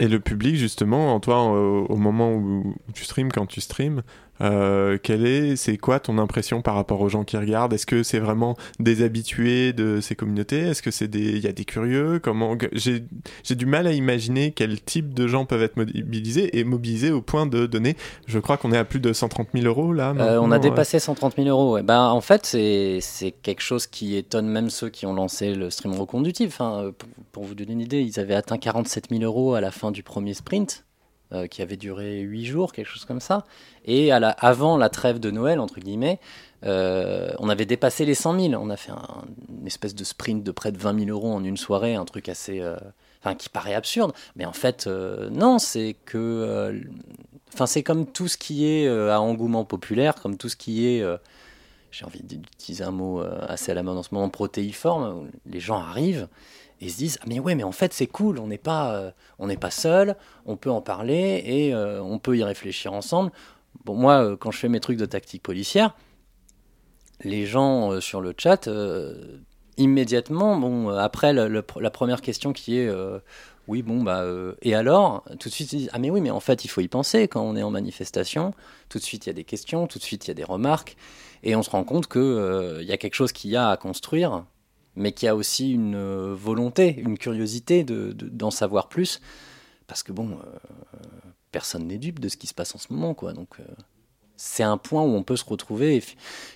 Et 0.00 0.08
le 0.08 0.18
public, 0.18 0.56
justement, 0.56 1.20
toi, 1.20 1.44
au, 1.44 1.86
au 1.86 1.96
moment 1.96 2.32
où, 2.32 2.74
tu 2.94 3.04
streams, 3.04 3.30
quand 3.30 3.46
tu 3.46 3.60
streams, 3.60 4.02
euh, 4.40 4.98
quelle 5.02 5.26
est, 5.26 5.56
c'est 5.56 5.76
quoi 5.76 6.00
ton 6.00 6.18
impression 6.18 6.62
par 6.62 6.74
rapport 6.74 7.00
aux 7.00 7.08
gens 7.08 7.24
qui 7.24 7.36
regardent? 7.36 7.72
Est-ce 7.72 7.86
que 7.86 8.02
c'est 8.02 8.18
vraiment 8.18 8.56
des 8.80 9.02
habitués 9.02 9.72
de 9.72 10.00
ces 10.00 10.14
communautés? 10.14 10.60
Est-ce 10.60 10.82
que 10.82 10.90
c'est 10.90 11.08
des, 11.08 11.20
il 11.20 11.38
y 11.38 11.46
a 11.46 11.52
des 11.52 11.64
curieux? 11.64 12.18
Comment 12.22 12.56
j'ai, 12.72 13.04
j'ai 13.42 13.54
du 13.54 13.66
mal 13.66 13.86
à 13.86 13.92
imaginer 13.92 14.52
quel 14.52 14.80
type 14.80 15.14
de 15.14 15.26
gens 15.26 15.44
peuvent 15.44 15.62
être 15.62 15.76
mobilisés 15.76 16.58
et 16.58 16.64
mobilisés 16.64 17.10
au 17.10 17.22
point 17.22 17.46
de 17.46 17.66
donner. 17.66 17.96
Je 18.26 18.38
crois 18.38 18.56
qu'on 18.56 18.72
est 18.72 18.78
à 18.78 18.84
plus 18.84 19.00
de 19.00 19.12
130 19.12 19.48
000 19.54 19.66
euros 19.66 19.92
là. 19.92 20.14
Euh, 20.18 20.38
on 20.40 20.50
a 20.50 20.58
dépassé 20.58 20.98
130 20.98 21.36
000 21.36 21.48
euros. 21.48 21.74
Ouais. 21.74 21.82
Ben, 21.82 22.08
en 22.08 22.20
fait, 22.20 22.46
c'est, 22.46 22.98
c'est 23.00 23.30
quelque 23.30 23.62
chose 23.62 23.86
qui 23.86 24.16
étonne 24.16 24.48
même 24.48 24.70
ceux 24.70 24.88
qui 24.88 25.06
ont 25.06 25.14
lancé 25.14 25.54
le 25.54 25.70
stream 25.70 25.94
reconductif. 25.94 26.60
Hein. 26.60 26.92
Pour, 26.98 27.08
pour, 27.32 27.44
vous 27.44 27.54
donner 27.54 27.72
une 27.72 27.80
idée, 27.80 28.00
ils 28.00 28.18
avaient 28.18 28.34
atteint 28.34 28.58
47 28.58 29.08
000 29.10 29.22
euros 29.22 29.54
à 29.54 29.60
la 29.60 29.70
fin 29.70 29.90
du 29.90 30.02
premier 30.02 30.34
sprint. 30.34 30.84
Euh, 31.34 31.46
qui 31.48 31.62
avait 31.62 31.76
duré 31.76 32.20
8 32.20 32.44
jours, 32.44 32.72
quelque 32.72 32.86
chose 32.86 33.04
comme 33.04 33.20
ça. 33.20 33.44
Et 33.86 34.12
avant 34.12 34.76
la 34.76 34.88
trêve 34.88 35.18
de 35.18 35.30
Noël, 35.30 35.58
entre 35.58 35.80
guillemets, 35.80 36.20
euh, 36.64 37.32
on 37.38 37.48
avait 37.48 37.66
dépassé 37.66 38.04
les 38.04 38.14
100 38.14 38.50
000. 38.50 38.62
On 38.62 38.70
a 38.70 38.76
fait 38.76 38.92
un, 38.92 39.24
une 39.48 39.66
espèce 39.66 39.94
de 39.94 40.04
sprint 40.04 40.44
de 40.44 40.50
près 40.52 40.70
de 40.70 40.78
20 40.78 41.06
000 41.06 41.10
euros 41.10 41.32
en 41.32 41.42
une 41.42 41.56
soirée, 41.56 41.94
un 41.96 42.04
truc 42.04 42.28
assez. 42.28 42.60
Euh, 42.60 42.76
qui 43.38 43.48
paraît 43.48 43.72
absurde. 43.74 44.12
Mais 44.36 44.44
en 44.44 44.52
fait, 44.52 44.86
non, 44.86 45.58
c'est 45.58 45.96
que. 46.04 46.78
Enfin, 47.54 47.64
c'est 47.64 47.82
comme 47.82 48.04
tout 48.06 48.28
ce 48.28 48.36
qui 48.36 48.66
est 48.66 48.86
à 48.86 49.18
engouement 49.18 49.64
populaire, 49.64 50.16
comme 50.16 50.36
tout 50.36 50.50
ce 50.50 50.56
qui 50.56 50.86
est 50.86 51.02
j'ai 51.94 52.04
envie 52.04 52.22
d'utiliser 52.22 52.82
un 52.82 52.90
mot 52.90 53.20
assez 53.20 53.70
à 53.70 53.74
la 53.74 53.82
mode 53.82 53.98
en 53.98 54.02
ce 54.02 54.12
moment, 54.12 54.28
protéiforme, 54.28 55.30
les 55.46 55.60
gens 55.60 55.78
arrivent 55.78 56.28
et 56.80 56.88
se 56.88 56.96
disent 56.96 57.18
ah, 57.22 57.24
mais 57.26 57.38
ouais 57.38 57.54
mais 57.54 57.62
en 57.62 57.72
fait 57.72 57.92
c'est 57.92 58.06
cool 58.06 58.38
on 58.38 58.48
n'est 58.48 58.58
pas 58.58 58.94
euh, 58.94 59.70
seul 59.70 60.16
on 60.46 60.56
peut 60.56 60.70
en 60.70 60.80
parler 60.80 61.42
et 61.44 61.74
euh, 61.74 62.02
on 62.02 62.18
peut 62.18 62.36
y 62.36 62.44
réfléchir 62.44 62.92
ensemble. 62.92 63.30
Bon 63.84 63.94
moi 63.94 64.24
euh, 64.24 64.36
quand 64.36 64.50
je 64.50 64.58
fais 64.58 64.68
mes 64.68 64.80
trucs 64.80 64.98
de 64.98 65.06
tactique 65.06 65.42
policière 65.42 65.96
les 67.22 67.46
gens 67.46 68.00
sur 68.00 68.20
le 68.20 68.34
chat 68.36 68.68
immédiatement 69.76 70.90
après 70.98 71.32
la 71.32 71.90
première 71.90 72.20
question 72.20 72.52
qui 72.52 72.76
est 72.76 72.90
oui 73.66 73.82
bon 73.82 74.02
bah 74.02 74.24
et 74.62 74.74
alors 74.74 75.24
tout 75.38 75.48
de 75.48 75.54
suite 75.54 75.72
ils 75.72 75.78
disent 75.78 75.90
ah 75.92 75.98
mais 75.98 76.10
oui 76.10 76.20
mais 76.20 76.30
en 76.30 76.40
fait 76.40 76.64
il 76.64 76.68
faut 76.68 76.80
y 76.80 76.88
penser 76.88 77.28
quand 77.28 77.42
on 77.42 77.56
est 77.56 77.62
en 77.62 77.70
manifestation 77.70 78.52
tout 78.88 78.98
de 78.98 79.04
suite 79.04 79.26
il 79.26 79.28
y 79.28 79.30
a 79.30 79.34
des 79.34 79.44
questions 79.44 79.86
tout 79.86 79.98
de 79.98 80.04
suite 80.04 80.26
il 80.26 80.28
y 80.28 80.30
a 80.32 80.34
des 80.34 80.44
remarques 80.44 80.96
et 81.42 81.56
on 81.56 81.62
se 81.62 81.70
rend 81.70 81.84
compte 81.84 82.06
que 82.06 82.78
il 82.80 82.86
y 82.86 82.92
a 82.92 82.96
quelque 82.98 83.14
chose 83.14 83.32
qu'il 83.32 83.50
y 83.50 83.56
a 83.56 83.70
à 83.70 83.76
construire 83.76 84.44
mais 84.96 85.12
qui 85.12 85.26
a 85.26 85.34
aussi 85.34 85.72
une 85.72 85.96
euh, 85.96 86.34
volonté, 86.34 86.96
une 86.98 87.18
curiosité 87.18 87.84
d'en 87.84 88.48
de, 88.48 88.52
savoir 88.52 88.88
plus, 88.88 89.20
parce 89.86 90.02
que 90.02 90.12
bon, 90.12 90.30
euh, 90.32 90.98
personne 91.50 91.86
n'est 91.86 91.98
dupe 91.98 92.20
de 92.20 92.28
ce 92.28 92.36
qui 92.36 92.46
se 92.46 92.54
passe 92.54 92.74
en 92.74 92.78
ce 92.78 92.92
moment, 92.92 93.14
quoi. 93.14 93.32
Donc 93.32 93.60
euh, 93.60 93.64
c'est 94.36 94.62
un 94.62 94.78
point 94.78 95.02
où 95.02 95.14
on 95.14 95.22
peut 95.22 95.36
se 95.36 95.44
retrouver. 95.44 96.02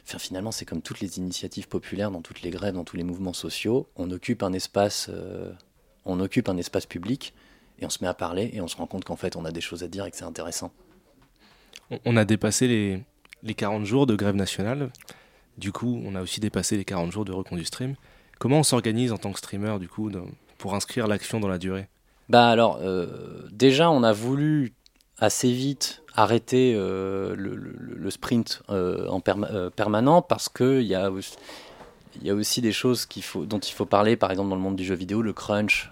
enfin, 0.07 0.19
finalement, 0.19 0.53
c'est 0.53 0.65
comme 0.65 0.83
toutes 0.83 1.01
les 1.01 1.19
initiatives 1.19 1.69
populaires, 1.69 2.11
dans 2.11 2.23
toutes 2.23 2.43
les 2.43 2.51
grèves, 2.51 2.75
dans 2.75 2.85
tous 2.85 2.97
les 2.97 3.05
mouvements 3.05 3.33
sociaux, 3.33 3.89
on 3.97 4.11
occupe 4.11 4.43
un 4.43 4.53
espace, 4.53 5.11
on 6.09 6.21
occupe 6.21 6.49
un 6.49 6.57
espace 6.57 6.87
public 6.87 7.35
et 7.79 7.87
on 7.87 7.91
se 7.91 7.99
met 8.03 8.09
à 8.09 8.15
parler 8.15 8.51
et 8.53 8.61
on 8.61 8.69
se 8.69 8.77
rend 8.77 8.87
compte 8.87 9.05
qu'en 9.05 9.17
fait, 9.17 9.37
on 9.37 9.45
a 9.45 9.51
des 9.51 9.61
choses 9.61 9.83
à 9.83 9.89
dire 9.89 10.05
et 10.05 10.11
que 10.11 10.17
c'est 10.17 10.25
intéressant. 10.25 10.73
On 12.05 12.17
a 12.17 12.25
dépassé 12.25 12.69
les, 12.69 13.03
les 13.43 13.55
40 13.55 13.85
jours 13.85 14.07
de 14.07 14.15
grève 14.15 14.35
nationale. 14.35 14.91
Du 15.57 15.73
coup, 15.73 16.01
on 16.05 16.15
a 16.15 16.23
aussi 16.23 16.41
dépassé 16.41 16.77
les 16.77 16.85
40 16.85 17.13
jours 17.13 17.25
de 17.25 17.33
reconduit 17.33 17.65
stream. 17.65 17.95
Comment 18.39 18.61
on 18.61 18.63
s'organise 18.63 19.13
en 19.13 19.19
tant 19.19 19.33
que 19.33 19.39
streamer, 19.39 19.79
du 19.81 19.89
coup, 19.89 20.11
pour 20.59 20.75
inscrire 20.75 21.09
l'action 21.09 21.41
dans 21.41 21.49
la 21.49 21.59
durée? 21.59 21.89
Bah 22.29 22.49
alors, 22.49 22.79
euh, 22.83 23.49
déjà, 23.51 23.91
on 23.91 24.03
a 24.03 24.13
voulu 24.13 24.75
assez 25.19 25.51
vite 25.51 26.03
arrêter 26.15 26.75
euh, 26.77 27.35
le, 27.37 28.11
sprint 28.11 28.63
euh, 28.71 29.09
en 29.09 29.21
permanent 29.21 30.23
parce 30.23 30.49
qu'il 30.49 30.83
y 30.83 30.95
a, 30.95 31.11
y 32.23 32.31
a 32.31 32.35
aussi 32.35 32.61
des 32.61 32.73
choses 32.73 33.07
faut, 33.23 33.45
dont 33.45 33.59
il 33.59 33.73
faut 33.73 33.87
parler, 33.87 34.17
par 34.17 34.31
exemple 34.31 34.51
dans 34.51 34.57
le 34.57 34.63
monde 34.63 34.77
du 34.77 34.85
jeu 34.85 34.95
vidéo, 34.95 35.23
le 35.23 35.33
crunch, 35.33 35.91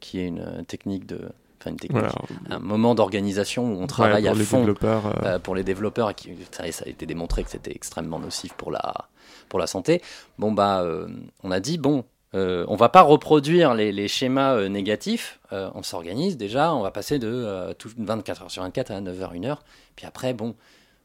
qui 0.00 0.20
est 0.20 0.26
une 0.26 0.64
technique 0.66 1.06
de... 1.06 1.20
Enfin, 1.60 1.70
une 1.70 1.78
technique, 1.78 2.04
un 2.50 2.58
moment 2.58 2.94
d'organisation 2.94 3.72
où 3.72 3.82
on 3.82 3.86
travaille 3.86 4.28
à 4.28 4.34
fond 4.34 4.74
pour 5.42 5.54
les 5.54 5.64
développeurs 5.64 6.10
et 6.10 6.14
qui, 6.14 6.30
ça, 6.50 6.70
ça, 6.70 6.84
a 6.84 6.88
été 6.90 7.06
démontré 7.06 7.42
que 7.42 7.50
c'était 7.50 7.74
extrêmement 7.74 8.18
nocif 8.18 8.52
pour 8.52 8.70
la, 8.70 9.06
pour 9.48 9.58
la 9.58 9.66
santé. 9.66 10.02
Bon, 10.38 10.52
bah, 10.52 10.82
euh, 10.82 11.08
on 11.42 11.50
a 11.50 11.60
dit, 11.60 11.78
bon, 11.78 12.04
euh, 12.34 12.64
on 12.68 12.76
va 12.76 12.88
pas 12.88 13.02
reproduire 13.02 13.74
les, 13.74 14.08
schémas 14.08 14.54
euh, 14.54 14.68
négatifs, 14.68 15.38
on 15.52 15.84
s'organise 15.84 16.36
déjà, 16.36 16.74
on 16.74 16.82
va 16.82 16.90
passer 16.90 17.20
de 17.20 17.72
24 17.98 18.42
heures 18.42 18.50
sur 18.50 18.64
24 18.64 18.90
à 18.90 19.00
9 19.00 19.16
h 19.16 19.38
1 19.38 19.44
heure. 19.44 19.62
Puis 19.94 20.04
après, 20.06 20.34
bon, 20.34 20.56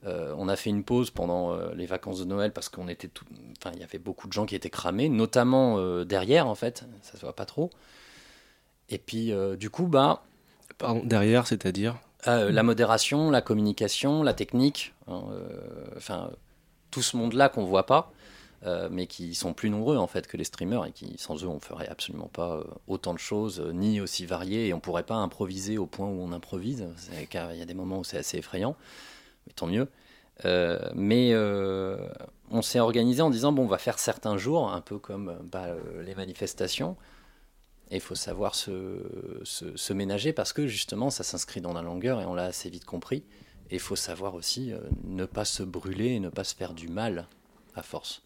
on 0.06 0.48
a 0.48 0.56
fait 0.56 0.70
une 0.70 0.84
pause 0.84 1.12
pendant 1.12 1.58
les 1.74 1.86
vacances 1.86 2.20
de 2.20 2.25
Noël 2.25 2.53
parce 2.53 2.70
qu'on 2.70 2.88
était 2.88 3.08
tout, 3.08 3.25
enfin, 3.58 3.72
il 3.74 3.79
y 3.79 3.84
avait 3.84 4.00
beaucoup 4.00 4.27
de 4.27 4.34
gens 4.34 4.46
qui 4.46 4.56
étaient 4.56 4.70
cramés, 4.70 5.10
notamment 5.10 6.03
derrière 6.06 6.48
en 6.48 6.56
fait, 6.56 6.86
ça 7.01 7.18
se 7.18 7.22
voit 7.22 7.36
pas 7.36 7.46
trop. 7.46 7.70
Et 8.89 8.98
puis, 8.98 9.34
du 9.58 9.70
coup, 9.70 9.88
bah. 9.88 10.24
Pardon, 10.77 11.01
derrière, 11.03 11.46
c'est-à-dire 11.48 11.98
La 12.25 12.64
modération, 12.64 13.29
la 13.29 13.42
communication, 13.42 14.24
la 14.24 14.33
technique, 14.33 14.94
hein, 15.07 15.24
enfin, 15.98 16.31
tout 16.92 17.01
ce 17.01 17.18
monde-là 17.18 17.50
qu'on 17.50 17.66
voit 17.66 17.85
pas. 17.85 18.12
Euh, 18.66 18.90
mais 18.92 19.07
qui 19.07 19.35
sont 19.35 19.53
plus 19.53 19.70
nombreux 19.70 19.96
en 19.96 20.07
fait 20.07 20.27
que 20.27 20.35
les 20.35 20.44
streamers 20.44 20.85
et 20.85 20.92
qui 20.92 21.18
sans 21.18 21.46
eux 21.46 21.48
on 21.48 21.62
ferait 21.62 21.88
absolument 21.88 22.27
pas 22.27 22.57
euh, 22.57 22.64
autant 22.90 23.14
de 23.14 23.20
choses 23.20 23.62
euh, 23.62 23.72
ni 23.72 24.01
aussi 24.01 24.25
variées 24.25 24.68
et 24.68 24.74
on 24.74 24.81
pourrait 24.81 25.03
pas 25.03 25.16
improviser 25.16 25.77
au 25.77 25.85
point 25.85 26.07
où 26.07 26.22
on 26.22 26.33
improvise 26.33 26.85
car 27.29 27.53
il 27.53 27.59
y 27.59 27.62
a 27.62 27.66
des 27.66 27.74
moments 27.74 28.00
où 28.00 28.03
c'est 28.03 28.18
assez 28.18 28.38
effrayant 28.38 28.75
tant 29.55 29.68
mieux. 29.68 29.88
Mais 30.96 31.33
on 32.51 32.62
s'est 32.62 32.79
organisé 32.79 33.22
en 33.22 33.29
disant 33.29 33.51
bon 33.51 33.64
on 33.64 33.68
va 33.68 33.77
faire 33.77 34.00
certains 34.00 34.38
jours 34.38 34.72
un 34.72 34.81
peu 34.81 34.98
comme 34.98 35.38
bah, 35.51 35.68
les 36.01 36.16
manifestations. 36.16 36.96
Et 37.92 37.96
il 37.96 38.01
faut 38.01 38.16
savoir 38.16 38.53
se, 38.53 39.42
se, 39.44 39.94
ménager 39.94 40.31
parce 40.31 40.53
que 40.53 40.68
justement 40.68 41.09
ça 41.09 41.24
s'inscrit 41.24 41.59
dans 41.59 41.74
la 41.74 41.81
longueur 41.81 42.22
et 42.22 42.25
on 42.25 42.35
l'a 42.35 42.46
assez 42.46 42.70
vite 42.70 42.85
compris. 42.85 43.24
Et 43.72 43.75
il 43.75 43.79
faut 43.79 43.96
savoir 43.96 44.35
aussi 44.35 44.74
ne 45.03 45.25
pas 45.25 45.46
se 45.46 45.64
brûler 45.64 46.09
et 46.09 46.20
ne 46.20 46.29
pas 46.29 46.44
se 46.44 46.55
faire 46.55 46.74
du 46.74 46.88
mal 46.88 47.27
à 47.75 47.83
force. 47.83 48.24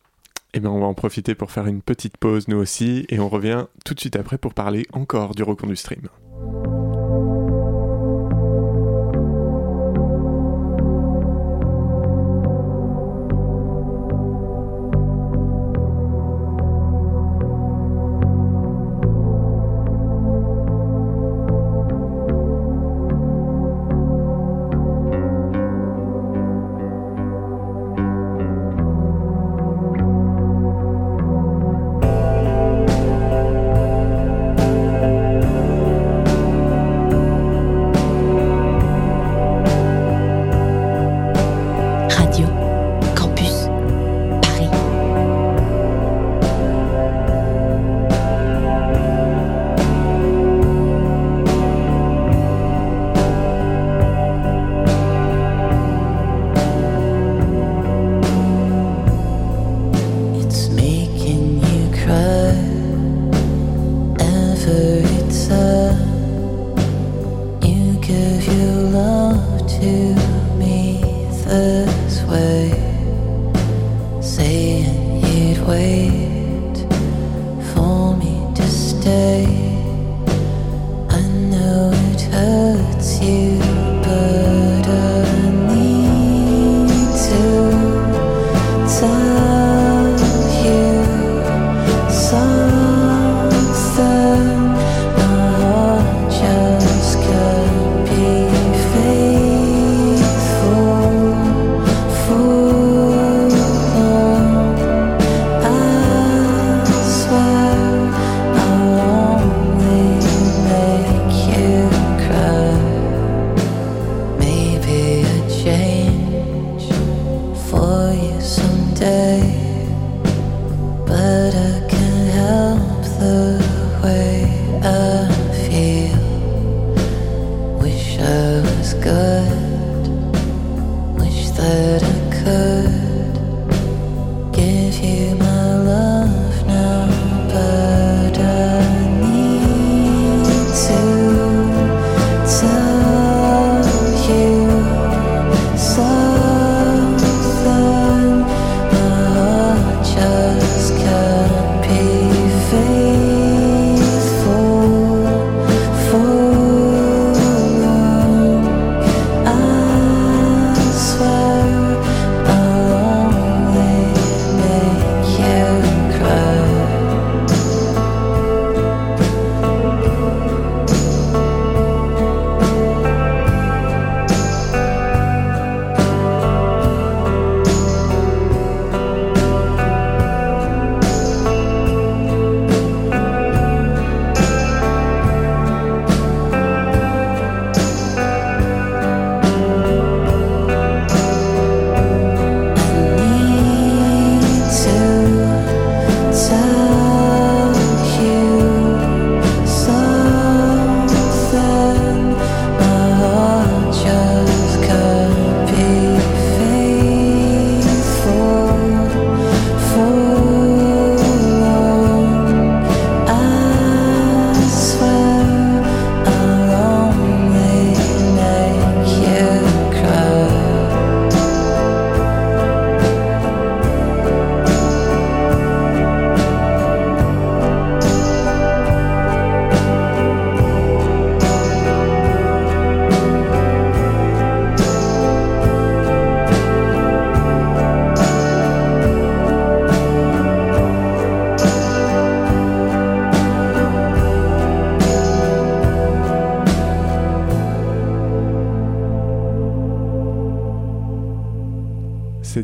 Eh 0.55 0.59
bien, 0.59 0.69
on 0.69 0.79
va 0.79 0.85
en 0.85 0.93
profiter 0.93 1.33
pour 1.33 1.51
faire 1.51 1.65
une 1.65 1.81
petite 1.81 2.17
pause, 2.17 2.47
nous 2.47 2.57
aussi, 2.57 3.05
et 3.09 3.19
on 3.19 3.27
revient 3.27 3.65
tout 3.85 3.95
de 3.95 3.99
suite 3.99 4.15
après 4.15 4.37
pour 4.37 4.53
parler 4.53 4.85
encore 4.93 5.33
du 5.33 5.41
reconduit 5.41 5.77
stream. 5.77 6.09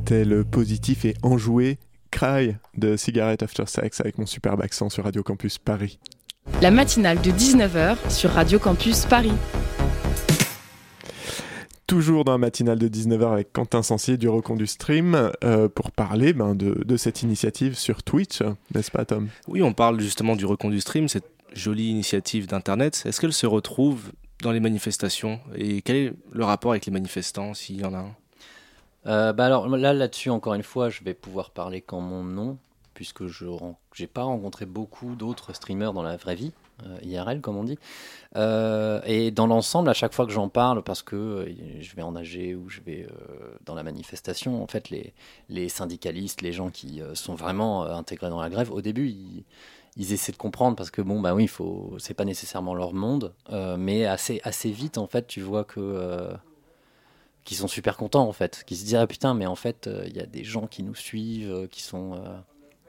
C'était 0.10 0.26
le 0.26 0.44
positif 0.44 1.06
et 1.06 1.14
enjoué 1.22 1.78
Cry 2.10 2.56
de 2.76 2.98
Cigarette 2.98 3.44
After 3.44 3.68
Sex 3.68 4.02
avec 4.02 4.18
mon 4.18 4.26
superbe 4.26 4.60
accent 4.60 4.90
sur 4.90 5.04
Radio 5.04 5.22
Campus 5.22 5.60
Paris. 5.60 6.00
La 6.64 6.72
matinale 6.72 7.22
de 7.22 7.30
19h 7.30 8.10
sur 8.10 8.32
Radio 8.32 8.58
Campus 8.58 9.06
Paris. 9.06 9.34
Toujours 11.86 12.26
dans 12.26 12.32
la 12.32 12.38
matinale 12.40 12.80
de 12.80 12.88
19h 12.88 13.34
avec 13.34 13.54
Quentin 13.54 13.84
Sensier 13.84 14.18
du 14.18 14.28
Recondu 14.28 14.66
Stream 14.66 15.32
euh, 15.44 15.70
pour 15.70 15.92
parler 15.92 16.34
ben, 16.34 16.56
de, 16.56 16.84
de, 16.84 16.98
cette 16.98 17.22
initiative 17.22 17.78
sur 17.78 18.02
Twitch, 18.02 18.42
n'est-ce 18.74 18.90
pas 18.90 19.06
Tom? 19.06 19.30
Oui, 19.48 19.62
on 19.62 19.74
parle 19.74 20.00
justement 20.00 20.36
du 20.36 20.48
Recondu 20.48 20.82
Stream, 20.82 21.08
cette 21.08 21.30
jolie 21.54 21.92
initiative 21.92 22.48
d'Internet. 22.48 23.04
Est-ce 23.06 23.22
qu'elle 23.22 23.32
se 23.32 23.46
retrouve 23.46 24.12
dans 24.42 24.52
les 24.52 24.60
manifestations? 24.60 25.40
Et 25.54 25.84
quel 25.84 25.96
est 25.96 26.14
le 26.32 26.44
rapport 26.46 26.72
avec 26.72 26.88
les 26.88 26.92
manifestants, 26.92 27.54
s'il 27.54 27.80
y 27.80 27.86
en 27.86 27.94
a 27.94 28.00
un? 28.00 28.16
Euh, 29.06 29.34
bah 29.34 29.46
alors 29.46 29.68
là, 29.68 29.94
là-dessus, 29.94 30.30
encore 30.30 30.54
une 30.54 30.64
fois, 30.64 30.90
je 30.90 31.04
vais 31.04 31.14
pouvoir 31.14 31.52
parler 31.52 31.82
qu'en 31.82 32.02
mon 32.02 32.24
nom, 32.24 32.58
puisque 32.94 33.28
je 33.28 33.46
n'ai 34.00 34.08
pas 34.08 34.24
rencontré 34.24 34.66
beaucoup 34.66 35.16
d'autres 35.16 35.54
streamers 35.54 35.94
dans 35.94 36.04
la 36.04 36.18
vraie 36.18 36.36
vie, 36.36 36.52
euh, 36.86 36.98
IRL 37.04 37.42
comme 37.42 37.56
on 37.56 37.64
dit. 37.64 37.80
Euh, 38.36 39.02
et 39.06 39.32
dans 39.32 39.48
l'ensemble, 39.48 39.90
à 39.90 39.94
chaque 39.94 40.14
fois 40.14 40.26
que 40.26 40.34
j'en 40.34 40.50
parle, 40.50 40.84
parce 40.84 41.02
que 41.02 41.54
je 41.80 41.96
vais 41.96 42.02
en 42.02 42.12
nager 42.12 42.56
ou 42.56 42.70
je 42.70 42.82
vais 42.82 43.08
dans 43.66 43.76
la 43.76 43.84
manifestation, 43.84 44.62
en 44.62 44.68
fait, 44.68 44.90
les, 44.90 45.14
les 45.48 45.70
syndicalistes, 45.70 46.42
les 46.42 46.52
gens 46.52 46.70
qui 46.70 47.02
sont 47.14 47.36
vraiment 47.36 47.84
intégrés 47.84 48.30
dans 48.30 48.42
la 48.42 48.50
grève, 48.50 48.72
au 48.72 48.82
début, 48.82 49.08
ils, 49.08 49.46
essaient 50.14 50.32
de 50.32 50.38
comprendre 50.38 50.78
parce 50.78 50.92
que 50.92 51.02
bon 51.02 51.20
bah 51.20 51.34
oui, 51.34 51.48
faut, 51.48 51.96
c'est 52.00 52.14
pas 52.14 52.24
nécessairement 52.24 52.74
leur 52.74 52.94
monde, 52.94 53.34
mais 53.78 54.06
assez 54.06 54.40
assez 54.44 54.72
vite 54.72 54.98
en 54.98 55.08
fait, 55.08 55.28
tu 55.28 55.42
vois 55.42 55.66
que 55.66 56.32
qui 57.44 57.56
sont 57.56 57.68
super 57.68 57.98
contents 57.98 58.28
en 58.28 58.34
fait, 58.34 58.64
qui 58.66 58.76
se 58.76 58.84
disent 58.84 58.96
ah 58.96 59.08
putain 59.08 59.34
mais 59.34 59.46
en 59.46 59.56
fait 59.56 59.88
euh, 59.88 60.04
il 60.08 60.16
y 60.16 60.20
a 60.20 60.26
des 60.26 60.44
gens 60.44 60.68
qui 60.68 60.84
nous 60.84 60.96
suivent, 60.96 61.52
euh, 61.52 61.68
qui 61.68 61.82
sont 61.82 62.14
euh, 62.14 62.38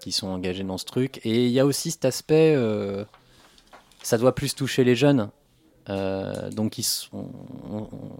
qui 0.00 0.12
sont 0.12 0.28
engagés 0.28 0.64
dans 0.64 0.78
ce 0.78 0.84
truc. 0.84 1.20
Et 1.24 1.46
il 1.46 1.52
y 1.52 1.60
a 1.60 1.66
aussi 1.66 1.90
cet 1.90 2.04
aspect 2.04 2.56
ça 4.02 4.16
doit 4.16 4.34
plus 4.34 4.54
toucher 4.54 4.84
les 4.84 4.96
jeunes. 4.96 5.30
Donc 5.86 6.78
il 6.78 6.84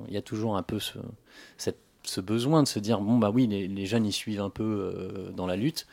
y 0.09 0.17
a 0.17 0.23
toujours 0.23 0.57
un 0.57 0.63
peu 0.63 0.79
ce, 0.79 2.21
besoin 2.21 2.63
de 2.63 2.69
se 2.69 2.79
dire 2.79 3.01
bon 3.01 3.17
bah 3.17 3.31
oui 3.31 3.47
les 3.47 3.87
jeunes 3.87 4.05
ils 4.05 4.13
suivent 4.13 4.43
un 4.43 4.51
peu 4.51 5.33
dans 5.35 5.47
la 5.47 5.57
lutte. 5.57 5.87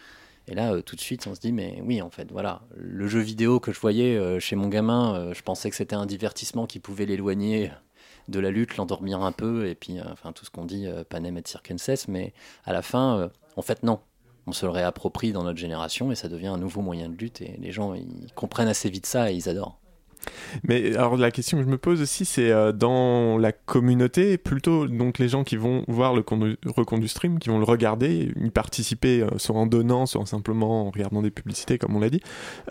Et 0.50 0.56
là, 0.56 0.82
tout 0.82 0.96
de 0.96 1.02
suite, 1.02 1.28
on 1.28 1.36
se 1.36 1.42
dit, 1.42 1.52
mais 1.52 1.82
oui, 1.84 2.02
en 2.02 2.10
fait, 2.10 2.32
voilà, 2.32 2.62
le 2.78 3.06
jeu 3.10 3.20
vidéo 3.20 3.60
que 3.60 3.74
je 3.74 3.80
voyais 3.82 4.40
chez 4.40 4.56
mon 4.56 4.70
gamin, 4.70 5.34
je 5.34 5.42
pensais 5.42 5.70
que 5.70 5.76
c'était 5.76 5.98
un 5.98 6.06
divertissement 6.06 6.66
qui 6.68 6.80
pouvait 6.80 7.06
l'éloigner 7.06 7.70
de 8.28 8.40
la 8.40 8.52
lutte, 8.52 8.78
l'endormir 8.78 9.22
un 9.22 9.32
peu, 9.32 9.68
et 9.68 9.76
puis 9.76 10.00
euh, 10.00 10.04
enfin 10.12 10.32
tout 10.32 10.46
ce 10.46 10.50
qu'on 10.50 10.66
dit, 10.66 10.86
euh, 10.88 11.04
panem 11.04 11.38
et 11.38 11.44
circenses, 11.46 12.08
mais 12.08 12.34
à 12.66 12.74
la 12.74 12.82
fin, 12.82 13.20
euh, 13.20 13.30
en 13.56 13.62
fait 13.62 13.84
non. 13.84 14.00
On 14.50 14.54
se 14.54 14.66
le 14.66 14.72
réapproprie 14.72 15.34
dans 15.34 15.44
notre 15.44 15.60
génération 15.60 16.10
et 16.10 16.16
ça 16.16 16.30
devient 16.30 16.48
un 16.48 16.58
nouveau 16.58 16.82
moyen 16.82 17.10
de 17.10 17.18
lutte 17.18 17.42
et 17.42 17.58
les 17.60 17.74
gens 17.74 17.94
ils 17.94 18.32
comprennent 18.34 18.70
assez 18.70 18.90
vite 18.90 19.06
ça 19.06 19.30
et 19.30 19.36
ils 19.36 19.50
adorent. 19.50 19.78
Mais 20.64 20.96
alors 20.96 21.18
la 21.18 21.32
question 21.32 21.58
que 21.58 21.64
je 21.64 21.70
me 21.70 21.78
pose 21.78 22.02
aussi, 22.02 22.26
c'est 22.26 22.52
euh, 22.52 22.72
dans 22.72 23.38
la 23.38 23.52
communauté, 23.52 24.38
plutôt 24.38 24.88
donc 24.88 25.20
les 25.20 25.30
gens 25.30 25.44
qui 25.44 25.56
vont 25.56 25.84
voir 25.88 26.14
le 26.14 26.24
recondu 26.66 27.08
stream, 27.08 27.40
qui 27.40 27.50
vont 27.50 27.60
le 27.60 27.66
regarder, 27.66 28.32
y 28.36 28.50
participer, 28.50 29.22
euh, 29.22 29.30
soit 29.38 29.56
en 29.56 29.66
donnant, 29.66 30.06
soit 30.06 30.26
simplement 30.26 30.88
en 30.88 30.92
regardant 30.92 31.22
des 31.22 31.32
publicités, 31.32 31.78
comme 31.78 31.96
on 31.96 32.00
l'a 32.00 32.10
dit. 32.10 32.22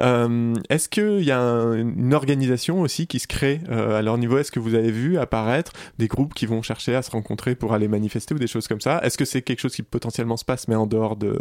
Euh, 0.00 0.54
est-ce 0.68 0.88
qu'il 0.88 1.22
y 1.22 1.32
a 1.32 1.40
une 1.40 2.14
organisation 2.14 2.80
aussi 2.80 3.06
qui 3.06 3.18
se 3.18 3.26
crée 3.26 3.60
à 3.68 4.02
leur 4.02 4.18
niveau? 4.18 4.38
Est-ce 4.38 4.52
que 4.52 4.60
vous 4.60 4.74
avez 4.74 4.90
vu 4.90 5.18
apparaître 5.18 5.72
des 5.98 6.08
groupes 6.08 6.34
qui 6.34 6.46
vont 6.46 6.62
chercher 6.62 6.94
à 6.94 7.02
se 7.02 7.10
rencontrer 7.10 7.54
pour 7.54 7.72
aller 7.72 7.88
manifester 7.88 8.34
ou 8.34 8.38
des 8.38 8.46
choses 8.46 8.68
comme 8.68 8.80
ça? 8.80 9.00
Est-ce 9.02 9.18
que 9.18 9.24
c'est 9.24 9.42
quelque 9.42 9.60
chose 9.60 9.74
qui 9.74 9.82
potentiellement 9.82 10.36
se 10.36 10.44
passe 10.44 10.68
mais 10.68 10.74
en 10.74 10.86
dehors 10.86 11.16
de, 11.16 11.38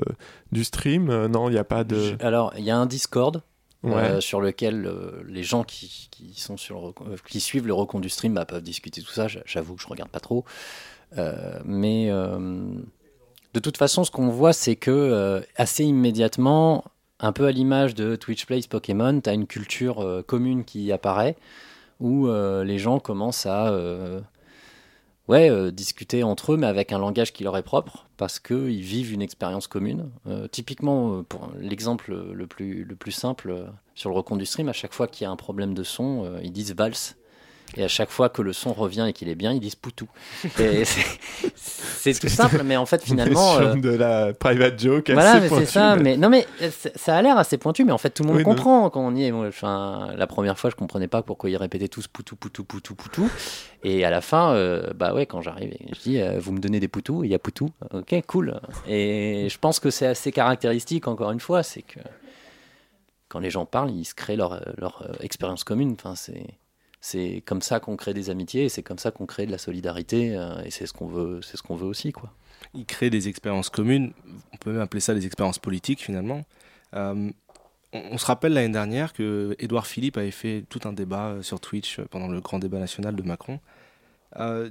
du 0.52 0.64
stream? 0.64 1.28
Non, 1.28 1.50
il 1.50 1.54
n'y 1.54 1.58
a 1.58 1.64
pas 1.64 1.84
de... 1.84 2.16
Alors, 2.20 2.54
il 2.58 2.64
y 2.64 2.72
a 2.72 2.78
un 2.78 2.86
Discord 2.86 3.42
euh, 3.86 4.22
sur 4.22 4.42
lequel 4.42 4.86
euh, 4.86 5.24
les 5.28 5.44
gens 5.44 5.64
qui, 5.64 6.08
qui 6.12 6.40
sont 6.40 6.58
sur 6.58 6.90
euh, 6.90 7.16
qui 7.28 7.40
suivent 7.40 7.68
le 7.68 7.74
recondu 7.74 8.10
stream 8.10 8.34
bah, 8.34 8.46
peuvent 8.46 8.64
discuter 8.64 9.02
tout 9.02 9.12
ça. 9.12 9.28
J'avoue 9.46 9.76
que 9.76 9.82
je 9.82 9.88
regarde 9.88 10.10
pas 10.10 10.20
trop, 10.20 10.46
mais 11.66 12.10
de 12.10 13.60
toute 13.62 13.78
façon, 13.78 14.04
ce 14.04 14.12
qu'on 14.12 14.30
voit, 14.30 14.54
c'est 14.54 14.76
que 14.76 15.44
assez 15.56 15.84
immédiatement, 15.84 16.84
un 17.20 17.32
peu 17.32 17.46
à 17.46 17.52
l'image 17.52 17.96
de 17.96 18.16
Twitch 18.16 18.46
Plays 18.46 18.68
Pokémon, 18.70 19.22
tu 19.22 19.30
as 19.30 19.34
une 19.34 19.48
culture 19.48 20.24
commune 20.28 20.66
qui 20.66 20.92
apparaît 20.92 21.36
où 22.00 22.28
les 22.28 22.78
gens 22.78 23.00
commencent 23.00 23.46
à 23.46 23.72
ouais, 25.28 25.50
euh, 25.50 25.72
discuter 25.72 26.24
entre 26.24 26.54
eux, 26.54 26.58
mais 26.58 26.68
avec 26.68 26.92
un 26.92 27.00
langage 27.00 27.34
qui 27.34 27.44
leur 27.44 27.58
est 27.58 27.64
propre, 27.64 28.08
parce 28.18 28.40
qu'ils 28.40 28.82
vivent 28.82 29.14
une 29.14 29.22
expérience 29.22 29.68
commune. 29.68 30.10
Euh, 30.28 30.48
typiquement, 30.48 31.18
euh, 31.18 31.24
pour 31.24 31.52
l'exemple 31.60 32.14
le 32.14 32.48
plus, 32.48 32.84
le 32.84 32.96
plus 32.96 33.12
simple, 33.12 33.68
sur 33.94 34.10
le 34.10 34.16
recompte 34.16 34.40
du 34.40 34.46
stream, 34.46 34.70
à 34.70 34.74
chaque 34.74 34.94
fois 34.94 35.08
qu'il 35.08 35.26
y 35.26 35.28
a 35.28 35.32
un 35.32 35.36
problème 35.36 35.74
de 35.74 35.84
son, 35.84 36.40
ils 36.44 36.52
disent 36.52 36.76
valse. 36.76 37.16
Et 37.78 37.84
à 37.84 37.88
chaque 37.88 38.10
fois 38.10 38.30
que 38.30 38.42
le 38.42 38.54
son 38.54 38.74
revient 38.74 39.06
et 39.10 39.14
qu'il 39.14 39.28
est 39.28 39.36
bien, 39.36 39.52
ils 39.52 39.60
disent 39.60 39.76
poutou. 39.76 40.08
C'est 41.56 42.20
tout 42.20 42.30
simple, 42.30 42.62
mais 42.64 42.78
en 42.78 42.86
fait, 42.86 43.04
finalement. 43.04 43.58
Euh... 43.58 43.76
de 43.76 43.90
la 43.90 44.34
private 44.34 44.80
joke. 44.80 45.10
Voilà, 45.10 45.40
mais 45.40 45.50
c'est 45.50 45.66
ça. 45.66 45.96
Mais 45.96 46.18
non, 46.18 46.30
mais 46.30 46.48
ça 46.96 47.18
a 47.18 47.22
l'air 47.22 47.38
assez 47.38 47.58
pointu, 47.58 47.84
mais 47.84 47.92
en 47.92 47.98
fait, 47.98 48.12
tout 48.12 48.24
le 48.24 48.32
monde 48.32 48.44
comprend 48.44 48.90
quand 48.90 49.02
on 49.02 49.16
y 49.16 49.26
est. 49.26 49.32
Enfin, 49.32 50.10
la 50.16 50.28
première 50.28 50.58
fois, 50.58 50.70
je 50.70 50.76
comprenais 50.76 51.08
pas 51.08 51.22
pourquoi 51.22 51.50
ils 51.50 51.58
répétaient 51.58 51.88
tous 51.88 52.08
poutou, 52.08 52.36
poutou, 52.36 52.64
poutou, 52.64 52.96
poutou. 52.96 53.30
Et 53.84 54.06
à 54.06 54.10
la 54.10 54.22
fin, 54.22 54.54
euh, 54.54 54.92
bah 54.96 55.14
ouais, 55.14 55.26
quand 55.26 55.42
j'arrive, 55.42 55.76
je 55.94 56.00
dis, 56.00 56.22
euh, 56.22 56.40
vous 56.40 56.52
me 56.52 56.60
donnez 56.60 56.80
des 56.80 56.88
poutous, 56.88 57.24
il 57.24 57.32
y 57.32 57.36
a 57.36 57.40
poutou. 57.40 57.70
Ok, 57.94 58.16
cool. 58.28 58.60
Et 58.88 59.48
je 59.50 59.58
pense 59.60 59.80
que 59.80 59.90
c'est 59.90 60.08
assez 60.08 60.32
caractéristique, 60.32 61.08
encore 61.08 61.32
une 61.32 61.40
fois, 61.40 61.64
c'est 61.64 61.82
que 61.82 62.00
quand 63.30 63.40
les 63.40 63.50
gens 63.50 63.66
parlent, 63.66 63.92
ils 63.92 64.06
se 64.06 64.16
créent 64.16 64.38
leur, 64.38 64.62
leur 64.78 65.02
euh, 65.02 65.14
expérience 65.22 65.64
commune. 65.64 65.96
Enfin, 66.00 66.16
c'est 66.16 66.46
c'est 67.06 67.44
comme 67.46 67.62
ça 67.62 67.80
qu'on 67.80 67.96
crée 67.98 68.16
des 68.16 68.32
amitiés 68.32 68.64
et 68.64 68.70
c'est 68.70 68.82
comme 68.82 68.98
ça 68.98 69.12
qu'on 69.12 69.28
crée 69.28 69.46
de 69.46 69.52
la 69.52 69.60
solidarité 69.60 70.36
euh, 70.36 70.64
et 70.64 70.72
c'est 70.72 70.88
ce 70.88 70.94
qu'on 70.94 71.06
veut 71.06 71.40
c'est 71.44 71.56
ce 71.56 71.62
qu'on 71.62 71.76
veut 71.76 71.86
aussi 71.86 72.12
quoi. 72.12 72.34
Il 72.74 72.88
crée 72.88 73.12
des 73.12 73.28
expériences 73.28 73.70
communes. 73.70 74.12
On 74.54 74.58
peut 74.58 74.72
même 74.72 74.82
appeler 74.82 75.02
ça 75.02 75.14
des 75.14 75.24
expériences 75.28 75.60
politiques 75.60 76.02
finalement. 76.02 76.46
Euh, 76.96 77.30
on, 77.94 78.18
se 78.18 78.26
rappelle 78.26 78.54
l'année 78.54 78.74
dernière 78.74 79.14
que 79.14 79.56
Édouard 79.60 79.86
Philippe 79.86 80.18
avait 80.18 80.32
fait 80.32 80.66
tout 80.68 80.80
un 80.86 80.94
débat 80.94 81.28
euh, 81.28 81.42
sur 81.44 81.60
Twitch 81.60 82.02
pendant 82.10 82.28
le 82.28 82.42
grand 82.42 82.58
débat 82.58 82.80
national 82.80 83.16
de 83.16 83.22
Macron. 83.22 83.60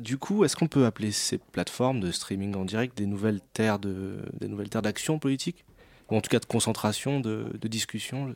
Du 0.00 0.18
coup, 0.18 0.44
est-ce 0.44 0.56
qu'on 0.56 0.66
peut 0.66 0.84
appeler 0.86 1.12
ces 1.12 1.38
plateformes 1.38 2.00
de 2.00 2.10
streaming 2.10 2.54
en 2.56 2.64
direct 2.64 2.98
des 2.98 3.06
nouvelles 3.06 3.40
terres 3.52 3.78
de, 3.78 4.18
des 4.38 4.48
nouvelles 4.48 4.68
terres 4.68 4.82
d'action 4.82 5.18
politique, 5.18 5.64
ou 6.10 6.16
en 6.16 6.20
tout 6.20 6.28
cas 6.28 6.40
de 6.40 6.44
concentration, 6.44 7.20
de, 7.20 7.48
discussion? 7.62 8.34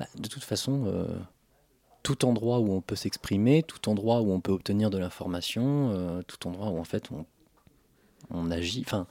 Bah, 0.00 0.06
De 0.18 0.26
toute 0.26 0.42
façon, 0.42 1.06
tout 2.06 2.24
endroit 2.24 2.60
où 2.60 2.72
on 2.72 2.80
peut 2.80 2.94
s'exprimer, 2.94 3.64
tout 3.64 3.88
endroit 3.88 4.20
où 4.20 4.30
on 4.30 4.38
peut 4.38 4.52
obtenir 4.52 4.90
de 4.90 4.98
l'information, 4.98 5.90
euh, 5.90 6.22
tout 6.22 6.46
endroit 6.46 6.68
où 6.68 6.78
en 6.78 6.84
fait 6.84 7.10
on, 8.30 8.50
agit. 8.52 8.84
Enfin, 8.86 9.08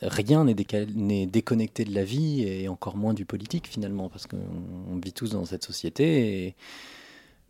rien 0.00 0.44
n'est 0.44 1.26
déconnecté 1.26 1.84
de 1.84 1.92
la 1.92 2.04
vie 2.04 2.44
et 2.44 2.68
encore 2.68 2.96
moins 2.96 3.14
du 3.14 3.24
politique 3.24 3.66
finalement, 3.66 4.08
parce 4.08 4.28
qu'on 4.28 4.96
vit 5.02 5.12
tous 5.12 5.30
dans 5.30 5.44
cette 5.44 5.64
société 5.64 6.46
et 6.46 6.54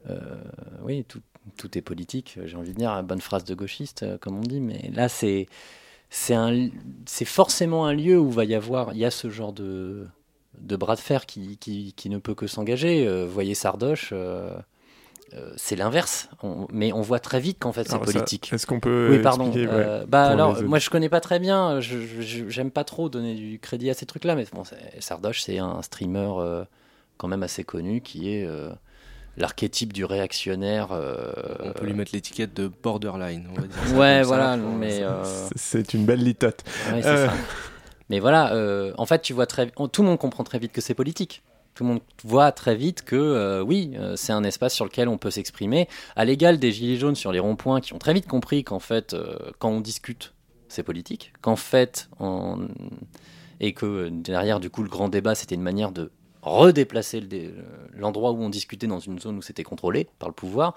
euh, 0.09 0.43
oui, 0.83 1.05
tout, 1.05 1.21
est 1.77 1.83
politique. 1.83 2.39
J'ai 2.47 2.57
envie 2.57 2.73
de 2.73 2.79
dire, 2.79 3.03
bonne 3.03 3.21
phrase 3.21 3.45
de 3.45 3.55
gauchiste, 3.55 4.03
euh, 4.03 4.17
comme 4.17 4.39
on 4.39 4.47
dit, 4.47 4.61
mais 4.61 4.91
là 4.95 5.11
c'est 5.11 5.45
c'est 6.09 7.27
forcément 7.27 7.85
un 7.85 7.93
lieu 7.93 8.19
où 8.19 8.31
va 8.31 8.47
y 8.47 8.55
avoir, 8.55 8.95
il 8.95 8.99
y 8.99 9.05
a 9.05 9.11
ce 9.11 9.29
genre 9.29 9.53
de 9.53 10.07
de 10.61 10.77
bras 10.77 10.95
de 10.95 11.01
fer 11.01 11.27
qui, 11.27 11.57
qui, 11.59 12.09
ne 12.09 12.19
peut 12.19 12.35
que 12.35 12.47
s'engager. 12.47 13.07
Euh, 13.07 13.27
voyez 13.27 13.55
Sardoche, 13.55 14.11
euh, 14.13 14.51
euh, 15.35 15.53
c'est 15.57 15.77
l'inverse. 15.77 16.29
mais 16.73 16.93
on 16.93 17.03
voit 17.03 17.21
très 17.21 17.41
vite 17.41 17.59
qu'en 17.61 17.73
fait 17.73 17.89
c'est 17.89 17.99
politique. 17.99 18.53
Est-ce 18.53 18.67
qu'on 18.67 18.81
peut 18.81 19.09
Oui, 19.11 19.19
pardon. 19.21 19.53
bah 20.09 20.25
alors, 20.25 20.63
moi 20.63 20.79
je 20.79 20.91
connais 20.91 21.09
pas 21.09 21.21
très 21.21 21.39
bien. 21.39 21.81
J'aime 21.81 22.71
pas 22.71 22.85
trop 22.85 23.09
donner 23.09 23.35
du 23.35 23.59
crédit 23.59 23.91
à 23.91 23.95
ces 23.95 24.07
trucs-là, 24.07 24.35
mais 24.35 24.47
bon, 24.53 24.63
Sardoche 24.99 25.43
c'est 25.43 25.59
un 25.59 25.83
streamer 25.83 26.31
quand 27.17 27.29
même 27.29 27.43
assez 27.43 27.65
connu 27.65 28.01
qui 28.01 28.31
est 28.31 28.49
l'archétype 29.37 29.93
du 29.93 30.05
réactionnaire. 30.05 30.89
On 31.61 31.73
peut 31.73 31.87
lui 31.87 31.95
mettre 31.95 32.13
l'étiquette 32.15 32.55
de 32.55 32.69
borderline, 32.69 33.49
on 33.51 33.61
va 33.61 33.67
dire. 33.67 33.99
Ouais, 33.99 34.23
voilà, 34.23 34.57
mais. 34.57 35.03
C'est 35.57 35.95
une 35.95 36.05
belle 36.05 36.23
litote. 36.23 36.65
Ouais, 36.93 37.03
c'est 37.03 37.27
ça. 37.27 37.33
Mais 38.11 38.21
voilà, 38.21 38.55
euh, 38.55 38.93
en 38.97 39.07
fait, 39.07 39.21
tu 39.21 39.33
vois 39.33 39.47
très, 39.47 39.71
tout 39.71 40.03
le 40.03 40.09
monde 40.09 40.19
comprend 40.19 40.45
très 40.45 40.59
vite 40.59 40.73
que 40.73 40.81
c'est 40.81 40.95
politique. 40.95 41.43
Tout 41.75 41.85
le 41.85 41.91
monde 41.91 42.01
voit 42.25 42.51
très 42.51 42.75
vite 42.75 43.03
que 43.03 43.17
euh, 43.17 43.63
oui, 43.63 43.93
euh, 43.97 44.17
c'est 44.17 44.33
un 44.33 44.43
espace 44.43 44.75
sur 44.75 44.85
lequel 44.85 45.09
on 45.09 45.19
peut 45.19 45.31
s'exprimer. 45.31 45.89
À 46.17 46.25
l'égal 46.25 46.59
des 46.59 46.73
gilets 46.73 46.97
jaunes 46.97 47.15
sur 47.15 47.31
les 47.31 47.39
ronds-points 47.39 47.81
qui 47.81 47.93
ont 47.93 47.99
très 47.99 48.15
vite 48.15 48.27
compris 48.27 48.65
qu'en 48.65 48.81
fait, 48.81 49.15
quand 49.59 49.71
on 49.71 49.81
discute, 49.81 50.35
c'est 50.69 50.83
politique. 50.83 51.33
Qu'en 51.41 51.57
fait, 51.57 52.09
on... 52.19 52.69
et 53.61 53.75
que 53.75 54.09
derrière, 54.09 54.59
du 54.59 54.71
coup, 54.71 54.83
le 54.83 54.89
grand 54.89 55.09
débat, 55.09 55.35
c'était 55.35 55.55
une 55.55 55.63
manière 55.63 55.93
de 55.93 56.11
redéplacer 56.43 57.23
l'endroit 57.93 58.33
où 58.33 58.43
on 58.43 58.49
discutait 58.49 58.87
dans 58.87 59.01
une 59.01 59.19
zone 59.19 59.37
où 59.37 59.43
c'était 59.43 59.65
contrôlé 59.65 60.09
par 60.19 60.29
le 60.29 60.35
pouvoir. 60.35 60.75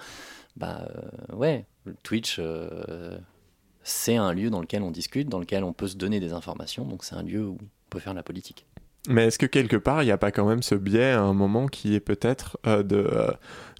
Bah 0.58 0.88
ouais, 1.34 1.65
Twitch 2.04 2.39
c'est 3.84 4.15
un 4.15 4.34
lieu 4.34 4.50
dans 4.50 4.62
lequel 4.62 4.84
on 4.84 4.91
discute, 4.91 5.30
dans 5.30 5.39
lequel 5.39 5.63
on 5.63 5.74
peut 5.74 5.88
se 5.88 5.98
donner 5.98 6.20
des 6.20 6.34
informations, 6.34 6.86
donc 6.86 7.04
c'est 7.04 7.15
un 7.15 7.24
lieu 7.24 7.46
où 7.46 7.58
on 7.62 7.89
peut 7.89 8.00
faire 8.00 8.13
de 8.13 8.17
la 8.17 8.24
politique. 8.24 8.65
Mais 9.10 9.26
est-ce 9.26 9.39
que 9.39 9.48
quelque 9.48 9.78
part, 9.78 10.04
il 10.04 10.06
n'y 10.06 10.12
a 10.12 10.17
pas 10.17 10.32
quand 10.32 10.46
même 10.46 10.62
ce 10.62 10.76
biais 10.76 11.12
à 11.12 11.22
un 11.22 11.34
moment 11.34 11.65
qui 11.65 11.96
est 11.96 12.00
peut-être 12.00 12.58
euh, 12.67 12.84
de, 12.84 12.98
euh, 12.98 13.32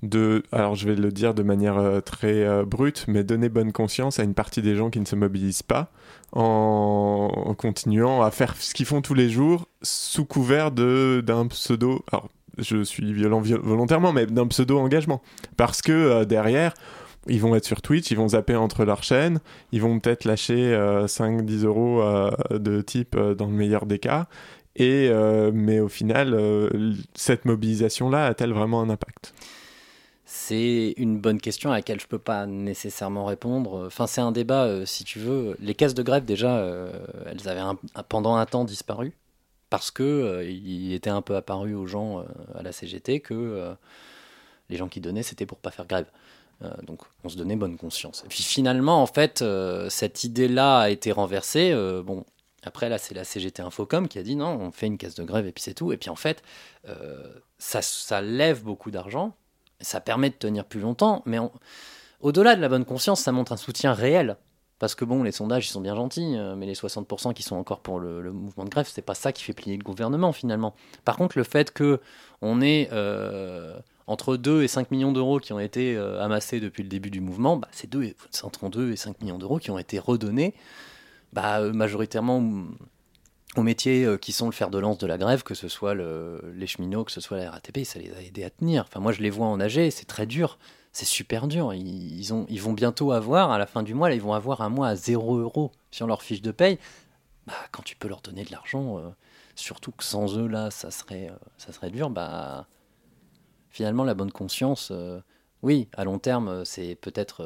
de, 0.02 0.42
alors 0.52 0.74
je 0.74 0.88
vais 0.88 0.96
le 0.96 1.12
dire 1.12 1.36
de 1.36 1.44
manière 1.44 1.78
euh, 1.78 2.02
très 2.02 2.66
brute, 2.66 3.06
mais 3.08 3.24
donner 3.24 3.48
bonne 3.48 3.72
conscience 3.72 4.20
à 4.20 4.24
une 4.24 4.34
partie 4.34 4.64
des 4.64 4.76
gens 4.76 4.90
qui 4.90 5.00
ne 5.00 5.06
se 5.06 5.16
mobilisent 5.16 5.62
pas 5.62 5.92
en, 6.32 7.54
continuant 7.56 8.24
à 8.24 8.32
faire 8.32 8.56
ce 8.58 8.74
qu'ils 8.74 8.88
font 8.88 9.02
tous 9.02 9.14
les 9.14 9.30
jours 9.30 9.68
sous 9.84 10.26
couvert 10.26 10.72
d'un 10.72 11.48
pseudo, 11.48 12.04
alors 12.12 12.30
je 12.58 12.84
suis 12.84 13.14
violent 13.14 13.42
volontairement, 13.42 14.12
mais 14.14 14.26
d'un 14.26 14.48
pseudo 14.48 14.80
engagement. 14.80 15.22
Parce 15.56 15.82
que 15.82 16.24
derrière, 16.24 16.74
ils 17.28 17.40
vont 17.40 17.56
être 17.56 17.66
sur 17.66 17.82
Twitch, 17.82 18.10
ils 18.12 18.18
vont 18.18 18.30
zapper 18.30 18.56
entre 18.56 18.84
leurs 18.84 19.04
chaînes, 19.04 19.40
ils 19.72 19.82
vont 19.82 20.00
peut-être 20.00 20.26
lâcher 20.26 20.74
5-10 21.06 21.66
euros 21.66 22.02
de 22.50 22.82
type 22.82 23.16
dans 23.18 23.46
le 23.46 23.54
meilleur 23.54 23.86
des 23.86 24.00
cas, 24.00 24.28
et, 24.76 25.10
euh, 25.10 25.52
mais 25.54 25.80
au 25.80 25.90
final, 25.90 26.34
euh, 26.34 26.94
cette 27.14 27.46
mobilisation-là 27.46 28.28
a-t-elle 28.28 28.54
vraiment 28.54 28.82
un 28.82 28.90
impact? 28.90 29.34
C'est 30.24 30.94
une 30.96 31.20
bonne 31.20 31.42
question 31.42 31.72
à 31.72 31.76
laquelle 31.76 32.00
je 32.00 32.06
ne 32.06 32.10
peux 32.10 32.20
pas 32.20 32.46
nécessairement 32.46 33.26
répondre. 33.26 33.86
Enfin, 33.86 34.08
c'est 34.08 34.22
un 34.22 34.32
débat, 34.32 34.64
euh, 34.64 34.86
si 34.86 35.04
tu 35.04 35.20
veux. 35.20 35.58
Les 35.60 35.76
caisses 35.76 35.94
de 35.94 36.04
grève, 36.04 36.24
déjà, 36.24 36.66
elles 37.26 37.50
avaient 37.50 37.62
pendant 38.08 38.36
un 38.36 38.46
temps 38.46 38.64
disparu 38.64 39.14
parce 39.70 39.92
que 39.92 40.46
il 40.46 40.94
était 40.94 41.10
un 41.10 41.22
peu 41.22 41.36
apparu 41.36 41.76
aux 41.76 41.86
gens 41.88 42.26
à 42.56 42.62
la 42.62 42.72
CGT 42.72 43.20
que 43.20 43.74
les 44.70 44.78
gens 44.78 44.88
qui 44.88 45.02
donnaient, 45.02 45.24
c'était 45.24 45.46
pour 45.46 45.58
pas 45.60 45.72
faire 45.72 45.86
grève. 45.86 46.08
Donc, 46.84 47.00
on 47.24 47.30
se 47.30 47.38
donnait 47.38 47.56
bonne 47.56 47.78
conscience. 47.78 48.24
Et 48.26 48.28
puis 48.28 48.44
finalement, 48.44 49.02
en 49.02 49.08
fait, 49.08 49.44
cette 49.90 50.24
idée-là 50.24 50.80
a 50.80 50.90
été 50.90 51.12
renversée. 51.12 51.74
bon, 52.04 52.26
après, 52.64 52.90
là, 52.90 52.98
c'est 52.98 53.16
la 53.16 53.24
CGT 53.24 53.62
Infocom 53.62 54.08
qui 54.08 54.20
a 54.20 54.24
dit 54.24 54.36
non, 54.36 54.60
on 54.60 54.72
fait 54.72 54.88
une 54.88 54.98
caisse 54.98 55.16
de 55.16 55.24
grève 55.24 55.48
et 55.48 55.52
puis 55.52 55.64
c'est 55.64 55.74
tout. 55.74 55.92
Et 55.92 55.98
puis 55.98 56.10
en 56.10 56.16
fait, 56.16 56.44
euh, 56.88 57.24
ça, 57.58 57.82
ça, 57.82 58.22
lève 58.22 58.64
beaucoup 58.64 58.92
d'argent, 58.92 59.34
ça 59.80 60.00
permet 60.00 60.30
de 60.30 60.36
tenir 60.36 60.66
plus 60.66 60.80
longtemps, 60.80 61.24
mais 61.26 61.40
au-delà 62.20 62.56
de 62.56 62.62
la 62.62 62.70
bonne 62.70 62.86
conscience, 62.86 63.22
ça 63.22 63.32
montre 63.32 63.52
un 63.52 63.58
soutien 63.58 63.94
réel. 63.94 64.38
Parce 64.78 64.96
que 64.96 65.06
bon, 65.06 65.22
les 65.22 65.32
sondages, 65.32 65.68
ils 65.68 65.72
sont 65.72 65.82
bien 65.82 65.96
gentils, 65.96 66.36
euh, 66.38 66.56
mais 66.56 66.66
les 66.66 66.74
60% 66.74 67.34
qui 67.34 67.44
sont 67.44 67.56
encore 67.56 67.82
pour 67.82 68.00
le, 68.00 68.32
mouvement 68.32 68.66
de 68.66 68.70
grève, 68.70 68.90
c'est 68.92 69.04
pas 69.04 69.14
ça 69.14 69.32
qui 69.32 69.44
fait 69.44 69.54
plier 69.54 69.78
le 69.78 69.84
gouvernement 69.84 70.32
finalement. 70.32 70.74
Par 71.06 71.18
contre, 71.18 71.38
le 71.38 71.44
fait 71.44 71.72
que 71.72 72.00
on 72.42 72.62
ait 72.62 72.90
euh, 72.92 73.78
entre 74.12 74.38
2 74.38 74.64
et 74.64 74.68
5 74.68 74.92
millions 74.92 75.12
d'euros 75.12 75.40
qui 75.40 75.54
ont 75.54 75.60
été 75.60 75.98
amassés 76.20 76.60
depuis 76.60 76.84
le 76.84 76.90
début 76.90 77.10
du 77.10 77.22
mouvement, 77.22 77.58
bah, 77.58 77.68
c'est 77.72 77.96
entre 78.44 78.70
2 78.70 78.92
et 78.92 78.96
5 78.96 79.22
millions 79.22 79.38
d'euros 79.38 79.58
qui 79.58 79.72
ont 79.72 79.80
été 79.80 79.98
redonnés 80.00 80.54
bah, 81.34 81.60
euh, 81.60 81.74
majoritairement 81.74 82.44
aux 83.56 83.64
métiers 83.64 84.06
euh, 84.06 84.18
qui 84.18 84.32
sont 84.32 84.46
le 84.46 84.52
fer 84.52 84.70
de 84.70 84.78
lance 84.80 84.98
de 84.98 85.08
la 85.08 85.18
grève, 85.18 85.44
que 85.44 85.56
ce 85.56 85.68
soit 85.68 85.94
les 85.96 86.68
cheminots, 86.68 87.04
que 87.04 87.12
ce 87.12 87.22
soit 87.22 87.38
la 87.38 87.52
RATP, 87.52 87.84
ça 87.84 88.00
les 88.00 88.14
a 88.14 88.22
aidés 88.22 88.44
à 88.44 88.50
tenir. 88.50 88.86
Enfin, 88.88 89.00
moi, 89.00 89.12
je 89.12 89.22
les 89.22 89.30
vois 89.30 89.48
en 89.48 89.60
AG, 89.60 89.90
c'est 89.90 90.08
très 90.08 90.26
dur. 90.26 90.58
C'est 90.94 91.06
super 91.06 91.48
dur. 91.48 91.74
Ils, 91.74 92.34
ont, 92.34 92.46
ils 92.50 92.62
vont 92.62 92.74
bientôt 92.74 93.14
avoir, 93.14 93.52
à 93.52 93.58
la 93.58 93.66
fin 93.66 93.82
du 93.82 93.94
mois, 93.94 94.12
ils 94.14 94.22
vont 94.22 94.34
avoir 94.34 94.62
un 94.62 94.70
mois 94.70 94.90
à 94.90 94.96
0 94.96 95.38
euros 95.38 95.72
sur 95.90 96.06
leur 96.06 96.22
fiche 96.22 96.42
de 96.42 96.52
paye. 96.52 96.80
Bah, 97.48 97.54
quand 97.72 97.84
tu 97.84 97.96
peux 97.96 98.10
leur 98.10 98.22
donner 98.22 98.44
de 98.44 98.52
l'argent, 98.52 98.98
euh, 98.98 99.10
surtout 99.56 99.92
que 99.92 100.04
sans 100.04 100.38
eux, 100.38 100.48
là, 100.48 100.70
ça 100.70 100.92
serait, 100.92 101.32
ça 101.58 101.72
serait 101.72 101.92
dur, 101.92 102.10
bah, 102.10 102.68
finalement, 103.72 104.04
la 104.04 104.14
bonne 104.14 104.32
conscience, 104.32 104.92
oui, 105.62 105.88
à 105.94 106.04
long 106.04 106.20
terme, 106.20 106.66
c'est 106.66 106.96
peut-être 106.96 107.44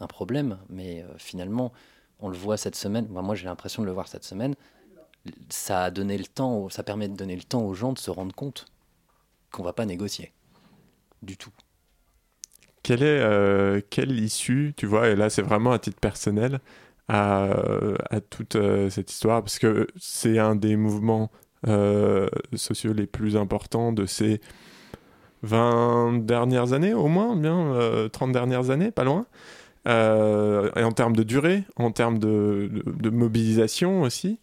un 0.00 0.06
problème, 0.06 0.58
mais 0.68 1.04
finalement, 1.16 1.72
on 2.20 2.28
le 2.28 2.36
voit 2.36 2.56
cette 2.56 2.76
semaine, 2.76 3.06
moi 3.08 3.34
j'ai 3.34 3.46
l'impression 3.46 3.82
de 3.82 3.86
le 3.86 3.92
voir 3.92 4.08
cette 4.08 4.24
semaine, 4.24 4.54
ça 5.48 5.84
a 5.84 5.90
donné 5.90 6.16
le 6.16 6.24
temps, 6.24 6.68
ça 6.68 6.82
permet 6.82 7.08
de 7.08 7.16
donner 7.16 7.36
le 7.36 7.42
temps 7.42 7.62
aux 7.62 7.74
gens 7.74 7.92
de 7.92 7.98
se 7.98 8.10
rendre 8.10 8.34
compte 8.34 8.66
qu'on 9.50 9.62
va 9.62 9.72
pas 9.72 9.86
négocier 9.86 10.32
du 11.22 11.36
tout. 11.36 11.52
Quelle 12.82 13.02
est 13.02 13.20
euh, 13.20 13.80
quelle 13.90 14.18
issue, 14.18 14.74
tu 14.76 14.86
vois, 14.86 15.08
et 15.08 15.16
là 15.16 15.28
c'est 15.28 15.42
vraiment 15.42 15.72
à 15.72 15.78
titre 15.78 15.98
personnel, 15.98 16.60
à, 17.08 17.48
toute 18.30 18.56
euh, 18.56 18.90
cette 18.90 19.10
histoire, 19.10 19.42
parce 19.42 19.58
que 19.58 19.86
c'est 19.96 20.38
un 20.38 20.56
des 20.56 20.76
mouvements 20.76 21.30
euh, 21.66 22.28
sociaux 22.54 22.92
les 22.92 23.06
plus 23.06 23.36
importants 23.36 23.92
de 23.92 24.06
ces 24.06 24.40
20 25.42 26.24
dernières 26.24 26.72
années, 26.72 26.94
au 26.94 27.08
moins, 27.08 27.36
bien 27.36 27.74
30 28.12 28.32
dernières 28.32 28.70
années, 28.70 28.90
pas 28.90 29.04
loin. 29.04 29.26
Euh, 29.86 30.70
et 30.76 30.82
en 30.82 30.92
termes 30.92 31.14
de 31.14 31.22
durée, 31.22 31.62
en 31.76 31.92
termes 31.92 32.18
de, 32.18 32.82
mobilisation 33.10 34.02
aussi. 34.02 34.38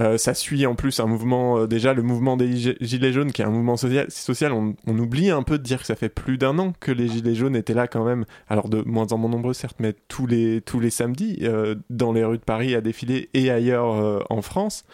Euh, 0.00 0.18
ça 0.18 0.34
suit 0.34 0.66
en 0.66 0.74
plus 0.74 1.00
un 1.00 1.06
mouvement, 1.06 1.60
euh, 1.60 1.66
déjà 1.66 1.94
le 1.94 2.02
mouvement 2.02 2.36
des 2.36 2.76
Gilets 2.80 3.12
jaunes, 3.12 3.32
qui 3.32 3.42
est 3.42 3.44
un 3.44 3.50
mouvement 3.50 3.76
social, 3.76 4.08
social 4.10 4.52
on, 4.52 4.74
oublie 4.86 5.30
un 5.30 5.42
peu 5.42 5.58
de 5.58 5.62
dire 5.62 5.80
que 5.80 5.86
ça 5.86 5.96
fait 5.96 6.10
plus 6.10 6.36
d'un 6.36 6.58
an 6.58 6.72
que 6.78 6.92
les 6.92 7.08
Gilets 7.08 7.34
jaunes 7.34 7.56
étaient 7.56 7.74
là 7.74 7.88
quand 7.88 8.04
même, 8.04 8.24
alors 8.48 8.68
de 8.68 8.82
moins 8.82 9.12
en 9.12 9.18
moins 9.18 9.30
nombreux 9.30 9.54
certes, 9.54 9.76
mais 9.80 9.94
tous 10.06 10.26
les, 10.26 10.60
tous 10.60 10.78
les 10.78 10.90
samedis, 10.90 11.42
dans 11.90 12.12
les 12.12 12.24
rues 12.24 12.38
de 12.38 12.44
Paris 12.44 12.74
à 12.74 12.80
défiler 12.80 13.28
et 13.34 13.50
ailleurs 13.50 14.24
en 14.30 14.42
France. 14.42 14.84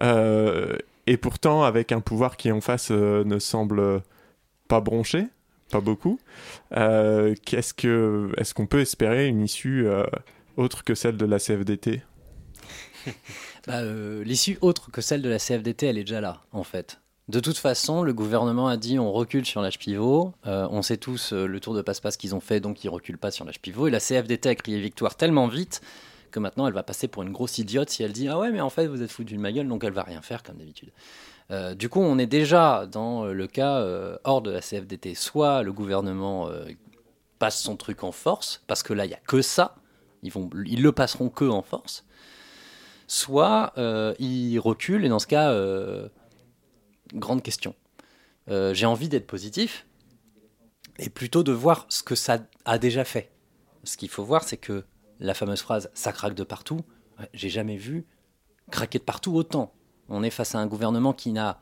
et 0.00 1.16
pourtant, 1.16 1.62
avec 1.62 1.92
un 1.92 2.00
pouvoir 2.00 2.36
qui 2.36 2.50
en 2.52 2.60
face 2.60 2.90
ne 2.90 3.38
semble 3.38 4.02
pas 4.72 4.80
broncher, 4.80 5.26
pas 5.70 5.82
beaucoup. 5.82 6.18
Euh, 6.74 7.34
qu'est-ce 7.44 7.74
que, 7.74 8.32
est-ce 8.38 8.54
qu'on 8.54 8.66
peut 8.66 8.80
espérer 8.80 9.26
une 9.26 9.42
issue 9.42 9.86
euh, 9.86 10.06
autre 10.56 10.82
que 10.82 10.94
celle 10.94 11.18
de 11.18 11.26
la 11.26 11.38
CFDT 11.38 12.00
bah, 13.66 13.80
euh, 13.80 14.24
L'issue 14.24 14.56
autre 14.62 14.90
que 14.90 15.02
celle 15.02 15.20
de 15.20 15.28
la 15.28 15.38
CFDT, 15.38 15.88
elle 15.88 15.98
est 15.98 16.04
déjà 16.04 16.22
là, 16.22 16.40
en 16.52 16.64
fait. 16.64 17.02
De 17.28 17.38
toute 17.38 17.58
façon, 17.58 18.02
le 18.02 18.14
gouvernement 18.14 18.66
a 18.66 18.78
dit 18.78 18.98
on 18.98 19.12
recule 19.12 19.44
sur 19.44 19.60
l'âge 19.60 19.78
pivot. 19.78 20.32
on 20.46 20.80
sait 20.80 20.96
tous 20.96 21.34
le 21.34 21.60
tour 21.60 21.74
de 21.74 21.82
passe-passe 21.82 22.16
qu'ils 22.16 22.34
ont 22.34 22.40
fait, 22.40 22.60
donc 22.60 22.82
ils 22.82 22.88
reculent 22.88 23.18
pas 23.18 23.30
sur 23.30 23.44
l'âge 23.44 23.60
pivot. 23.60 23.88
Et 23.88 23.90
la 23.90 24.00
CFDT 24.00 24.48
a 24.48 24.54
crié 24.54 24.80
victoire 24.80 25.16
tellement 25.16 25.48
vite 25.48 25.82
que 26.30 26.40
maintenant 26.40 26.66
elle 26.66 26.72
va 26.72 26.82
passer 26.82 27.08
pour 27.08 27.22
une 27.24 27.30
grosse 27.30 27.58
idiote 27.58 27.90
si 27.90 28.02
elle 28.02 28.12
dit 28.12 28.26
ah 28.28 28.38
ouais 28.38 28.50
mais 28.50 28.62
en 28.62 28.70
fait 28.70 28.86
vous 28.86 29.02
êtes 29.02 29.10
foutu 29.10 29.34
de 29.34 29.38
ma 29.38 29.52
gueule 29.52 29.68
donc 29.68 29.84
elle 29.84 29.92
va 29.92 30.02
rien 30.02 30.22
faire 30.22 30.42
comme 30.42 30.56
d'habitude. 30.56 30.92
Euh, 31.52 31.74
du 31.74 31.88
coup, 31.88 32.00
on 32.00 32.18
est 32.18 32.26
déjà 32.26 32.86
dans 32.86 33.26
le 33.26 33.46
cas 33.46 33.78
euh, 33.80 34.16
hors 34.24 34.40
de 34.40 34.50
la 34.50 34.60
CFDT. 34.60 35.14
Soit 35.14 35.62
le 35.62 35.72
gouvernement 35.72 36.48
euh, 36.48 36.64
passe 37.38 37.60
son 37.60 37.76
truc 37.76 38.04
en 38.04 38.12
force, 38.12 38.62
parce 38.66 38.82
que 38.82 38.94
là, 38.94 39.04
il 39.04 39.08
n'y 39.08 39.14
a 39.14 39.20
que 39.20 39.42
ça. 39.42 39.76
Ils, 40.22 40.32
ils 40.66 40.82
le 40.82 40.92
passeront 40.92 41.28
que 41.28 41.44
en 41.44 41.62
force. 41.62 42.04
Soit 43.06 43.74
ils 44.18 44.58
reculent, 44.58 45.04
et 45.04 45.08
dans 45.10 45.18
ce 45.18 45.26
cas, 45.26 45.52
grande 47.12 47.42
question. 47.42 47.74
J'ai 48.48 48.86
envie 48.86 49.10
d'être 49.10 49.26
positif, 49.26 49.86
et 50.98 51.10
plutôt 51.10 51.42
de 51.42 51.52
voir 51.52 51.84
ce 51.90 52.02
que 52.02 52.14
ça 52.14 52.38
a 52.64 52.78
déjà 52.78 53.04
fait. 53.04 53.30
Ce 53.84 53.98
qu'il 53.98 54.08
faut 54.08 54.24
voir, 54.24 54.44
c'est 54.44 54.56
que 54.56 54.84
la 55.18 55.34
fameuse 55.34 55.60
phrase 55.60 55.90
ça 55.92 56.12
craque 56.12 56.34
de 56.34 56.44
partout, 56.44 56.80
j'ai 57.34 57.50
jamais 57.50 57.76
vu 57.76 58.06
craquer 58.70 58.98
de 58.98 59.04
partout 59.04 59.34
autant. 59.34 59.74
On 60.08 60.22
est 60.22 60.30
face 60.30 60.54
à 60.54 60.58
un 60.58 60.66
gouvernement 60.66 61.12
qui 61.12 61.32
n'a 61.32 61.58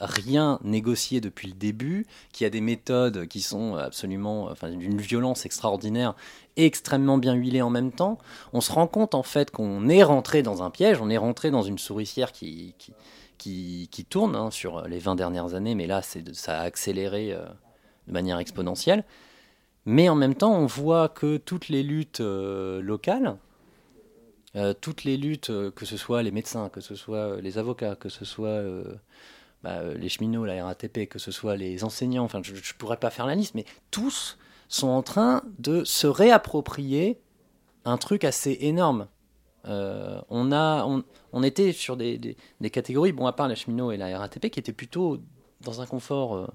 rien 0.00 0.58
négocié 0.64 1.20
depuis 1.20 1.48
le 1.48 1.54
début, 1.54 2.06
qui 2.32 2.44
a 2.44 2.50
des 2.50 2.60
méthodes 2.60 3.26
qui 3.26 3.40
sont 3.40 3.76
absolument, 3.76 4.44
enfin, 4.44 4.70
d'une 4.70 5.00
violence 5.00 5.46
extraordinaire 5.46 6.14
extrêmement 6.56 7.18
bien 7.18 7.34
huilées 7.34 7.62
en 7.62 7.70
même 7.70 7.92
temps. 7.92 8.18
On 8.52 8.60
se 8.60 8.72
rend 8.72 8.86
compte 8.86 9.14
en 9.14 9.22
fait 9.22 9.50
qu'on 9.50 9.88
est 9.88 10.02
rentré 10.02 10.42
dans 10.42 10.62
un 10.62 10.70
piège, 10.70 11.00
on 11.00 11.10
est 11.10 11.18
rentré 11.18 11.50
dans 11.50 11.62
une 11.62 11.78
souricière 11.78 12.32
qui, 12.32 12.74
qui, 13.38 13.88
qui, 13.90 14.04
tourne 14.04 14.36
hein, 14.36 14.50
sur 14.50 14.86
les 14.88 14.98
20 14.98 15.14
dernières 15.14 15.54
années, 15.54 15.74
mais 15.74 15.86
là 15.86 16.02
ça 16.02 16.60
a 16.60 16.62
accéléré 16.62 17.32
euh, 17.32 17.44
de 18.08 18.12
manière 18.12 18.38
exponentielle. 18.38 19.04
Mais 19.84 20.08
en 20.08 20.14
même 20.14 20.34
temps, 20.34 20.54
on 20.54 20.66
voit 20.66 21.08
que 21.08 21.38
toutes 21.38 21.68
les 21.68 21.82
luttes 21.82 22.20
euh, 22.20 22.80
locales, 22.80 23.36
euh, 24.54 24.74
toutes 24.78 25.04
les 25.04 25.16
luttes, 25.16 25.48
euh, 25.48 25.70
que 25.70 25.86
ce 25.86 25.96
soit 25.96 26.22
les 26.22 26.30
médecins, 26.30 26.68
que 26.68 26.82
ce 26.82 26.94
soit 26.94 27.16
euh, 27.16 27.40
les 27.40 27.56
avocats, 27.56 27.96
que 27.96 28.10
ce 28.10 28.26
soit 28.26 28.62
bah, 29.62 29.82
les 29.94 30.08
cheminots, 30.08 30.44
la 30.44 30.64
RATP, 30.64 31.08
que 31.08 31.18
ce 31.18 31.30
soit 31.30 31.56
les 31.56 31.84
enseignants, 31.84 32.24
enfin 32.24 32.40
je 32.42 32.52
ne 32.52 32.78
pourrais 32.78 32.98
pas 32.98 33.10
faire 33.10 33.26
la 33.26 33.34
liste, 33.34 33.54
mais 33.54 33.64
tous 33.90 34.36
sont 34.68 34.88
en 34.88 35.02
train 35.02 35.42
de 35.58 35.84
se 35.84 36.06
réapproprier 36.06 37.18
un 37.84 37.96
truc 37.96 38.24
assez 38.24 38.58
énorme. 38.60 39.08
on, 39.64 40.52
a, 40.52 40.84
on, 41.32 41.42
était 41.42 41.72
sur 41.72 41.96
des, 41.96 42.18
des, 42.18 42.70
catégories, 42.70 43.12
bon 43.12 43.26
à 43.26 43.32
part 43.32 43.48
les 43.48 43.56
cheminots 43.56 43.92
et 43.92 43.96
la 43.96 44.18
RATP, 44.18 44.50
qui 44.50 44.60
étaient 44.60 44.72
plutôt 44.72 45.18
dans 45.60 45.80
un 45.80 45.86
confort 45.86 46.50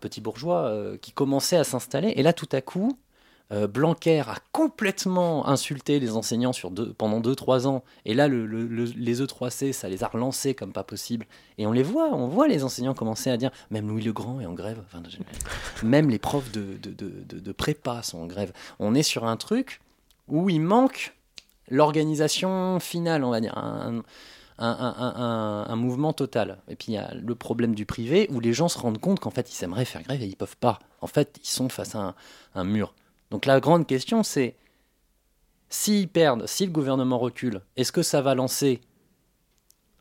petit 0.00 0.20
bourgeois, 0.20 0.96
qui 1.00 1.12
commençait 1.12 1.56
à 1.56 1.64
s'installer, 1.64 2.12
et 2.16 2.22
là 2.22 2.32
tout 2.32 2.48
à 2.52 2.60
coup, 2.60 2.98
euh, 3.52 3.66
Blanquer 3.66 4.20
a 4.20 4.36
complètement 4.52 5.48
insulté 5.48 5.98
les 6.00 6.16
enseignants 6.16 6.52
sur 6.52 6.70
deux, 6.70 6.92
pendant 6.92 7.20
2-3 7.20 7.66
ans. 7.66 7.82
Et 8.04 8.14
là, 8.14 8.28
les 8.28 9.22
E3C, 9.22 9.72
ça 9.72 9.88
les 9.88 10.04
a 10.04 10.08
relancés 10.08 10.54
comme 10.54 10.72
pas 10.72 10.84
possible. 10.84 11.26
Et 11.58 11.66
on 11.66 11.72
les 11.72 11.82
voit, 11.82 12.10
on 12.12 12.28
voit 12.28 12.48
les 12.48 12.64
enseignants 12.64 12.94
commencer 12.94 13.30
à 13.30 13.36
dire, 13.36 13.50
même 13.70 13.88
Louis 13.88 14.02
Legrand 14.02 14.40
est 14.40 14.46
en 14.46 14.54
grève, 14.54 14.82
même 15.82 16.10
les 16.10 16.18
profs 16.18 16.50
de, 16.52 17.52
prépa 17.52 18.02
sont 18.02 18.18
en 18.18 18.26
grève. 18.26 18.52
On 18.78 18.94
est 18.94 19.02
sur 19.02 19.24
un 19.24 19.36
truc 19.36 19.80
où 20.28 20.48
il 20.48 20.60
manque 20.60 21.14
l'organisation 21.68 22.80
finale, 22.80 23.24
on 23.24 23.30
va 23.30 23.40
dire, 23.40 23.56
un, 23.56 24.02
un, 24.60 25.76
mouvement 25.76 26.12
total. 26.12 26.58
Et 26.68 26.76
puis 26.76 26.92
il 26.92 26.94
y 26.94 26.98
a 26.98 27.14
le 27.14 27.34
problème 27.34 27.74
du 27.74 27.86
privé 27.86 28.28
où 28.30 28.40
les 28.40 28.52
gens 28.52 28.68
se 28.68 28.78
rendent 28.78 29.00
compte 29.00 29.20
qu'en 29.20 29.30
fait 29.30 29.50
ils 29.52 29.64
aimeraient 29.64 29.84
faire 29.84 30.02
grève 30.02 30.22
et 30.22 30.26
ils 30.26 30.36
peuvent 30.36 30.56
pas. 30.56 30.78
En 31.00 31.06
fait, 31.06 31.38
ils 31.42 31.48
sont 31.48 31.68
face 31.68 31.94
à 31.94 32.14
un, 32.54 32.64
mur. 32.64 32.94
Donc 33.30 33.46
la 33.46 33.60
grande 33.60 33.86
question 33.86 34.22
c'est 34.22 34.56
s'ils 35.68 36.08
perdent, 36.08 36.46
si 36.46 36.66
le 36.66 36.72
gouvernement 36.72 37.18
recule, 37.18 37.62
est-ce 37.76 37.92
que 37.92 38.02
ça 38.02 38.20
va 38.20 38.34
lancer 38.34 38.80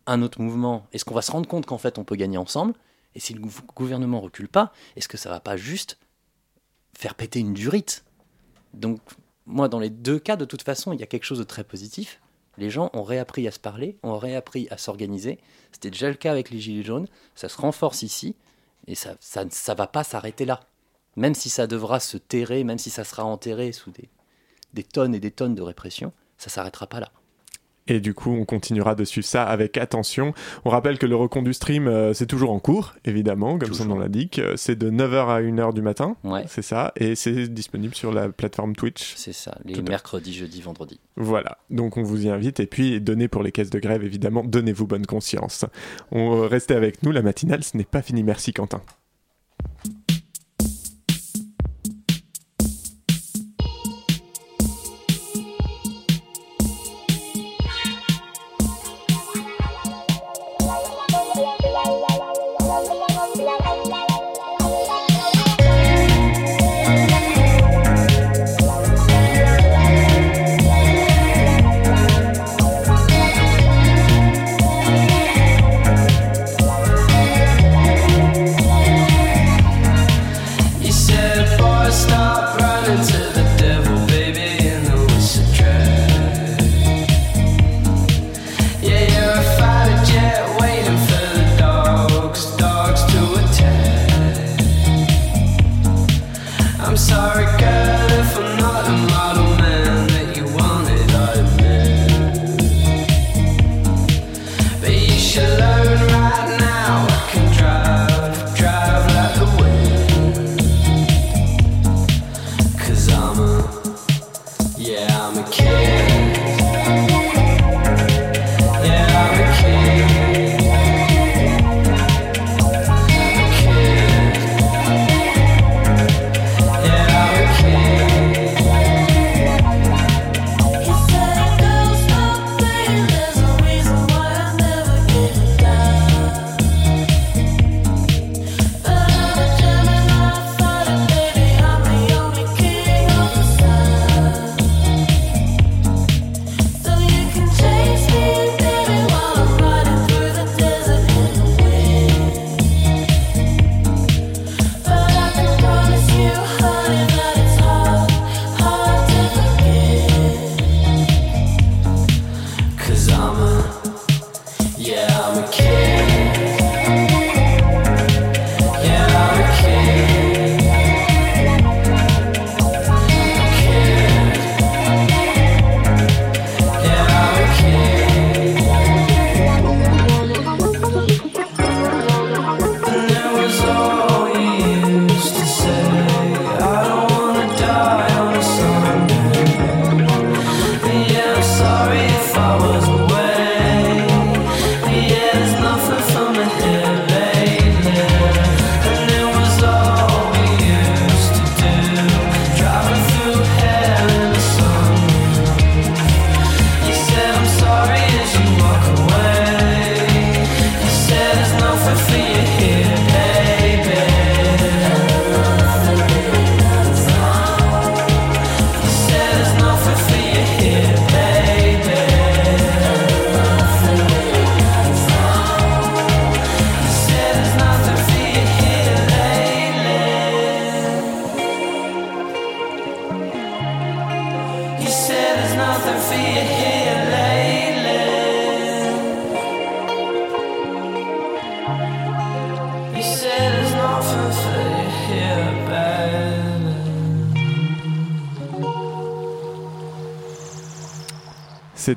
un 0.07 0.21
autre 0.23 0.41
mouvement? 0.41 0.87
Est-ce 0.91 1.05
qu'on 1.05 1.13
va 1.13 1.21
se 1.21 1.31
rendre 1.31 1.47
compte 1.47 1.65
qu'en 1.65 1.77
fait 1.77 1.97
on 1.97 2.03
peut 2.03 2.15
gagner 2.15 2.37
ensemble? 2.37 2.73
Et 3.15 3.19
si 3.19 3.33
le 3.33 3.41
gouvernement 3.75 4.21
recule 4.21 4.47
pas, 4.47 4.73
est-ce 4.95 5.07
que 5.07 5.17
ça 5.17 5.29
va 5.29 5.39
pas 5.39 5.57
juste 5.57 5.97
faire 6.97 7.15
péter 7.15 7.39
une 7.39 7.53
durite? 7.53 8.03
Donc 8.73 8.99
moi 9.45 9.67
dans 9.69 9.79
les 9.79 9.89
deux 9.89 10.19
cas 10.19 10.35
de 10.35 10.45
toute 10.45 10.63
façon 10.63 10.93
il 10.93 10.99
y 10.99 11.03
a 11.03 11.07
quelque 11.07 11.25
chose 11.25 11.39
de 11.39 11.43
très 11.43 11.63
positif. 11.63 12.21
Les 12.57 12.69
gens 12.69 12.89
ont 12.93 13.03
réappris 13.03 13.47
à 13.47 13.51
se 13.51 13.59
parler, 13.59 13.97
ont 14.03 14.17
réappris 14.17 14.67
à 14.69 14.77
s'organiser. 14.77 15.39
C'était 15.71 15.91
déjà 15.91 16.09
le 16.09 16.15
cas 16.15 16.31
avec 16.31 16.49
les 16.49 16.59
Gilets 16.59 16.83
jaunes. 16.83 17.07
Ça 17.35 17.47
se 17.47 17.57
renforce 17.57 18.01
ici 18.01 18.35
et 18.87 18.95
ça 18.95 19.15
ça, 19.19 19.45
ça 19.49 19.75
va 19.75 19.87
pas 19.87 20.03
s'arrêter 20.03 20.45
là. 20.45 20.59
Même 21.19 21.35
si 21.35 21.49
ça 21.49 21.67
devra 21.67 21.99
se 21.99 22.15
terrer, 22.17 22.63
même 22.63 22.77
si 22.77 22.89
ça 22.89 23.03
sera 23.03 23.25
enterré 23.25 23.73
sous 23.73 23.91
des, 23.91 24.09
des 24.73 24.83
tonnes 24.83 25.13
et 25.13 25.19
des 25.19 25.31
tonnes 25.31 25.53
de 25.53 25.61
répression, 25.61 26.13
ça 26.37 26.49
s'arrêtera 26.49 26.87
pas 26.87 27.01
là. 27.01 27.11
Et 27.89 27.99
du 27.99 28.13
coup, 28.13 28.31
on 28.31 28.45
continuera 28.45 28.95
de 28.95 29.03
suivre 29.03 29.27
ça 29.27 29.43
avec 29.43 29.75
attention. 29.75 30.33
On 30.63 30.69
rappelle 30.69 30.97
que 30.97 31.07
le 31.07 31.15
recon 31.15 31.41
du 31.41 31.53
stream, 31.53 31.87
euh, 31.87 32.13
c'est 32.13 32.27
toujours 32.27 32.51
en 32.51 32.59
cours, 32.59 32.93
évidemment, 33.03 33.57
comme 33.57 33.73
son 33.73 33.85
nom 33.85 33.99
l'indique. 33.99 34.39
Euh, 34.39 34.53
c'est 34.55 34.77
de 34.77 34.89
9h 34.89 35.27
à 35.27 35.41
1h 35.41 35.73
du 35.73 35.81
matin. 35.81 36.15
Ouais. 36.23 36.45
C'est 36.47 36.61
ça. 36.61 36.93
Et 36.95 37.15
c'est 37.15 37.49
disponible 37.49 37.95
sur 37.95 38.13
la 38.13 38.29
plateforme 38.29 38.75
Twitch. 38.75 39.15
C'est 39.17 39.33
ça, 39.33 39.57
les 39.65 39.81
mercredis, 39.81 40.33
jeudi, 40.33 40.61
vendredi. 40.61 40.99
Voilà. 41.17 41.57
Donc 41.69 41.97
on 41.97 42.03
vous 42.03 42.27
y 42.27 42.29
invite. 42.29 42.59
Et 42.61 42.67
puis, 42.67 43.01
donnez 43.01 43.27
pour 43.27 43.43
les 43.43 43.51
caisses 43.51 43.71
de 43.71 43.79
grève, 43.79 44.03
évidemment, 44.03 44.43
donnez-vous 44.45 44.87
bonne 44.87 45.05
conscience. 45.05 45.65
On, 46.11 46.47
restez 46.47 46.75
avec 46.75 47.03
nous, 47.03 47.11
la 47.11 47.23
matinale, 47.23 47.63
ce 47.63 47.75
n'est 47.75 47.83
pas 47.83 48.03
fini. 48.03 48.23
Merci 48.23 48.53
Quentin. 48.53 48.81
I'm 96.81 96.95
sorry, 96.95 97.45
girl. 97.59 97.98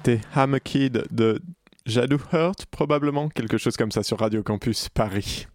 C'était 0.05 0.20
Hammer 0.34 0.59
Kid 0.59 1.05
de 1.12 1.40
Jadou 1.86 2.18
Hurt, 2.32 2.66
probablement 2.66 3.28
quelque 3.28 3.57
chose 3.57 3.76
comme 3.76 3.92
ça 3.92 4.03
sur 4.03 4.18
Radio 4.18 4.42
Campus 4.42 4.88
Paris. 4.88 5.46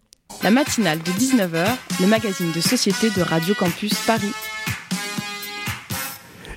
La 0.42 0.50
matinale 0.50 1.00
de 1.00 1.10
19h, 1.10 1.66
le 2.00 2.06
magazine 2.06 2.50
de 2.52 2.60
société 2.60 3.10
de 3.10 3.20
Radio 3.20 3.54
Campus 3.54 3.92
Paris. 4.06 4.32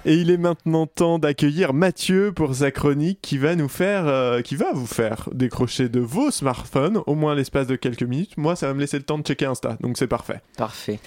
Et 0.05 0.15
il 0.15 0.31
est 0.31 0.37
maintenant 0.37 0.87
temps 0.87 1.19
d'accueillir 1.19 1.73
Mathieu 1.73 2.31
pour 2.31 2.55
sa 2.55 2.71
chronique 2.71 3.19
qui 3.21 3.37
va 3.37 3.55
nous 3.55 3.67
faire, 3.67 4.07
euh, 4.07 4.41
qui 4.41 4.55
va 4.55 4.71
vous 4.71 4.87
faire 4.87 5.27
décrocher 5.33 5.89
de 5.89 5.99
vos 5.99 6.31
smartphones, 6.31 7.01
au 7.07 7.15
moins 7.15 7.35
l'espace 7.35 7.67
de 7.67 7.75
quelques 7.75 8.03
minutes. 8.03 8.37
Moi, 8.37 8.55
ça 8.55 8.67
va 8.67 8.73
me 8.73 8.79
laisser 8.79 8.99
le 8.99 9.03
temps 9.03 9.17
de 9.17 9.23
checker 9.23 9.47
Insta, 9.47 9.77
donc 9.81 9.97
c'est 9.97 10.07
parfait. 10.07 10.39
Parfait. 10.55 11.01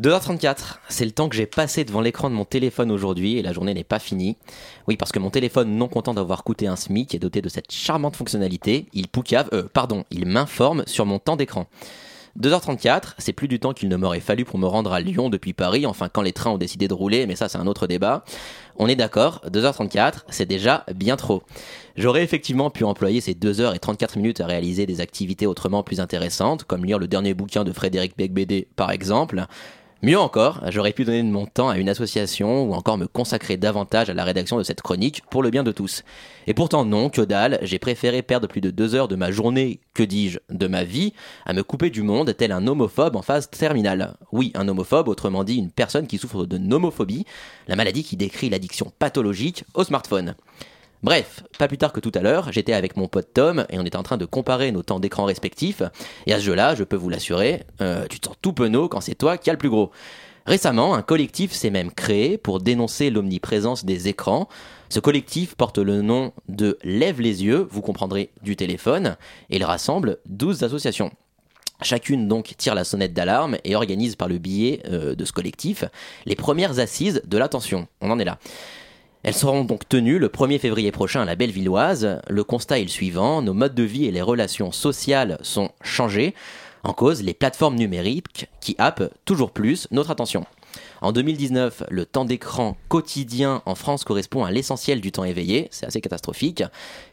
2h34, 0.00 0.78
c'est 0.88 1.04
le 1.04 1.10
temps 1.10 1.28
que 1.28 1.36
j'ai 1.36 1.44
passé 1.44 1.84
devant 1.84 2.00
l'écran 2.00 2.30
de 2.30 2.34
mon 2.34 2.46
téléphone 2.46 2.90
aujourd'hui 2.90 3.36
et 3.36 3.42
la 3.42 3.52
journée 3.52 3.74
n'est 3.74 3.84
pas 3.84 3.98
finie. 3.98 4.38
Oui, 4.88 4.96
parce 4.96 5.12
que 5.12 5.18
mon 5.18 5.28
téléphone, 5.28 5.76
non 5.76 5.86
content 5.86 6.14
d'avoir 6.14 6.44
coûté 6.44 6.66
un 6.66 6.76
SMIC, 6.76 7.14
est 7.14 7.18
doté 7.18 7.42
de 7.42 7.50
cette 7.50 7.70
charmante 7.70 8.16
fonctionnalité. 8.16 8.86
Il 8.94 9.08
poucave, 9.08 9.50
euh, 9.52 9.64
pardon, 9.70 10.04
il 10.10 10.24
m'informe 10.24 10.84
sur 10.86 11.04
mon 11.04 11.18
temps 11.18 11.36
d'écran. 11.36 11.66
2h34, 12.40 13.16
c'est 13.18 13.34
plus 13.34 13.48
du 13.48 13.60
temps 13.60 13.74
qu'il 13.74 13.90
ne 13.90 13.96
m'aurait 13.96 14.20
fallu 14.20 14.46
pour 14.46 14.58
me 14.58 14.66
rendre 14.66 14.94
à 14.94 15.00
Lyon 15.00 15.28
depuis 15.28 15.52
Paris, 15.52 15.84
enfin 15.84 16.08
quand 16.08 16.22
les 16.22 16.32
trains 16.32 16.52
ont 16.52 16.58
décidé 16.58 16.88
de 16.88 16.94
rouler, 16.94 17.26
mais 17.26 17.36
ça 17.36 17.50
c'est 17.50 17.58
un 17.58 17.66
autre 17.66 17.86
débat. 17.86 18.24
On 18.78 18.88
est 18.88 18.96
d'accord, 18.96 19.42
2h34, 19.50 20.20
c'est 20.30 20.46
déjà 20.46 20.86
bien 20.94 21.16
trop. 21.16 21.42
J'aurais 21.96 22.22
effectivement 22.22 22.70
pu 22.70 22.84
employer 22.84 23.20
ces 23.20 23.34
2h34 23.34 24.16
minutes 24.16 24.40
à 24.40 24.46
réaliser 24.46 24.86
des 24.86 25.02
activités 25.02 25.46
autrement 25.46 25.82
plus 25.82 26.00
intéressantes, 26.00 26.64
comme 26.64 26.86
lire 26.86 26.98
le 26.98 27.06
dernier 27.06 27.34
bouquin 27.34 27.64
de 27.64 27.72
Frédéric 27.72 28.16
Becbédé 28.16 28.66
par 28.76 28.92
exemple, 28.92 29.46
Mieux 30.04 30.18
encore, 30.18 30.60
j'aurais 30.68 30.92
pu 30.92 31.04
donner 31.04 31.22
de 31.22 31.28
mon 31.28 31.46
temps 31.46 31.68
à 31.68 31.78
une 31.78 31.88
association 31.88 32.64
ou 32.64 32.74
encore 32.74 32.98
me 32.98 33.06
consacrer 33.06 33.56
davantage 33.56 34.10
à 34.10 34.14
la 34.14 34.24
rédaction 34.24 34.58
de 34.58 34.64
cette 34.64 34.82
chronique 34.82 35.22
pour 35.30 35.44
le 35.44 35.50
bien 35.50 35.62
de 35.62 35.70
tous. 35.70 36.02
Et 36.48 36.54
pourtant 36.54 36.84
non, 36.84 37.08
que 37.08 37.20
dalle, 37.20 37.60
j'ai 37.62 37.78
préféré 37.78 38.22
perdre 38.22 38.48
plus 38.48 38.60
de 38.60 38.72
deux 38.72 38.96
heures 38.96 39.06
de 39.06 39.14
ma 39.14 39.30
journée, 39.30 39.78
que 39.94 40.02
dis-je, 40.02 40.40
de 40.50 40.66
ma 40.66 40.82
vie, 40.82 41.12
à 41.46 41.52
me 41.52 41.62
couper 41.62 41.88
du 41.88 42.02
monde 42.02 42.36
tel 42.36 42.50
un 42.50 42.66
homophobe 42.66 43.14
en 43.14 43.22
phase 43.22 43.48
terminale. 43.48 44.16
Oui, 44.32 44.50
un 44.56 44.66
homophobe, 44.66 45.06
autrement 45.06 45.44
dit 45.44 45.54
une 45.54 45.70
personne 45.70 46.08
qui 46.08 46.18
souffre 46.18 46.46
de 46.46 46.58
nomophobie, 46.58 47.24
la 47.68 47.76
maladie 47.76 48.02
qui 48.02 48.16
décrit 48.16 48.50
l'addiction 48.50 48.92
pathologique 48.98 49.62
au 49.74 49.84
smartphone. 49.84 50.34
Bref, 51.02 51.42
pas 51.58 51.66
plus 51.66 51.78
tard 51.78 51.92
que 51.92 51.98
tout 51.98 52.12
à 52.14 52.20
l'heure, 52.20 52.52
j'étais 52.52 52.74
avec 52.74 52.96
mon 52.96 53.08
pote 53.08 53.34
Tom 53.34 53.66
et 53.70 53.78
on 53.78 53.84
était 53.84 53.96
en 53.96 54.04
train 54.04 54.18
de 54.18 54.24
comparer 54.24 54.70
nos 54.70 54.84
temps 54.84 55.00
d'écran 55.00 55.24
respectifs. 55.24 55.82
Et 56.26 56.32
à 56.32 56.38
ce 56.38 56.44
jeu-là, 56.44 56.76
je 56.76 56.84
peux 56.84 56.96
vous 56.96 57.08
l'assurer, 57.08 57.64
euh, 57.80 58.06
tu 58.08 58.20
te 58.20 58.28
sens 58.28 58.36
tout 58.40 58.52
penaud 58.52 58.88
quand 58.88 59.00
c'est 59.00 59.16
toi 59.16 59.36
qui 59.36 59.50
as 59.50 59.52
le 59.52 59.58
plus 59.58 59.70
gros. 59.70 59.90
Récemment, 60.46 60.94
un 60.94 61.02
collectif 61.02 61.52
s'est 61.52 61.70
même 61.70 61.90
créé 61.90 62.38
pour 62.38 62.60
dénoncer 62.60 63.10
l'omniprésence 63.10 63.84
des 63.84 64.06
écrans. 64.06 64.48
Ce 64.90 65.00
collectif 65.00 65.56
porte 65.56 65.78
le 65.78 66.02
nom 66.02 66.32
de 66.48 66.78
Lève 66.84 67.20
les 67.20 67.44
yeux, 67.44 67.66
vous 67.68 67.80
comprendrez, 67.80 68.30
du 68.42 68.54
téléphone, 68.54 69.16
et 69.50 69.56
il 69.56 69.64
rassemble 69.64 70.18
12 70.26 70.62
associations. 70.62 71.10
Chacune 71.80 72.28
donc 72.28 72.54
tire 72.56 72.76
la 72.76 72.84
sonnette 72.84 73.12
d'alarme 73.12 73.56
et 73.64 73.74
organise 73.74 74.14
par 74.14 74.28
le 74.28 74.38
biais 74.38 74.82
euh, 74.86 75.16
de 75.16 75.24
ce 75.24 75.32
collectif 75.32 75.84
les 76.26 76.36
premières 76.36 76.78
assises 76.78 77.22
de 77.24 77.38
l'attention. 77.38 77.88
On 78.00 78.10
en 78.10 78.20
est 78.20 78.24
là. 78.24 78.38
Elles 79.22 79.34
seront 79.34 79.64
donc 79.64 79.88
tenues 79.88 80.18
le 80.18 80.28
1er 80.28 80.58
février 80.58 80.90
prochain 80.90 81.22
à 81.22 81.24
la 81.24 81.36
Bellevilloise. 81.36 82.20
Le 82.28 82.44
constat 82.44 82.80
est 82.80 82.84
le 82.84 82.88
suivant, 82.88 83.40
nos 83.40 83.54
modes 83.54 83.74
de 83.74 83.84
vie 83.84 84.06
et 84.06 84.10
les 84.10 84.22
relations 84.22 84.72
sociales 84.72 85.38
sont 85.42 85.70
changés. 85.80 86.34
En 86.82 86.92
cause, 86.92 87.22
les 87.22 87.34
plateformes 87.34 87.76
numériques 87.76 88.48
qui 88.60 88.74
happent 88.78 89.12
toujours 89.24 89.52
plus 89.52 89.86
notre 89.92 90.10
attention. 90.10 90.44
En 91.02 91.10
2019, 91.10 91.82
le 91.90 92.06
temps 92.06 92.24
d'écran 92.24 92.76
quotidien 92.88 93.60
en 93.66 93.74
France 93.74 94.04
correspond 94.04 94.44
à 94.44 94.52
l'essentiel 94.52 95.00
du 95.00 95.10
temps 95.10 95.24
éveillé, 95.24 95.66
c'est 95.72 95.84
assez 95.84 96.00
catastrophique. 96.00 96.62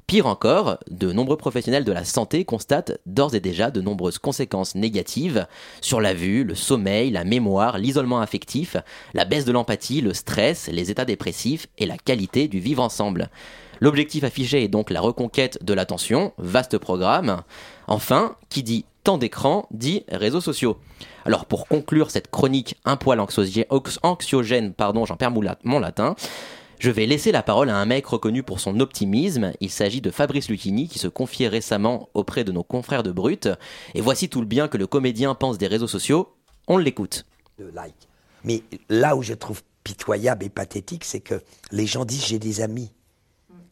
Pire 0.05 0.27
encore, 0.27 0.77
de 0.91 1.11
nombreux 1.11 1.37
professionnels 1.37 1.85
de 1.85 1.91
la 1.91 2.05
santé 2.05 2.45
constatent 2.45 2.99
d'ores 3.07 3.33
et 3.33 3.39
déjà 3.39 3.71
de 3.71 3.81
nombreuses 3.81 4.19
conséquences 4.19 4.75
négatives 4.75 5.47
sur 5.81 6.01
la 6.01 6.13
vue, 6.13 6.43
le 6.43 6.53
sommeil, 6.53 7.09
la 7.09 7.23
mémoire, 7.23 7.79
l'isolement 7.79 8.21
affectif, 8.21 8.77
la 9.15 9.25
baisse 9.25 9.45
de 9.45 9.51
l'empathie, 9.51 10.01
le 10.01 10.13
stress, 10.13 10.67
les 10.71 10.91
états 10.91 11.05
dépressifs 11.05 11.65
et 11.79 11.87
la 11.87 11.97
qualité 11.97 12.47
du 12.47 12.59
vivre 12.59 12.83
ensemble. 12.83 13.31
L'objectif 13.79 14.23
affiché 14.23 14.63
est 14.63 14.67
donc 14.67 14.91
la 14.91 15.01
reconquête 15.01 15.63
de 15.63 15.73
l'attention, 15.73 16.33
vaste 16.37 16.77
programme. 16.77 17.41
Enfin, 17.87 18.35
qui 18.49 18.61
dit 18.61 18.85
temps 19.03 19.17
d'écran 19.17 19.67
dit 19.71 20.03
réseaux 20.09 20.41
sociaux. 20.41 20.77
Alors 21.25 21.45
pour 21.45 21.67
conclure 21.67 22.11
cette 22.11 22.29
chronique 22.29 22.75
un 22.85 22.97
poil 22.97 23.19
anxiogène, 23.19 24.73
pardon, 24.73 25.05
j'en 25.05 25.15
perds 25.15 25.31
mon 25.63 25.79
latin, 25.79 26.15
je 26.79 26.91
vais 26.91 27.05
laisser 27.05 27.33
la 27.33 27.43
parole 27.43 27.69
à 27.69 27.75
un 27.75 27.85
mec 27.85 28.05
reconnu 28.05 28.41
pour 28.41 28.61
son 28.61 28.79
optimisme. 28.79 29.51
Il 29.59 29.69
s'agit 29.69 29.99
de 29.99 30.11
Fabrice 30.11 30.49
Lucchini 30.49 30.87
qui 30.87 30.97
se 30.97 31.09
confiait 31.09 31.49
récemment 31.49 32.07
auprès 32.13 32.45
de 32.45 32.53
nos 32.53 32.63
confrères 32.63 33.03
de 33.03 33.11
Brut. 33.11 33.49
Et 33.95 33.99
voici 34.01 34.29
tout 34.29 34.39
le 34.39 34.45
bien 34.45 34.69
que 34.69 34.77
le 34.77 34.87
comédien 34.87 35.35
pense 35.35 35.57
des 35.57 35.67
réseaux 35.67 35.89
sociaux. 35.89 36.33
On 36.69 36.77
l'écoute. 36.77 37.25
Mais 38.45 38.63
là 38.87 39.17
où 39.17 39.23
je 39.23 39.33
trouve 39.33 39.61
pitoyable 39.83 40.45
et 40.45 40.49
pathétique, 40.49 41.03
c'est 41.03 41.19
que 41.19 41.41
les 41.73 41.85
gens 41.85 42.05
disent 42.05 42.25
j'ai 42.25 42.39
des 42.39 42.61
amis. 42.61 42.93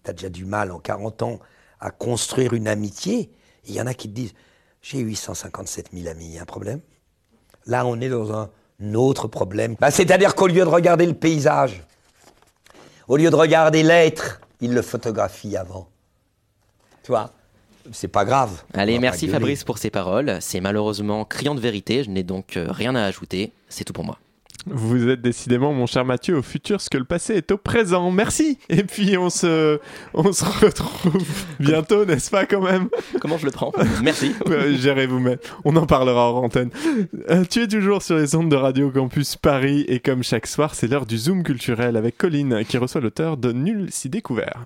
T'as 0.03 0.11
déjà 0.11 0.29
du 0.29 0.43
mal 0.43 0.73
en 0.73 0.79
40 0.79 1.23
ans 1.23 1.39
à 1.79 1.91
construire 1.91 2.53
une 2.53 2.67
amitié. 2.67 3.31
Il 3.67 3.73
y 3.73 3.79
en 3.79 3.87
a 3.87 3.93
qui 3.93 4.09
te 4.09 4.13
disent 4.13 4.33
j'ai 4.89 4.99
857 4.99 5.89
000 5.93 6.07
amis, 6.07 6.25
il 6.25 6.33
y 6.35 6.39
a 6.39 6.43
un 6.43 6.45
problème? 6.45 6.79
Là, 7.65 7.85
on 7.85 7.99
est 7.99 8.07
dans 8.07 8.31
un 8.31 8.49
autre 8.93 9.27
problème. 9.27 9.75
Bah, 9.79 9.91
C'est-à-dire 9.91 10.33
qu'au 10.33 10.47
lieu 10.47 10.63
de 10.63 10.69
regarder 10.69 11.05
le 11.05 11.13
paysage, 11.13 11.83
au 13.09 13.17
lieu 13.17 13.29
de 13.29 13.35
regarder 13.35 13.83
l'être, 13.83 14.39
il 14.61 14.73
le 14.73 14.81
photographie 14.81 15.57
avant. 15.57 15.89
Tu 17.03 17.11
vois? 17.11 17.31
C'est 17.91 18.07
pas 18.07 18.23
grave. 18.25 18.63
Allez, 18.73 18.99
merci 18.99 19.27
Fabrice 19.27 19.63
pour 19.63 19.77
ces 19.77 19.89
paroles. 19.89 20.37
C'est 20.41 20.61
malheureusement 20.61 21.25
criant 21.25 21.55
de 21.55 21.61
vérité. 21.61 22.03
Je 22.03 22.09
n'ai 22.09 22.23
donc 22.23 22.57
euh, 22.57 22.67
rien 22.69 22.95
à 22.95 23.03
ajouter. 23.03 23.53
C'est 23.69 23.83
tout 23.83 23.93
pour 23.93 24.03
moi. 24.03 24.19
Vous 24.69 25.07
êtes 25.09 25.21
décidément, 25.21 25.73
mon 25.73 25.85
cher 25.85 26.05
Mathieu, 26.05 26.37
au 26.37 26.41
futur 26.41 26.81
ce 26.81 26.89
que 26.89 26.97
le 26.97 27.05
passé 27.05 27.35
est 27.35 27.51
au 27.51 27.57
présent. 27.57 28.11
Merci. 28.11 28.59
Et 28.69 28.83
puis 28.83 29.17
on 29.17 29.29
se, 29.29 29.79
on 30.13 30.31
se 30.31 30.43
retrouve 30.43 31.23
bientôt, 31.59 32.05
n'est-ce 32.05 32.29
pas 32.29 32.45
quand 32.45 32.61
même? 32.61 32.89
Comment 33.21 33.37
je 33.37 33.45
le 33.45 33.51
prends? 33.51 33.71
Merci. 34.03 34.33
Gérez 34.79 35.07
vous-même. 35.07 35.37
On 35.65 35.75
en 35.75 35.85
parlera 35.85 36.31
en 36.31 36.43
antenne. 36.43 36.69
Euh, 37.29 37.43
tu 37.49 37.61
es 37.61 37.67
toujours 37.67 38.01
sur 38.01 38.17
les 38.17 38.35
ondes 38.35 38.49
de 38.49 38.55
Radio 38.55 38.91
Campus 38.91 39.35
Paris 39.35 39.85
et 39.87 39.99
comme 39.99 40.23
chaque 40.23 40.47
soir, 40.47 40.75
c'est 40.75 40.87
l'heure 40.87 41.05
du 41.05 41.17
Zoom 41.17 41.43
culturel 41.43 41.97
avec 41.97 42.17
Colline 42.17 42.63
qui 42.67 42.77
reçoit 42.77 43.01
l'auteur 43.01 43.37
de 43.37 43.51
Nul 43.51 43.87
si 43.91 44.09
découvert. 44.09 44.65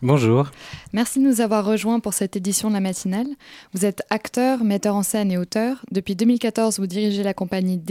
Bonjour. 0.00 0.52
Merci 0.92 1.18
de 1.18 1.24
nous 1.24 1.40
avoir 1.40 1.64
rejoints 1.64 1.98
pour 1.98 2.14
cette 2.14 2.36
édition 2.36 2.68
de 2.68 2.74
la 2.74 2.80
matinale. 2.80 3.26
Vous 3.74 3.84
êtes 3.84 4.02
acteur, 4.10 4.62
metteur 4.62 4.94
en 4.94 5.02
scène 5.02 5.32
et 5.32 5.36
auteur. 5.36 5.84
Depuis 5.90 6.14
2014, 6.14 6.78
vous 6.78 6.86
dirigez 6.86 7.24
la 7.24 7.34
compagnie 7.34 7.82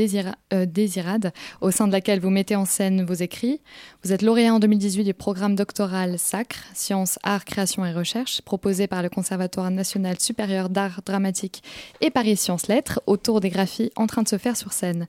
euh, 0.53 0.65
Désirade, 0.65 1.33
au 1.59 1.69
sein 1.69 1.85
de 1.85 1.91
laquelle 1.91 2.21
vous 2.21 2.29
mettez 2.29 2.55
en 2.55 2.63
scène 2.63 3.03
vos 3.03 3.13
écrits. 3.13 3.59
Vous 4.05 4.13
êtes 4.13 4.21
lauréat 4.21 4.53
en 4.53 4.59
2018 4.59 5.03
du 5.03 5.13
programme 5.13 5.55
doctoral 5.55 6.17
SACRE, 6.17 6.55
Sciences, 6.73 7.19
Arts, 7.23 7.43
Création 7.43 7.85
et 7.85 7.91
Recherche, 7.91 8.41
proposé 8.41 8.87
par 8.87 9.03
le 9.03 9.09
Conservatoire 9.09 9.69
national 9.69 10.17
supérieur 10.17 10.69
d'art 10.69 11.01
dramatique 11.05 11.61
et 11.99 12.09
Paris 12.09 12.37
Sciences 12.37 12.69
Lettres, 12.69 13.01
autour 13.05 13.41
des 13.41 13.49
graphies 13.49 13.91
en 13.97 14.07
train 14.07 14.21
de 14.23 14.29
se 14.29 14.37
faire 14.37 14.55
sur 14.55 14.71
scène. 14.71 15.07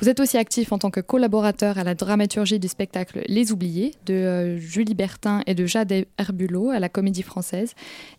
Vous 0.00 0.08
êtes 0.08 0.18
aussi 0.18 0.36
actif 0.36 0.72
en 0.72 0.78
tant 0.78 0.90
que 0.90 1.00
collaborateur 1.00 1.78
à 1.78 1.84
la 1.84 1.94
dramaturgie 1.94 2.58
du 2.58 2.66
spectacle 2.66 3.22
Les 3.28 3.52
Oubliés 3.52 3.94
de 4.04 4.14
euh, 4.14 4.58
Julie 4.58 4.94
Bertin 4.94 5.42
et 5.46 5.54
de 5.54 5.64
Jade 5.64 5.92
À 6.72 6.78
la 6.78 6.88
Comédie 6.88 7.22
Française. 7.22 7.74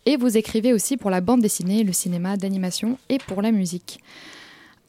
Et 0.06 0.16
vous 0.16 0.36
écrivez 0.36 0.72
aussi 0.72 0.96
pour 0.96 1.10
la 1.10 1.20
bande 1.20 1.40
dessinée, 1.40 1.82
le 1.82 1.92
cinéma 1.92 2.36
d'animation 2.36 2.98
et 3.08 3.18
pour 3.18 3.42
la 3.42 3.50
musique. 3.50 4.00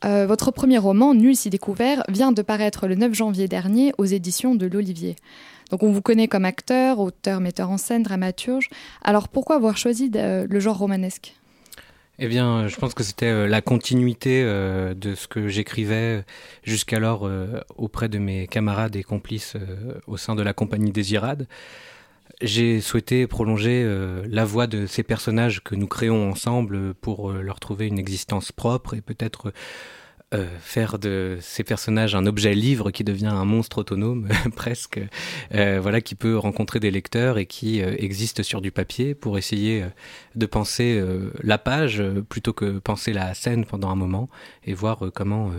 Euh, 0.06 0.26
votre 0.28 0.52
premier 0.52 0.78
roman, 0.78 1.14
Nul 1.14 1.36
si 1.36 1.50
découvert, 1.50 2.04
vient 2.10 2.32
de 2.32 2.42
paraître 2.42 2.88
le 2.88 2.96
9 2.96 3.14
janvier 3.14 3.48
dernier 3.48 3.94
aux 3.98 4.06
éditions 4.06 4.56
de 4.56 4.66
l'Olivier. 4.66 5.16
Donc 5.72 5.82
on 5.82 5.92
vous 5.92 6.02
connaît 6.02 6.28
comme 6.28 6.46
acteur, 6.46 7.00
auteur, 7.00 7.40
metteur 7.40 7.70
en 7.72 7.78
scène, 7.78 8.04
dramaturge. 8.04 8.70
Alors 9.02 9.30
pourquoi 9.30 9.56
avoir 9.56 9.78
choisi 9.78 10.12
le 10.14 10.60
genre 10.60 10.78
romanesque? 10.78 11.36
Eh 12.20 12.28
bien, 12.28 12.68
je 12.68 12.76
pense 12.76 12.94
que 12.94 13.02
c'était 13.02 13.26
euh, 13.26 13.48
la 13.48 13.62
continuité 13.62 14.44
euh, 14.44 14.94
de 14.94 15.16
ce 15.16 15.28
que 15.28 15.48
j'écrivais 15.48 16.24
jusqu'alors 16.64 17.28
auprès 17.78 18.10
de 18.10 18.20
mes 18.20 18.46
camarades 18.48 18.96
et 18.96 19.04
complices 19.04 19.56
au 20.06 20.18
sein 20.18 20.36
de 20.36 20.44
la 20.44 20.54
compagnie 20.54 20.92
Désirade 20.92 21.48
j'ai 22.42 22.82
souhaité 22.82 23.28
prolonger 23.28 23.84
euh, 23.84 24.26
la 24.30 24.46
voix 24.46 24.68
de 24.68 24.86
ces 24.86 25.04
personnages 25.04 25.64
que 25.64 25.76
nous 25.76 25.88
créons 25.88 26.32
ensemble 26.32 26.94
pour 26.96 27.32
euh, 27.32 27.42
leur 27.42 27.60
trouver 27.60 27.88
une 27.88 28.00
existence 28.00 28.52
propre 28.52 28.96
et 28.96 29.02
peut-être 29.02 29.54
euh, 30.34 30.48
faire 30.60 30.98
de 30.98 31.38
ces 31.42 31.64
personnages 31.64 32.16
un 32.16 32.26
objet 32.26 32.56
livre 32.56 32.90
qui 32.90 33.04
devient 33.04 33.28
un 33.28 33.46
monstre 33.46 33.80
autonome 33.80 34.28
presque, 34.56 35.00
voilà, 35.52 36.02
qui 36.02 36.16
peut 36.16 36.38
rencontrer 36.38 36.80
des 36.80 36.90
lecteurs 36.90 37.38
et 37.38 37.46
qui 37.46 37.82
existe 37.82 38.42
sur 38.42 38.60
du 38.60 38.72
papier 38.72 39.14
pour 39.14 39.38
essayer 39.38 39.86
de 40.34 40.46
penser 40.48 41.00
la 41.44 41.60
page 41.60 42.02
plutôt 42.30 42.52
que 42.52 42.80
penser 42.80 43.14
la 43.14 43.36
scène 43.36 43.64
pendant 43.66 43.92
un 43.92 43.96
moment 43.96 44.28
et 44.66 44.74
voir 44.74 45.12
comment 45.14 45.52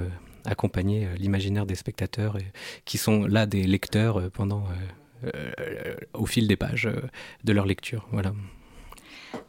accompagner 0.44 1.06
l'imaginaire 1.18 1.66
des 1.66 1.76
spectateurs 1.76 2.36
qui 2.84 2.98
sont 2.98 3.26
là 3.26 3.46
des 3.46 3.62
lecteurs 3.62 4.28
pendant 4.32 4.66
au 6.12 6.26
fil 6.26 6.48
des 6.48 6.56
pages 6.56 6.88
de 7.44 7.52
leur 7.52 7.66
lecture. 7.66 8.06
Voilà. 8.12 8.32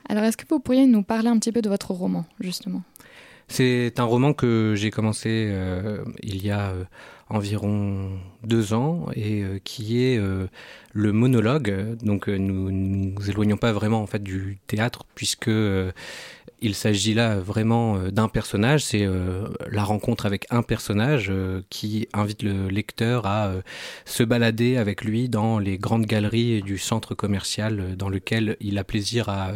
Alors, 0.09 0.23
est-ce 0.23 0.37
que 0.37 0.45
vous 0.49 0.59
pourriez 0.59 0.85
nous 0.85 1.03
parler 1.03 1.29
un 1.29 1.37
petit 1.39 1.51
peu 1.51 1.61
de 1.61 1.69
votre 1.69 1.91
roman, 1.91 2.25
justement? 2.39 2.83
C'est 3.47 3.99
un 3.99 4.03
roman 4.03 4.33
que 4.33 4.73
j'ai 4.75 4.91
commencé 4.91 5.53
il 6.23 6.45
y 6.45 6.51
a 6.51 6.73
environ 7.29 8.19
deux 8.43 8.73
ans 8.73 9.07
et 9.15 9.41
euh, 9.41 9.59
qui 9.63 10.03
est 10.03 10.17
euh, 10.17 10.47
le 10.93 11.11
monologue. 11.11 11.97
Donc 12.03 12.29
euh, 12.29 12.37
nous 12.37 12.71
nous 12.71 13.29
éloignons 13.29 13.57
pas 13.57 13.71
vraiment 13.71 14.01
en 14.01 14.07
fait 14.07 14.21
du 14.21 14.59
théâtre 14.67 15.05
puisque 15.15 15.49
il 16.61 16.75
s'agit 16.75 17.13
là 17.13 17.37
vraiment 17.37 17.97
d'un 18.09 18.27
personnage, 18.27 18.83
c'est 18.83 19.05
la 19.69 19.83
rencontre 19.83 20.25
avec 20.25 20.47
un 20.49 20.63
personnage 20.63 21.31
qui 21.69 22.07
invite 22.13 22.43
le 22.43 22.69
lecteur 22.69 23.25
à 23.25 23.51
se 24.05 24.23
balader 24.23 24.77
avec 24.77 25.03
lui 25.03 25.27
dans 25.27 25.59
les 25.59 25.77
grandes 25.77 26.05
galeries 26.05 26.61
du 26.61 26.77
centre 26.77 27.13
commercial 27.13 27.97
dans 27.97 28.09
lequel 28.09 28.55
il 28.61 28.79
a 28.79 28.83
plaisir 28.83 29.29
à 29.29 29.51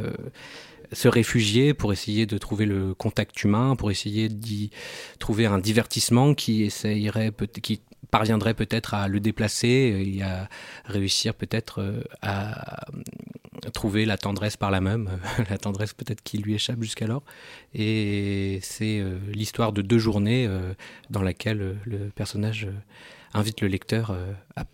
se 0.92 1.08
réfugier 1.08 1.74
pour 1.74 1.94
essayer 1.94 2.26
de 2.26 2.38
trouver 2.38 2.66
le 2.66 2.94
contact 2.94 3.44
humain, 3.44 3.76
pour 3.76 3.92
essayer 3.92 4.30
d'y 4.30 4.72
trouver 5.20 5.46
un 5.46 5.60
divertissement 5.60 6.34
qui 6.34 6.64
essayerait 6.64 7.32
qui 7.62 7.82
parviendrait 8.12 8.54
peut-être 8.54 8.94
à 8.94 9.08
le 9.08 9.20
déplacer 9.20 10.16
et 10.18 10.24
à 10.24 10.50
réussir 10.86 11.34
peut-être 11.34 11.82
euh, 11.82 12.02
à 12.22 12.88
trouver 13.74 14.06
la 14.06 14.18
tendresse 14.18 14.58
par 14.58 14.72
la 14.72 14.82
même, 14.82 15.10
la 15.50 15.58
tendresse 15.58 15.94
peut-être 15.94 16.24
qui 16.24 16.38
lui 16.38 16.56
échappe 16.56 16.82
jusqu'alors. 16.82 17.24
Et 17.74 18.60
c'est 18.64 19.00
euh, 19.00 19.20
l'histoire 19.32 19.74
de 19.74 19.82
deux 19.82 20.00
journées 20.00 20.48
euh, 20.48 20.74
dans 21.10 21.22
laquelle 21.22 21.78
le 21.86 22.10
personnage 22.10 22.68
invite 23.34 23.62
le 23.62 23.68
lecteur 23.68 24.18
à 24.56 24.66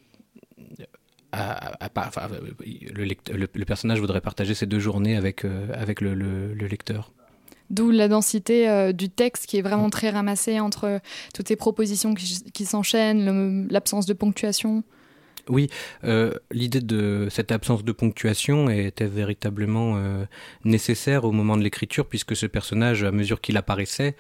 le, 2.66 3.64
personnage 3.66 4.00
voudrait 4.00 4.22
partager 4.22 4.54
ces 4.54 4.66
deux 4.66 4.80
journées 4.80 5.16
avec, 5.16 5.46
euh, 5.46 5.68
avec 5.74 6.02
le, 6.02 6.54
lecteur. 6.54 7.12
D'où 7.70 7.90
la 7.90 8.08
densité 8.08 8.70
euh, 8.70 8.92
du 8.92 9.10
texte 9.10 9.48
qui 9.48 9.58
est 9.58 9.62
vraiment 9.62 9.90
très 9.90 10.10
ramassé 10.10 10.60
entre 10.60 11.00
toutes 11.34 11.48
ces 11.48 11.56
propositions 11.56 12.14
qui, 12.14 12.66
s'enchaînent, 12.66 13.68
l'absence 13.70 14.06
de 14.06 14.14
ponctuation. 14.14 14.84
Oui, 15.48 15.70
euh, 16.04 16.34
l'idée 16.52 16.82
de 16.82 17.28
cette 17.30 17.52
absence 17.52 17.84
de 17.84 17.92
ponctuation 17.92 18.70
était 18.70 19.06
véritablement 19.06 20.00
nécessaire 20.64 21.24
au 21.24 21.32
moment 21.32 21.56
de 21.56 21.62
l'écriture, 21.62 22.08
puisque 22.08 22.36
ce 22.36 22.48
personnage, 22.48 23.04
à 23.04 23.12
mesure 23.12 23.42
qu'il 23.42 23.58
apparaissait, 23.58 24.16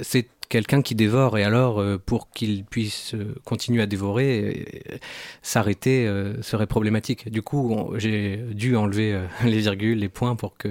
c'est 0.00 0.28
quelqu'un 0.50 0.82
qui 0.82 0.96
dévore 0.96 1.38
et 1.38 1.44
alors 1.44 1.80
euh, 1.80 1.96
pour 1.96 2.28
qu'il 2.30 2.64
puisse 2.64 3.14
euh, 3.14 3.34
continuer 3.44 3.82
à 3.82 3.86
dévorer, 3.86 4.66
euh, 4.90 4.98
s'arrêter 5.42 6.10
serait 6.42 6.66
problématique. 6.66 7.30
Du 7.30 7.40
coup, 7.40 7.94
j'ai 7.96 8.36
dû 8.36 8.76
enlever 8.76 9.18
les 9.44 9.60
virgules, 9.60 9.98
les 9.98 10.08
points 10.08 10.34
pour 10.34 10.56
que 10.56 10.68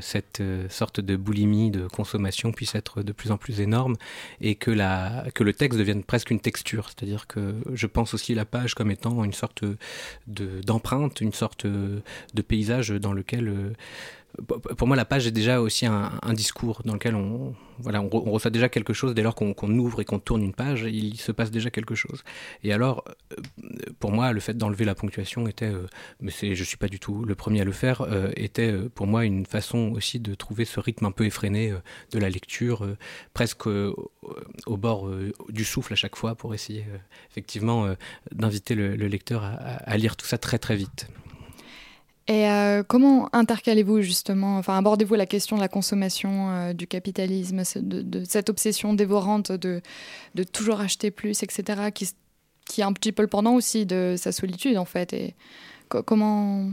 cette 0.00 0.42
sorte 0.68 1.00
de 1.00 1.16
boulimie 1.16 1.70
de 1.70 1.86
consommation 1.86 2.52
puisse 2.52 2.74
être 2.74 3.02
de 3.02 3.12
plus 3.12 3.30
en 3.30 3.38
plus 3.38 3.60
énorme 3.60 3.96
et 4.42 4.54
que, 4.54 4.70
la, 4.70 5.24
que 5.34 5.42
le 5.42 5.54
texte 5.54 5.78
devienne 5.78 6.04
presque 6.04 6.30
une 6.30 6.40
texture. 6.40 6.90
C'est-à-dire 6.90 7.26
que 7.26 7.54
je 7.72 7.86
pense 7.86 8.12
aussi 8.12 8.34
la 8.34 8.44
page 8.44 8.74
comme 8.74 8.90
étant 8.90 9.24
une 9.24 9.32
sorte 9.32 9.64
d'empreinte, 10.26 11.22
une 11.22 11.32
sorte 11.32 11.66
de 11.66 12.42
paysage 12.42 12.90
dans 12.90 13.14
lequel 13.14 13.74
pour 14.76 14.88
moi, 14.88 14.96
la 14.96 15.04
page 15.04 15.26
est 15.26 15.32
déjà 15.32 15.60
aussi 15.60 15.86
un, 15.86 16.10
discours 16.32 16.82
dans 16.84 16.94
lequel 16.94 17.14
on, 17.14 17.54
voilà, 17.78 18.00
on, 18.00 18.08
reçoit 18.08 18.50
déjà 18.50 18.68
quelque 18.68 18.92
chose 18.92 19.14
dès 19.14 19.22
lors 19.22 19.34
qu'on 19.34 19.78
ouvre 19.78 20.00
et 20.00 20.04
qu'on 20.04 20.18
tourne 20.18 20.42
une 20.42 20.54
page, 20.54 20.86
il 20.90 21.18
se 21.18 21.32
passe 21.32 21.50
déjà 21.50 21.70
quelque 21.70 21.94
chose. 21.94 22.22
Et 22.64 22.72
alors, 22.72 23.04
euh, 23.32 23.42
pour 23.98 24.10
moi, 24.10 24.32
le 24.32 24.40
fait 24.40 24.56
d'enlever 24.56 24.84
la 24.84 24.94
ponctuation 24.94 25.46
était, 25.46 25.66
euh, 25.66 25.86
mais 26.20 26.30
c'est, 26.30 26.54
je 26.54 26.64
suis 26.64 26.78
pas 26.78 26.88
du 26.88 26.98
tout 26.98 27.24
le 27.24 27.34
premier 27.34 27.60
à 27.60 27.64
le 27.64 27.72
faire, 27.72 28.00
euh, 28.02 28.30
était 28.36 28.72
pour 28.94 29.06
moi 29.06 29.24
une 29.24 29.44
façon 29.44 29.92
aussi 29.92 30.18
de 30.18 30.34
trouver 30.34 30.64
ce 30.64 30.80
rythme 30.80 31.04
un 31.04 31.12
peu 31.12 31.26
effréné 31.26 31.74
de 32.12 32.18
la 32.18 32.30
lecture, 32.30 32.86
presque 33.34 33.66
au 33.66 34.76
bord 34.76 35.10
du 35.48 35.64
souffle 35.64 35.92
à 35.92 35.96
chaque 35.96 36.16
fois, 36.16 36.34
pour 36.34 36.54
essayer 36.54 36.84
effectivement 37.30 37.94
d'inviter 38.32 38.74
le, 38.74 38.94
lecteur 38.94 39.44
à 39.44 39.96
lire 39.96 40.16
tout 40.16 40.26
ça 40.26 40.38
très 40.38 40.58
très 40.58 40.76
vite. 40.76 41.08
Et 42.28 42.48
euh, 42.48 42.82
comment 42.84 43.28
intercalez-vous 43.34 44.00
justement, 44.00 44.56
enfin 44.56 44.78
abordez-vous 44.78 45.16
la 45.16 45.26
question 45.26 45.56
de 45.56 45.60
la 45.60 45.68
consommation, 45.68 46.50
euh, 46.50 46.72
du 46.72 46.86
capitalisme, 46.86 47.62
de, 47.76 48.24
cette 48.24 48.48
obsession 48.48 48.94
dévorante 48.94 49.50
de, 49.50 49.82
toujours 50.52 50.80
acheter 50.80 51.10
plus, 51.10 51.42
etc., 51.42 51.90
qui, 51.92 52.10
qui 52.64 52.80
est 52.80 52.84
un 52.84 52.92
petit 52.92 53.10
peu 53.10 53.22
le 53.22 53.28
pendant 53.28 53.54
aussi 53.54 53.86
de 53.86 54.14
sa 54.16 54.30
solitude 54.30 54.78
en 54.78 54.84
fait. 54.84 55.34
Comment 55.88 56.70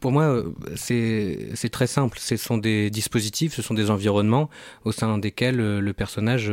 Pour 0.00 0.12
moi, 0.12 0.24
euh, 0.24 0.52
c'est 0.76 1.70
très 1.70 1.86
simple. 1.86 2.18
Ce 2.20 2.36
sont 2.36 2.58
des 2.58 2.90
dispositifs, 2.90 3.54
ce 3.54 3.62
sont 3.62 3.74
des 3.74 3.90
environnements 3.90 4.50
au 4.84 4.92
sein 4.92 5.18
desquels 5.18 5.56
le 5.56 5.92
personnage 5.92 6.52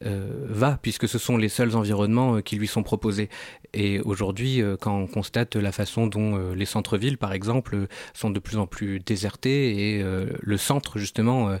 va, 0.00 0.78
puisque 0.82 1.08
ce 1.08 1.18
sont 1.18 1.36
les 1.36 1.48
seuls 1.48 1.76
environnements 1.76 2.40
qui 2.42 2.56
lui 2.56 2.66
sont 2.66 2.82
proposés. 2.82 3.28
Et 3.74 4.00
aujourd'hui, 4.00 4.62
euh, 4.62 4.76
quand 4.80 4.96
on 4.96 5.06
constate 5.06 5.56
la 5.56 5.72
façon 5.72 6.06
dont 6.06 6.36
euh, 6.36 6.54
les 6.54 6.64
centres-villes, 6.64 7.18
par 7.18 7.32
exemple, 7.32 7.86
sont 8.14 8.30
de 8.30 8.38
plus 8.38 8.56
en 8.56 8.66
plus 8.66 9.00
désertés 9.00 9.96
et 9.96 10.02
euh, 10.02 10.26
le 10.40 10.56
centre, 10.56 10.98
justement, 10.98 11.58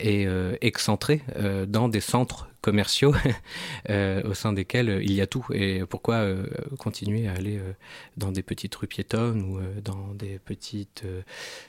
est 0.00 0.26
excentré 0.60 1.22
dans 1.68 1.88
des 1.88 2.00
centres 2.00 2.48
commerciaux 2.62 3.14
euh, 3.90 4.22
au 4.22 4.32
sein 4.32 4.54
desquels 4.54 4.88
euh, 4.88 5.02
il 5.02 5.12
y 5.12 5.20
a 5.20 5.26
tout. 5.26 5.44
Et 5.52 5.84
pourquoi 5.84 6.14
euh, 6.14 6.46
continuer 6.78 7.28
à 7.28 7.32
aller 7.32 7.60
dans 8.16 8.32
des 8.32 8.42
petites 8.42 8.74
rues 8.76 8.86
piétonnes 8.86 9.42
ou 9.42 9.60
dans 9.82 10.14
des 10.14 10.38
petites 10.38 11.04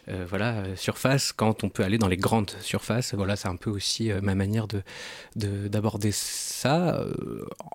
voilà, 0.07 0.63
surfaces 0.75 1.33
quand 1.33 1.63
on 1.63 1.69
peut 1.69 1.83
aller 1.83 1.97
dans 1.97 2.07
les 2.07 2.17
grandes 2.17 2.51
surfaces? 2.61 3.13
Voilà, 3.15 3.35
c'est 3.35 3.47
un 3.47 3.55
peu 3.55 3.71
aussi 3.71 4.11
ma 4.21 4.35
manière 4.35 4.67
de, 4.67 4.83
d'aborder 5.35 6.11
ça 6.11 7.03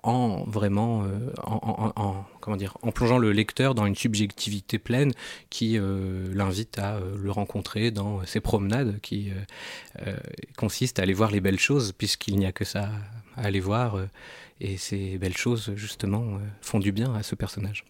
en 0.03 0.45
vraiment 0.45 1.05
en, 1.43 1.93
en, 1.97 2.25
comment 2.41 2.57
dire, 2.57 2.79
en 2.83 2.93
plongeant 2.93 3.19
le 3.19 3.33
lecteur 3.33 3.75
dans 3.75 3.87
une 3.87 3.97
subjectivité 3.97 4.79
pleine 4.79 5.13
qui 5.51 5.79
l'invite 6.33 6.79
à 6.79 7.01
le 7.17 7.31
rencontrer 7.31 7.91
dans 7.91 8.25
ses 8.25 8.41
promenades 8.41 9.01
qui 9.01 9.33
consistent 10.57 11.01
à 11.01 11.03
aller 11.03 11.15
voir 11.15 11.31
les 11.31 11.41
belles 11.41 11.59
choses 11.59 11.93
puisqu'il 11.93 12.37
n'y 12.37 12.47
a 12.47 12.53
que 12.53 12.65
ça 12.65 12.91
à 13.39 13.47
aller 13.47 13.61
voir. 13.61 13.97
Euh, 13.97 14.07
et 14.61 14.77
ces 14.77 15.19
belles 15.19 15.37
choses, 15.37 15.73
justement, 15.77 16.23
euh, 16.23 16.39
font 16.61 16.81
du 16.81 16.93
bien 16.93 17.15
à 17.15 17.23
ce 17.23 17.35
personnage. 17.35 17.85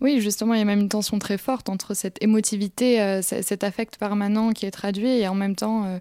Oui, 0.00 0.20
justement, 0.20 0.54
il 0.54 0.58
y 0.58 0.62
a 0.62 0.64
même 0.64 0.80
une 0.80 0.88
tension 0.88 1.18
très 1.18 1.38
forte 1.38 1.68
entre 1.68 1.94
cette 1.94 2.22
émotivité, 2.22 3.00
euh, 3.00 3.22
cet 3.22 3.62
affect 3.64 3.98
permanent 3.98 4.52
qui 4.52 4.66
est 4.66 4.70
traduit, 4.70 5.08
et 5.08 5.28
en 5.28 5.34
même 5.34 5.54
temps 5.54 6.00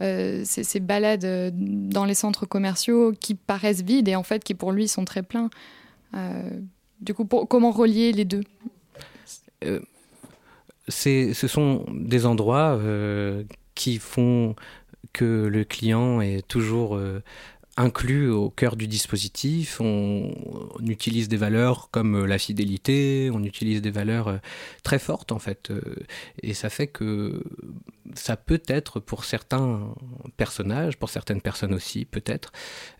ces, 0.00 0.80
balades 0.80 1.52
dans 1.54 2.04
les 2.04 2.14
centres 2.14 2.46
commerciaux 2.46 3.12
qui 3.18 3.34
paraissent 3.34 3.82
vides 3.82 4.08
et 4.08 4.16
en 4.16 4.22
fait 4.22 4.44
qui 4.44 4.54
pour 4.54 4.72
lui 4.72 4.88
sont 4.88 5.04
très 5.04 5.22
pleins. 5.22 5.50
du 7.00 7.14
coup, 7.14 7.24
comment 7.24 7.70
relier 7.70 8.12
les 8.12 8.24
deux? 8.24 8.42
Ce 10.88 11.32
sont 11.32 11.84
des 11.92 12.26
endroits 12.26 12.78
qui 13.74 13.98
font 13.98 14.54
que 15.12 15.46
le 15.50 15.64
client 15.64 16.20
est 16.20 16.46
toujours 16.46 16.98
inclus 17.76 18.30
au 18.30 18.50
cœur 18.50 18.76
du 18.76 18.86
dispositif. 18.86 19.80
On, 19.80 20.30
utilise 20.86 21.28
des 21.28 21.36
valeurs 21.36 21.88
comme 21.90 22.16
euh, 22.16 22.26
la 22.26 22.38
fidélité, 22.38 23.30
on 23.32 23.44
utilise 23.44 23.80
des 23.80 23.90
valeurs 23.90 24.28
euh, 24.28 24.36
très 24.82 24.98
fortes 24.98 25.30
en 25.30 25.38
fait. 25.38 25.70
Euh, 25.70 25.80
et 26.42 26.54
ça 26.54 26.68
fait 26.68 26.88
que 26.88 27.44
ça 28.14 28.36
peut 28.36 28.62
être 28.66 28.98
pour 28.98 29.24
certains 29.24 29.94
personnages, 30.36 30.96
pour 30.96 31.10
certaines 31.10 31.40
personnes 31.40 31.72
aussi 31.74 32.04
peut-être. 32.04 32.50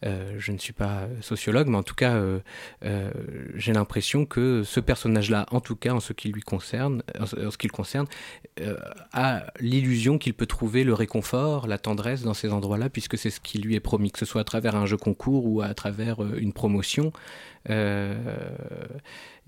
je 0.05 0.53
ne 0.53 0.59
suis 0.59 0.73
pas 0.73 1.09
sociologue, 1.21 1.67
mais 1.67 1.79
en 1.79 1.83
tout 1.83 1.97
cas, 1.97 2.23
j'ai 3.55 3.73
l'impression 3.73 4.25
que 4.25 4.63
ce 4.63 4.79
personnage-là, 4.79 5.47
en 5.51 5.61
tout 5.61 5.75
cas 5.75 5.95
en 5.95 6.01
ce 6.01 6.13
qui 6.13 6.29
lui 6.29 6.43
concerne, 6.43 7.03
en 7.19 7.27
ce 7.27 7.59
qui 7.59 7.67
le 7.67 7.73
concerne, 7.73 8.07
a 9.13 9.47
l'illusion 9.59 10.17
qu'il 10.19 10.35
peut 10.35 10.47
trouver 10.47 10.85
le 10.85 10.95
réconfort, 10.95 11.67
la 11.67 11.79
tendresse 11.79 12.23
dans 12.23 12.35
ces 12.35 12.53
endroits-là, 12.53 12.89
puisque 12.89 13.19
c'est 13.19 13.31
ce 13.31 13.41
qui 13.41 13.59
lui 13.59 13.75
est 13.75 13.81
promis, 13.81 14.13
que 14.13 14.19
ce 14.21 14.27
soit 14.27 14.43
à 14.43 14.45
travers 14.45 14.60
un 14.69 14.87
jeu 14.87 14.97
concours 14.97 15.47
ou 15.47 15.63
à 15.63 15.75
travers 15.75 16.23
euh, 16.23 16.39
une 16.39 16.53
promotion. 16.53 17.13
Euh, 17.69 18.15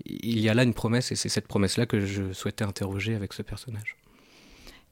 il 0.05 0.39
y 0.39 0.49
a 0.49 0.53
là 0.53 0.63
une 0.63 0.73
promesse 0.73 1.11
et 1.11 1.15
c'est 1.15 1.29
cette 1.29 1.47
promesse-là 1.47 1.85
que 1.85 1.99
je 1.99 2.33
souhaitais 2.33 2.63
interroger 2.63 3.15
avec 3.15 3.33
ce 3.33 3.41
personnage. 3.41 3.97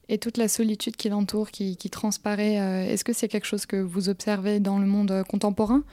Et 0.08 0.18
toute 0.18 0.36
la 0.36 0.48
solitude 0.48 0.96
qui 0.96 1.08
l'entoure, 1.08 1.50
qui, 1.50 1.76
transparaît, 1.90 2.60
euh, 2.60 2.92
est-ce 2.92 3.04
que 3.04 3.12
c'est 3.12 3.28
quelque 3.28 3.46
chose 3.46 3.66
que 3.66 3.76
vous 3.76 4.08
observez 4.08 4.60
dans 4.60 4.78
le 4.78 4.86
monde 4.86 5.22
contemporain? 5.28 5.84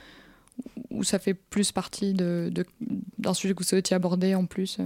Ou 0.90 1.04
ça 1.04 1.18
fait 1.18 1.34
plus 1.34 1.72
partie 1.72 2.12
d'un 2.12 2.50
de, 2.50 2.64
sujet 3.32 3.54
que 3.54 3.58
vous 3.58 3.68
souhaitiez 3.68 3.94
aborder 3.96 4.34
en 4.34 4.46
plus 4.46 4.78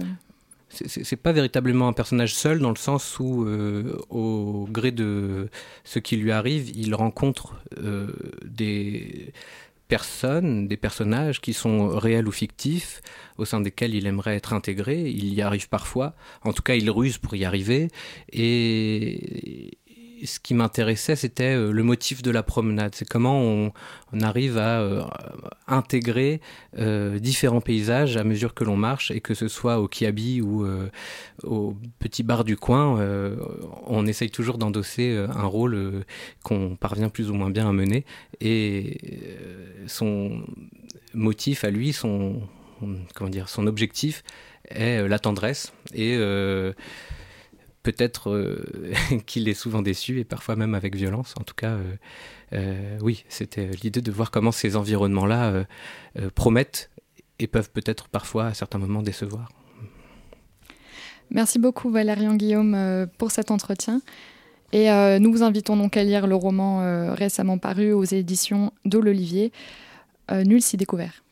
c'est 0.69 1.15
pas 1.15 1.31
véritablement 1.31 1.87
un 1.87 1.93
personnage 1.93 2.33
seul 2.33 2.59
dans 2.59 2.69
le 2.69 2.75
sens 2.75 3.19
où, 3.19 3.45
euh, 3.45 3.97
au 4.09 4.67
gré 4.69 4.91
de 4.91 5.49
ce 5.83 5.99
qui 5.99 6.17
lui 6.17 6.31
arrive, 6.31 6.75
il 6.75 6.93
rencontre 6.95 7.55
euh, 7.77 8.11
des 8.43 9.31
personnes, 9.87 10.67
des 10.67 10.77
personnages 10.77 11.41
qui 11.41 11.53
sont 11.53 11.89
réels 11.89 12.27
ou 12.27 12.31
fictifs, 12.31 13.01
au 13.37 13.45
sein 13.45 13.61
desquels 13.61 13.93
il 13.93 14.07
aimerait 14.07 14.35
être 14.35 14.53
intégré. 14.53 15.09
Il 15.09 15.33
y 15.33 15.41
arrive 15.41 15.69
parfois, 15.69 16.15
en 16.43 16.53
tout 16.53 16.63
cas 16.63 16.75
il 16.75 16.89
ruse 16.89 17.17
pour 17.17 17.35
y 17.35 17.45
arriver, 17.45 17.89
et 18.31 19.77
ce 20.23 20.39
qui 20.39 20.53
m'intéressait, 20.53 21.15
c'était 21.15 21.55
euh, 21.55 21.71
le 21.71 21.83
motif 21.83 22.21
de 22.21 22.31
la 22.31 22.43
promenade. 22.43 22.95
C'est 22.95 23.07
comment 23.07 23.41
on, 23.41 23.71
arrive 24.21 24.57
à 24.57 24.79
euh, 24.79 25.03
intégrer 25.67 26.39
euh, 26.77 27.19
différents 27.19 27.61
paysages 27.61 28.15
à 28.15 28.23
mesure 28.23 28.53
que 28.53 28.63
l'on 28.63 28.77
marche, 28.77 29.11
et 29.11 29.19
que 29.19 29.33
ce 29.33 29.47
soit 29.47 29.79
au 29.79 29.87
Kiabi 29.87 30.41
ou 30.41 30.65
au 31.43 31.75
petit 31.99 32.23
bar 32.23 32.43
du 32.43 32.55
coin, 32.55 32.99
on 33.85 34.05
essaye 34.05 34.29
toujours 34.29 34.57
d'endosser 34.57 35.15
un 35.17 35.45
rôle 35.45 36.05
qu'on 36.43 36.75
parvient 36.75 37.09
plus 37.09 37.29
ou 37.29 37.33
moins 37.33 37.49
bien 37.49 37.67
à 37.67 37.73
mener. 37.73 38.05
Et 38.39 38.99
son 39.87 40.43
motif 41.13 41.63
à 41.65 41.71
lui, 41.71 41.91
son, 41.91 42.41
comment 43.15 43.29
dire, 43.29 43.49
son 43.49 43.67
objectif 43.67 44.23
est 44.69 45.07
la 45.07 45.19
tendresse 45.19 45.73
et 45.93 46.17
peut-être 47.85 48.31
euh, 48.31 48.65
qu'il 49.27 49.47
est 49.47 49.53
souvent 49.53 49.81
déçu 49.81 50.19
et 50.19 50.23
parfois 50.23 50.55
même 50.55 50.73
avec 50.73 50.95
violence. 50.95 51.35
En 51.39 51.43
tout 51.43 51.53
cas, 51.53 51.73
euh, 51.73 51.93
euh, 52.53 52.97
oui, 53.01 53.23
c'était 53.29 53.69
l'idée 53.83 54.01
de 54.01 54.11
voir 54.11 54.31
comment 54.31 54.51
ces 54.51 54.75
environnements-là 54.75 55.65
promettent 56.33 56.89
et 57.39 57.47
peuvent 57.47 57.69
peut-être 57.69 58.07
parfois 58.07 58.47
à 58.47 58.53
certains 58.53 58.79
moments 58.79 59.01
décevoir. 59.01 59.49
Merci 61.29 61.59
beaucoup 61.59 61.89
Valérian 61.89 62.35
Guillaume 62.35 63.07
pour 63.17 63.31
cet 63.31 63.51
entretien. 63.51 64.01
Et 64.71 64.89
nous 65.19 65.31
vous 65.31 65.43
invitons 65.43 65.75
donc 65.75 65.97
à 65.97 66.03
lire 66.03 66.27
le 66.27 66.35
roman 66.35 67.13
récemment 67.13 67.57
paru 67.57 67.91
aux 67.93 68.03
éditions 68.03 68.71
de 68.85 68.99
l'Olivier, 68.99 69.51
Nul 70.31 70.61
si 70.61 70.77
découvert. 70.77 71.23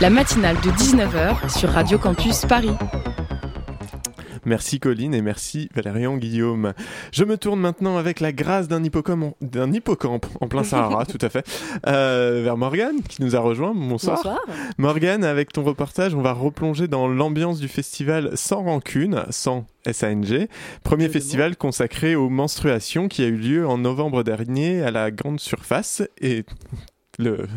La 0.00 0.10
matinale 0.10 0.56
de 0.56 0.70
19h 0.70 1.56
sur 1.56 1.70
Radio 1.70 1.98
Campus 1.98 2.44
Paris. 2.46 2.74
Merci 4.44 4.80
Colline 4.80 5.14
et 5.14 5.22
merci 5.22 5.68
Valérian 5.74 6.16
Guillaume. 6.16 6.72
Je 7.12 7.24
me 7.24 7.36
tourne 7.36 7.60
maintenant 7.60 7.96
avec 7.96 8.20
la 8.20 8.32
grâce 8.32 8.68
d'un 8.68 8.82
hippocampe, 8.82 9.34
d'un 9.40 9.72
hippocampe 9.72 10.26
en 10.40 10.48
plein 10.48 10.64
Sahara, 10.64 11.06
tout 11.06 11.18
à 11.20 11.28
fait, 11.28 11.46
euh, 11.86 12.40
vers 12.44 12.56
Morgane 12.56 13.02
qui 13.02 13.22
nous 13.22 13.36
a 13.36 13.40
rejoint. 13.40 13.74
Bonsoir. 13.74 14.16
Bonsoir. 14.16 14.40
Morgane, 14.78 15.24
avec 15.24 15.52
ton 15.52 15.62
reportage, 15.62 16.14
on 16.14 16.22
va 16.22 16.32
replonger 16.32 16.88
dans 16.88 17.08
l'ambiance 17.08 17.60
du 17.60 17.68
festival 17.68 18.30
Sans 18.34 18.62
Rancune, 18.62 19.24
sans 19.30 19.66
SANG, 19.90 20.48
premier 20.82 21.08
festival 21.08 21.56
consacré 21.56 22.14
aux 22.14 22.28
menstruations 22.28 23.08
qui 23.08 23.22
a 23.22 23.26
eu 23.26 23.36
lieu 23.36 23.66
en 23.66 23.78
novembre 23.78 24.22
dernier 24.22 24.82
à 24.82 24.90
la 24.90 25.10
Grande 25.10 25.40
Surface 25.40 26.02
et 26.20 26.44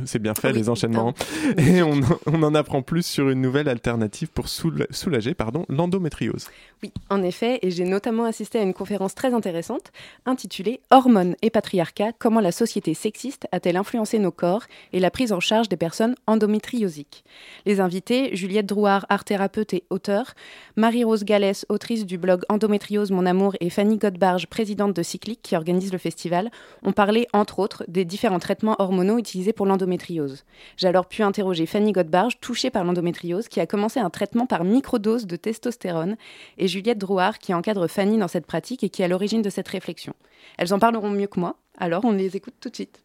c'est 0.05 0.19
bien 0.19 0.33
fait, 0.33 0.51
les 0.51 0.69
enchaînements. 0.69 1.13
Et 1.57 1.81
on, 1.81 2.01
en 2.25 2.55
apprend 2.55 2.81
plus 2.81 3.05
sur 3.05 3.29
une 3.29 3.41
nouvelle 3.41 3.69
alternative 3.69 4.29
pour 4.29 4.47
soulager 4.47 5.33
pardon, 5.33 5.65
l'endométriose. 5.69 6.47
Oui, 6.81 6.91
en 7.09 7.23
effet, 7.23 7.59
et 7.61 7.71
j'ai 7.71 7.85
notamment 7.85 8.25
assisté 8.25 8.59
à 8.59 8.61
une 8.61 8.73
conférence 8.73 9.15
très 9.15 9.33
intéressante 9.33 9.91
intitulée 10.25 10.81
Hormones 10.91 11.35
et 11.41 11.49
patriarcat, 11.49 12.11
comment 12.17 12.41
la 12.41 12.51
société 12.51 12.93
sexiste 12.93 13.47
a-t-elle 13.51 13.77
influencé 13.77 14.19
nos 14.19 14.31
corps 14.31 14.63
et 14.91 14.99
la 14.99 15.09
prise 15.09 15.31
en 15.31 15.39
charge 15.39 15.69
des 15.69 15.77
personnes 15.77 16.15
endométriosiques? 16.27 17.23
Les 17.65 17.79
invités, 17.79 18.35
Juliette 18.35 18.65
Drouard, 18.65 19.05
art 19.07 19.23
thérapeute 19.23 19.73
et 19.73 19.83
auteur, 19.89 20.33
Marie-Rose 20.75 21.23
Gallès, 21.23 21.65
autrice 21.69 22.05
du 22.05 22.17
blog 22.17 22.43
Endométriose 22.49 23.11
Mon 23.11 23.25
Amour, 23.25 23.55
et 23.61 23.69
Fanny 23.69 23.97
Godbarge, 23.97 24.47
présidente 24.47 24.93
de 24.93 25.03
Cyclique 25.03 25.41
qui 25.41 25.55
organise 25.55 25.91
le 25.91 25.97
festival, 25.97 26.51
ont 26.83 26.91
parlé 26.91 27.27
entre 27.31 27.59
autres 27.59 27.85
des 27.87 28.03
différents 28.03 28.39
traitements 28.39 28.75
hormonaux 28.79 29.17
utilisés 29.17 29.52
pour 29.53 29.65
l'endométriose. 29.65 30.43
J'ai 30.75 30.87
alors 30.87 31.05
pu 31.05 31.23
interroger 31.23 31.65
Fanny 31.65 31.93
Godbarge, 31.93 32.39
touchée 32.41 32.69
par 32.69 32.83
l'endométriose, 32.83 33.47
qui 33.47 33.61
a 33.61 33.65
commencé 33.65 33.99
un 33.99 34.09
traitement 34.09 34.45
par 34.45 34.65
microdose 34.65 35.25
de 35.25 35.35
testostérone, 35.37 36.17
et 36.57 36.67
Juliette 36.67 36.97
Drouard, 36.97 37.39
qui 37.39 37.53
encadre 37.53 37.87
Fanny 37.87 38.17
dans 38.17 38.27
cette 38.27 38.45
pratique 38.45 38.83
et 38.83 38.89
qui 38.89 39.01
est 39.01 39.05
à 39.05 39.07
l'origine 39.07 39.41
de 39.41 39.49
cette 39.49 39.67
réflexion. 39.67 40.13
Elles 40.57 40.73
en 40.73 40.79
parleront 40.79 41.09
mieux 41.09 41.27
que 41.27 41.39
moi, 41.39 41.55
alors 41.77 42.03
on 42.03 42.11
les 42.11 42.35
écoute 42.35 42.55
tout 42.59 42.69
de 42.69 42.75
suite. 42.75 43.03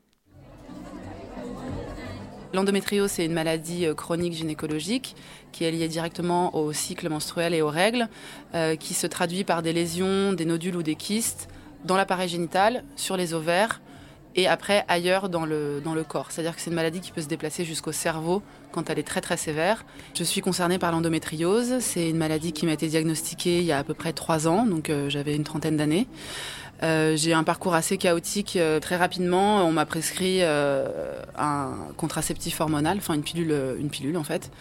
L'endométriose, 2.55 3.11
c'est 3.11 3.27
une 3.27 3.35
maladie 3.35 3.85
euh, 3.85 3.95
chronique 3.95 4.33
gynécologique 4.33 5.15
qui 5.53 5.65
est 5.65 5.71
liée 5.71 5.89
directement 5.89 6.57
au 6.57 6.73
cycle 6.73 7.09
menstruel 7.11 7.53
et 7.53 7.61
aux 7.61 7.69
règles, 7.69 8.09
euh, 8.55 8.75
qui 8.75 8.95
se 8.95 9.07
traduit 9.07 9.45
par 9.45 9.63
des 9.63 9.75
lésions, 9.75 10.33
des 10.33 10.47
nodules 10.47 10.77
ou 10.77 10.83
des 10.83 10.95
kystes 10.95 11.49
dans 11.85 11.97
l'appareil 11.97 12.29
génital, 12.29 12.85
sur 12.97 13.17
les 13.17 13.35
ovaires, 13.35 13.81
et 14.39 14.47
après 14.47 14.85
ailleurs 14.87 15.29
dans 15.29 15.45
le, 15.45 15.83
dans 15.85 15.95
le 15.95 16.05
corps. 16.05 16.31
C'est-à-dire 16.31 16.55
que 16.55 16.63
c'est 16.63 16.71
une 16.71 16.77
maladie 16.77 17.01
qui 17.01 17.11
peut 17.11 17.21
se 17.21 17.27
déplacer 17.27 17.65
jusqu'au 17.65 17.91
cerveau 17.91 18.41
quand 18.71 18.89
elle 18.89 19.01
est 19.01 19.07
très 19.07 19.21
très 19.21 19.37
sévère. 19.37 19.85
Je 20.15 20.23
suis 20.23 20.41
concernée 20.41 20.79
par 20.79 20.93
l'endométriose. 20.93 21.81
C'est 21.81 22.09
une 22.09 22.17
maladie 22.17 22.53
qui 22.53 22.65
m'a 22.65 22.73
été 22.73 22.87
diagnostiquée 22.87 23.59
il 23.59 23.65
y 23.65 23.73
a 23.73 23.79
à 23.79 23.85
peu 23.85 23.95
près 23.95 24.13
trois 24.13 24.47
ans, 24.47 24.65
donc 24.65 24.91
euh, 24.91 25.11
j'avais 25.11 25.35
une 25.35 25.43
trentaine 25.43 25.77
d'années. 25.77 26.07
Euh, 26.85 27.17
j'ai 27.17 27.33
un 27.33 27.43
parcours 27.43 27.75
assez 27.75 27.99
chaotique. 27.99 28.55
Euh, 28.55 28.79
très 28.79 28.95
rapidement, 28.95 29.67
on 29.67 29.73
m'a 29.73 29.87
prescrit 29.87 30.41
un 30.45 31.75
contraceptif 31.97 32.61
hormonal, 32.61 32.99
enfin 32.99 33.15
une 33.15 33.23
pilule, 33.23 33.77
une 33.81 33.91
pilule 33.91 34.17
en 34.17 34.23
fait, 34.23 34.53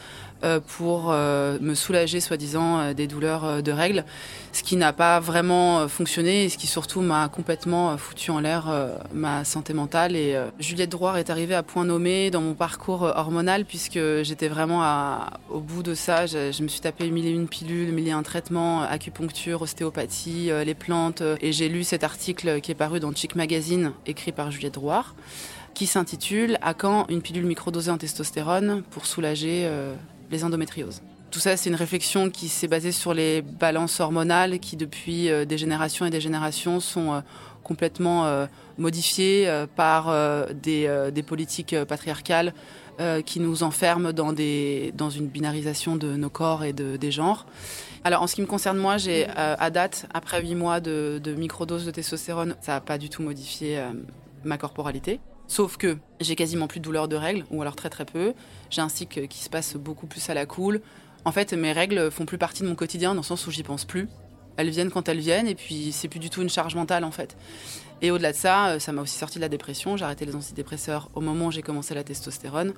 pour 0.60 1.08
euh, 1.10 1.58
me 1.62 1.74
soulager 1.74 2.20
soi-disant 2.20 2.80
euh, 2.80 2.94
des 2.94 3.08
douleurs 3.08 3.64
de 3.64 3.72
règles, 3.72 4.06
ce 4.52 4.62
qui 4.64 4.76
n'a 4.76 4.94
pas 4.94 5.20
vraiment 5.20 5.88
fonctionné 5.88 6.46
et 6.46 6.50
ce 6.50 6.58
qui 6.58 6.68
surtout 6.68 7.02
m'a 7.02 7.28
complètement 7.28 7.98
foutu 7.98 8.32
en 8.32 8.40
l'air 8.40 8.66
ma 9.14 9.44
santé 9.44 9.74
mentale. 9.74 10.16
Et 10.16 10.36
Juliette 10.60 10.90
Drouard 10.90 11.18
est 11.18 11.30
arrivée 11.30 11.56
à 11.56 11.64
point 11.64 11.86
nommé 11.86 12.32
dans 12.32 12.42
mon 12.42 12.54
parcours 12.54 13.04
hormonal 13.04 13.66
puisque 13.66 14.00
j'étais 14.24 14.48
vraiment 14.48 14.84
au 15.50 15.60
bout 15.60 15.84
de 15.84 15.94
ça. 15.94 16.26
Je, 16.26 16.64
me 16.64 16.68
suis 16.68 16.82
tapé 16.82 17.10
mille 17.12 17.28
et 17.28 17.32
une 17.32 17.48
pilules, 17.48 17.92
mille 17.92 18.08
et 18.08 18.12
un 18.12 18.24
traitements, 18.24 18.82
acupuncture, 18.82 19.62
ostéopathie, 19.62 20.50
les 20.66 20.76
plantes. 20.76 21.22
Et 21.42 21.52
j'ai 21.52 21.70
lu 21.70 21.84
cet 21.84 22.04
article 22.04 22.60
qui 22.62 22.72
est 22.72 22.76
paru 22.76 23.00
dans 23.00 23.14
Chic 23.14 23.36
Magazine, 23.36 23.92
écrit 24.06 24.32
par 24.32 24.52
Juliette 24.52 24.74
Drouard 24.74 25.16
qui 25.74 25.86
s'intitule 25.86 26.58
À 26.64 26.74
quand 26.74 27.06
une 27.08 27.22
pilule 27.22 27.46
microdosée 27.46 27.92
en 27.92 28.00
testostérone 28.00 28.82
pour 28.90 29.06
soulager 29.06 29.70
les 30.32 30.44
endométrioses. 30.44 31.02
Tout 31.30 31.40
ça, 31.40 31.58
c'est 31.58 31.70
une 31.70 31.76
réflexion 31.76 32.30
qui 32.30 32.48
s'est 32.48 32.70
basée 32.70 32.94
sur 32.94 33.14
les 33.14 33.42
balances 33.42 34.00
hormonales 34.00 34.60
qui, 34.60 34.78
depuis 34.78 35.30
euh, 35.30 35.44
des 35.44 35.58
générations 35.58 36.06
et 36.06 36.10
des 36.10 36.22
générations, 36.22 36.80
sont 36.80 37.14
euh, 37.14 37.20
complètement 37.64 38.26
euh, 38.26 38.46
modifiées 38.78 39.66
par 39.76 40.16
des, 40.54 41.24
politiques 41.26 41.76
patriarcales 41.84 42.54
qui 43.26 43.40
nous 43.42 43.64
enferment 43.64 44.14
dans, 44.14 44.30
une 44.34 45.28
binarisation 45.28 45.98
de 45.98 46.16
nos 46.16 46.30
corps 46.30 46.64
et 46.64 46.72
de, 46.72 46.96
des 46.96 47.12
genres. 47.12 47.46
Alors, 48.06 48.22
en 48.22 48.28
ce 48.28 48.36
qui 48.36 48.42
me 48.42 48.48
concerne, 48.48 48.78
moi, 48.78 48.98
j'ai 48.98 49.28
à 49.36 49.70
date, 49.70 50.08
après 50.14 50.42
8 50.42 50.56
mois 50.56 50.80
de, 50.80 51.20
de 51.22 51.34
microdose 51.34 51.86
de 51.86 51.92
testostérone, 51.92 52.56
ça 52.62 52.74
n'a 52.74 52.82
pas 52.82 52.98
du 52.98 53.10
tout 53.10 53.22
modifié 53.22 53.82
ma 54.46 54.58
corporalité. 54.58 55.20
Sauf 55.48 55.78
que 55.78 55.98
j'ai 56.20 56.36
quasiment 56.36 56.68
plus 56.68 56.80
de 56.80 56.86
douleur 56.86 57.08
de 57.08 57.16
règles, 57.16 57.46
ou 57.52 57.62
alors 57.62 57.76
très 57.76 57.90
très 57.90 58.06
peu. 58.06 58.34
J'ai 58.70 58.82
un 58.82 58.90
cycle 58.90 59.28
qui 59.28 59.40
se 59.44 59.50
passe 59.50 59.76
beaucoup 59.76 60.08
plus 60.08 60.30
à 60.30 60.34
la 60.34 60.46
cool. 60.46 60.82
En 61.26 61.32
fait, 61.32 61.54
mes 61.54 61.72
règles 61.72 62.12
font 62.12 62.26
plus 62.26 62.38
partie 62.38 62.64
de 62.64 62.68
mon 62.68 62.76
quotidien 62.76 63.12
dans 63.12 63.22
le 63.22 63.26
sens 63.26 63.48
où 63.48 63.52
j'y 63.52 63.64
pense 63.64 63.86
plus. 63.86 64.08
Elles 64.58 64.70
viennent 64.70 64.92
quand 64.92 65.08
elles 65.08 65.20
viennent, 65.20 65.48
et 65.48 65.56
puis 65.56 65.92
c'est 65.92 66.08
plus 66.08 66.20
du 66.20 66.30
tout 66.30 66.42
une 66.42 66.50
charge 66.50 66.76
mentale 66.76 67.04
en 67.04 67.12
fait. 67.12 67.38
Et 68.02 68.12
au-delà 68.12 68.32
de 68.32 68.38
ça, 68.38 68.68
euh, 68.70 68.80
ça 68.80 68.92
m'a 68.92 69.02
aussi 69.02 69.18
sorti 69.18 69.38
de 69.38 69.42
la 69.42 69.50
dépression. 69.50 69.98
J'ai 69.98 70.06
arrêté 70.06 70.26
les 70.26 70.36
antidépresseurs 70.36 71.10
au 71.16 71.22
moment 71.22 71.48
où 71.48 71.52
j'ai 71.52 71.62
commencé 71.62 71.96
la 71.96 72.04
testostérone. 72.04 72.74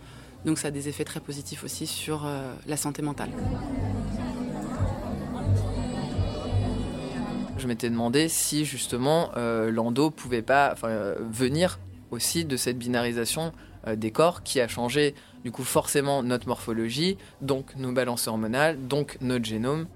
Donc 0.45 0.57
ça 0.57 0.69
a 0.69 0.71
des 0.71 0.87
effets 0.87 1.03
très 1.03 1.19
positifs 1.19 1.63
aussi 1.63 1.87
sur 1.87 2.25
euh, 2.25 2.53
la 2.67 2.77
santé 2.77 3.01
mentale. 3.01 3.29
Je 7.57 7.67
m'étais 7.67 7.89
demandé 7.89 8.29
si 8.29 8.63
justement 8.63 9.31
euh, 9.35 9.69
l'endo 9.69 10.11
pouvait 10.11 10.41
pas 10.41 10.75
venir 11.29 11.79
aussi 12.11 12.45
de 12.45 12.57
cette 12.57 12.77
binarisation 12.77 13.53
euh, 13.87 13.95
des 13.95 14.11
corps 14.11 14.43
qui 14.43 14.59
a 14.59 14.67
changé 14.67 15.15
du 15.43 15.51
coup 15.51 15.63
forcément 15.63 16.23
notre 16.23 16.47
morphologie, 16.47 17.17
donc 17.41 17.75
nos 17.75 17.91
balances 17.91 18.27
hormonales, 18.27 18.87
donc 18.87 19.17
notre 19.21 19.45
génome. 19.45 19.87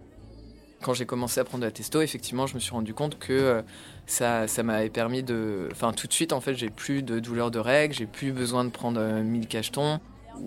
Quand 0.82 0.94
j'ai 0.94 1.06
commencé 1.06 1.40
à 1.40 1.46
prendre 1.46 1.64
la 1.64 1.72
testo, 1.72 2.02
effectivement, 2.02 2.46
je 2.46 2.56
me 2.56 2.60
suis 2.60 2.72
rendu 2.72 2.94
compte 2.94 3.18
que 3.18 3.32
euh, 3.32 3.62
ça, 4.06 4.48
ça 4.48 4.64
m'avait 4.64 4.90
permis 4.90 5.24
de... 5.24 5.70
Enfin, 5.72 5.94
tout 5.94 6.08
de 6.08 6.14
suite, 6.14 6.34
en 6.34 6.42
fait, 6.42 6.56
j'ai 6.56 6.70
plus 6.70 7.04
de 7.04 7.20
douleur 7.20 7.52
de 7.52 7.60
règles, 7.60 7.94
j'ai 7.94 8.06
plus 8.06 8.34
besoin 8.34 8.66
de 8.66 8.70
prendre 8.70 9.00
1000 9.02 9.44
euh, 9.44 9.46
cachetons 9.46 10.00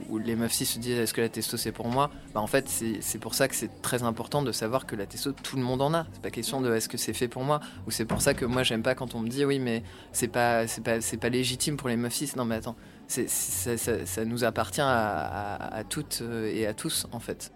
où 0.08 0.18
les 0.18 0.36
meufs 0.36 0.52
se 0.52 0.78
disent 0.78 0.98
est-ce 0.98 1.14
que 1.14 1.20
la 1.20 1.28
testo 1.28 1.56
c'est 1.56 1.72
pour 1.72 1.88
moi? 1.88 2.10
Bah 2.34 2.40
en 2.40 2.46
fait 2.46 2.68
c'est 3.00 3.18
pour 3.18 3.34
ça 3.34 3.48
que 3.48 3.54
c'est 3.54 3.82
très 3.82 4.02
important 4.02 4.42
de 4.42 4.52
savoir 4.52 4.86
que 4.86 4.96
la 4.96 5.06
testo 5.06 5.32
tout 5.32 5.56
le 5.56 5.62
monde 5.62 5.82
en 5.82 5.94
a. 5.94 6.06
C'est 6.12 6.22
pas 6.22 6.30
question 6.30 6.60
de 6.60 6.72
est-ce 6.74 6.88
que 6.88 6.98
c'est 6.98 7.14
fait 7.14 7.28
pour 7.28 7.44
moi? 7.44 7.60
Ou 7.86 7.90
c'est 7.90 8.04
pour 8.04 8.20
ça 8.20 8.34
que 8.34 8.44
moi 8.44 8.62
j'aime 8.62 8.82
pas 8.82 8.94
quand 8.94 9.14
on 9.14 9.20
me 9.20 9.28
dit 9.28 9.44
oui 9.44 9.58
mais 9.58 9.82
c'est 10.12 10.28
pas 10.28 10.64
pas 10.84 10.98
pas 11.20 11.28
légitime 11.28 11.76
pour 11.76 11.88
les 11.88 11.96
meufs 11.96 12.14
cis 12.14 12.32
non 12.36 12.44
mais 12.44 12.56
attends 12.56 12.76
ça, 13.08 13.76
ça, 13.76 14.24
nous 14.24 14.44
appartient 14.44 14.80
à, 14.82 15.82
toutes 15.88 16.22
et 16.22 16.66
à 16.66 16.74
tous 16.74 17.06
en 17.12 17.20
fait. 17.20 17.52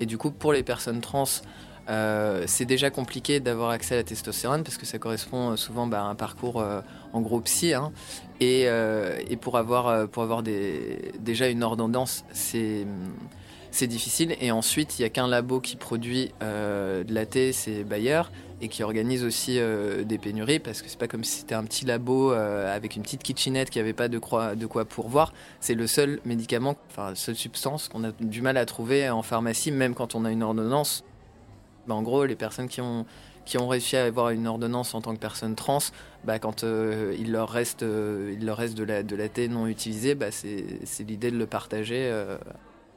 Et 0.00 0.06
du 0.06 0.16
coup, 0.16 0.30
pour 0.30 0.52
les 0.52 0.62
personnes 0.62 1.00
trans, 1.00 1.24
euh, 1.88 2.44
c'est 2.46 2.64
déjà 2.64 2.90
compliqué 2.90 3.40
d'avoir 3.40 3.70
accès 3.70 3.94
à 3.94 3.98
la 3.98 4.04
testostérone 4.04 4.62
parce 4.62 4.76
que 4.76 4.86
ça 4.86 4.98
correspond 4.98 5.56
souvent 5.56 5.86
bah, 5.86 6.02
à 6.02 6.04
un 6.04 6.14
parcours 6.14 6.64
en 7.12 7.20
gros 7.20 7.40
psy. 7.40 7.74
Hein. 7.74 7.92
Et, 8.40 8.68
pour 9.40 9.56
avoir, 9.56 10.42
déjà 10.42 11.48
une 11.48 11.62
ordonnance, 11.62 12.24
c'est 12.32 12.86
difficile. 13.82 14.36
Et 14.40 14.50
ensuite, 14.50 14.98
il 14.98 15.02
n'y 15.02 15.06
a 15.06 15.10
qu'un 15.10 15.28
labo 15.28 15.60
qui 15.60 15.76
produit 15.76 16.32
de 16.40 17.14
la 17.14 17.26
thé, 17.26 17.52
c'est 17.52 17.84
Bayer 17.84 18.22
et 18.60 18.68
qui 18.68 18.82
organise 18.82 19.24
aussi 19.24 19.58
euh, 19.58 20.04
des 20.04 20.18
pénuries 20.18 20.58
parce 20.58 20.82
que 20.82 20.88
c'est 20.88 20.98
pas 20.98 21.08
comme 21.08 21.24
si 21.24 21.40
c'était 21.40 21.54
un 21.54 21.64
petit 21.64 21.84
labo 21.84 22.32
euh, 22.32 22.74
avec 22.74 22.96
une 22.96 23.02
petite 23.02 23.22
kitchenette 23.22 23.70
qui 23.70 23.78
avait 23.78 23.92
pas 23.92 24.08
de 24.08 24.18
quoi 24.18 24.84
pourvoir. 24.84 25.32
C'est 25.60 25.74
le 25.74 25.86
seul 25.86 26.20
médicament, 26.24 26.76
enfin, 26.90 27.10
la 27.10 27.14
seule 27.14 27.36
substance 27.36 27.88
qu'on 27.88 28.04
a 28.04 28.12
du 28.20 28.42
mal 28.42 28.56
à 28.56 28.66
trouver 28.66 29.08
en 29.08 29.22
pharmacie, 29.22 29.72
même 29.72 29.94
quand 29.94 30.14
on 30.14 30.24
a 30.24 30.30
une 30.30 30.42
ordonnance. 30.42 31.04
En 31.90 32.02
gros, 32.02 32.24
les 32.24 32.36
personnes 32.36 32.68
qui 32.68 32.80
ont, 32.80 33.06
qui 33.44 33.58
ont 33.58 33.68
réussi 33.68 33.96
à 33.96 34.04
avoir 34.04 34.30
une 34.30 34.46
ordonnance 34.46 34.94
en 34.94 35.00
tant 35.00 35.14
que 35.14 35.20
personne 35.20 35.54
trans, 35.54 35.78
bah, 36.24 36.38
quand 36.38 36.64
euh, 36.64 37.14
il, 37.18 37.32
leur 37.32 37.48
reste, 37.48 37.82
il 37.82 38.44
leur 38.44 38.56
reste 38.56 38.76
de 38.76 38.84
la, 38.84 39.02
de 39.02 39.16
la 39.16 39.28
thé 39.28 39.48
non 39.48 39.66
utilisée, 39.66 40.14
bah, 40.14 40.30
c'est 40.30 41.04
l'idée 41.04 41.30
de 41.30 41.38
le 41.38 41.46
partager 41.46 42.10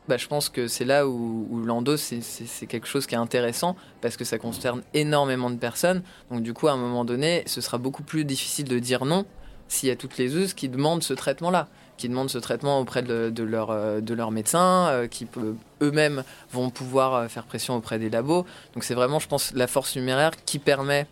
bah, 0.08 0.18
je 0.18 0.28
pense 0.28 0.50
que 0.50 0.68
c'est 0.68 0.86
là 0.86 1.08
où, 1.08 1.48
où 1.50 1.64
l'endo, 1.64 1.96
c'est 1.96 2.66
quelque 2.68 2.88
chose 2.88 3.08
qui 3.08 3.16
est 3.16 3.18
intéressant 3.18 3.76
parce 4.02 4.18
que 4.18 4.26
ça 4.26 4.38
concerne 4.38 4.82
énormément 4.94 5.50
de 5.50 5.56
personnes. 5.56 6.04
Donc 6.30 6.44
du 6.44 6.54
coup, 6.54 6.68
à 6.68 6.74
un 6.74 6.78
moment 6.78 7.06
donné, 7.06 7.44
ce 7.46 7.62
sera 7.62 7.78
beaucoup 7.78 8.04
plus 8.04 8.26
difficile 8.26 8.68
de 8.68 8.80
dire 8.80 9.06
non 9.06 9.26
s'il 9.74 9.90
y 9.90 9.92
a 9.92 9.96
toutes 9.96 10.18
les 10.18 10.36
us 10.36 10.54
qui 10.54 10.70
demandent 10.70 11.04
ce 11.04 11.14
traitement-là, 11.14 11.68
qui 11.98 12.08
demandent 12.08 12.30
ce 12.30 12.38
traitement 12.38 12.80
auprès 12.80 13.02
de, 13.02 13.32
de 13.32 13.44
leur, 13.44 13.72
euh, 13.72 14.02
de 14.02 14.14
leur 14.14 14.30
médecin, 14.30 14.88
euh, 14.90 15.08
qui 15.08 15.28
eux-mêmes 15.82 16.24
vont 16.52 16.70
pouvoir 16.70 17.16
euh, 17.16 17.28
faire 17.28 17.46
pression 17.46 17.76
auprès 17.76 17.98
des 17.98 18.10
labos. 18.10 18.46
Donc 18.76 18.84
c'est 18.84 18.94
vraiment, 18.94 19.20
je 19.20 19.28
pense, 19.28 19.52
la 19.54 19.66
force 19.66 19.96
numéraire 19.96 20.32
qui 20.46 20.60
permet 20.60 21.08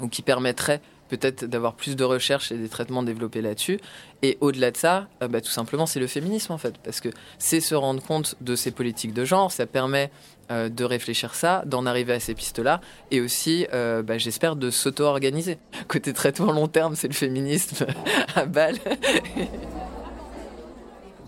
ou 0.00 0.08
qui 0.08 0.22
permettrait 0.22 0.80
peut-être 1.10 1.44
d'avoir 1.44 1.74
plus 1.74 1.94
de 1.94 2.02
recherches 2.02 2.50
et 2.50 2.56
des 2.56 2.68
traitements 2.68 3.02
développés 3.02 3.40
là-dessus. 3.40 3.78
Et 4.22 4.38
au-delà 4.40 4.70
de 4.70 4.76
ça, 4.76 5.08
bah, 5.20 5.40
tout 5.40 5.50
simplement, 5.50 5.84
c'est 5.84 6.00
le 6.00 6.06
féminisme 6.06 6.52
en 6.52 6.58
fait, 6.58 6.74
parce 6.78 7.00
que 7.00 7.10
c'est 7.38 7.60
se 7.60 7.74
rendre 7.74 8.02
compte 8.02 8.34
de 8.40 8.56
ces 8.56 8.70
politiques 8.70 9.12
de 9.12 9.26
genre, 9.26 9.52
ça 9.52 9.66
permet 9.66 10.10
euh, 10.52 10.68
de 10.68 10.84
réfléchir 10.84 11.34
ça, 11.34 11.62
d'en 11.66 11.86
arriver 11.86 12.12
à 12.12 12.20
ces 12.20 12.34
pistes-là, 12.34 12.80
et 13.10 13.20
aussi, 13.20 13.66
euh, 13.72 14.02
bah, 14.02 14.18
j'espère, 14.18 14.54
de 14.54 14.70
s'auto-organiser. 14.70 15.58
Côté 15.88 16.12
traitement 16.12 16.52
long 16.52 16.68
terme, 16.68 16.94
c'est 16.94 17.08
le 17.08 17.14
féminisme 17.14 17.86
à 18.34 18.44
balle. 18.44 18.76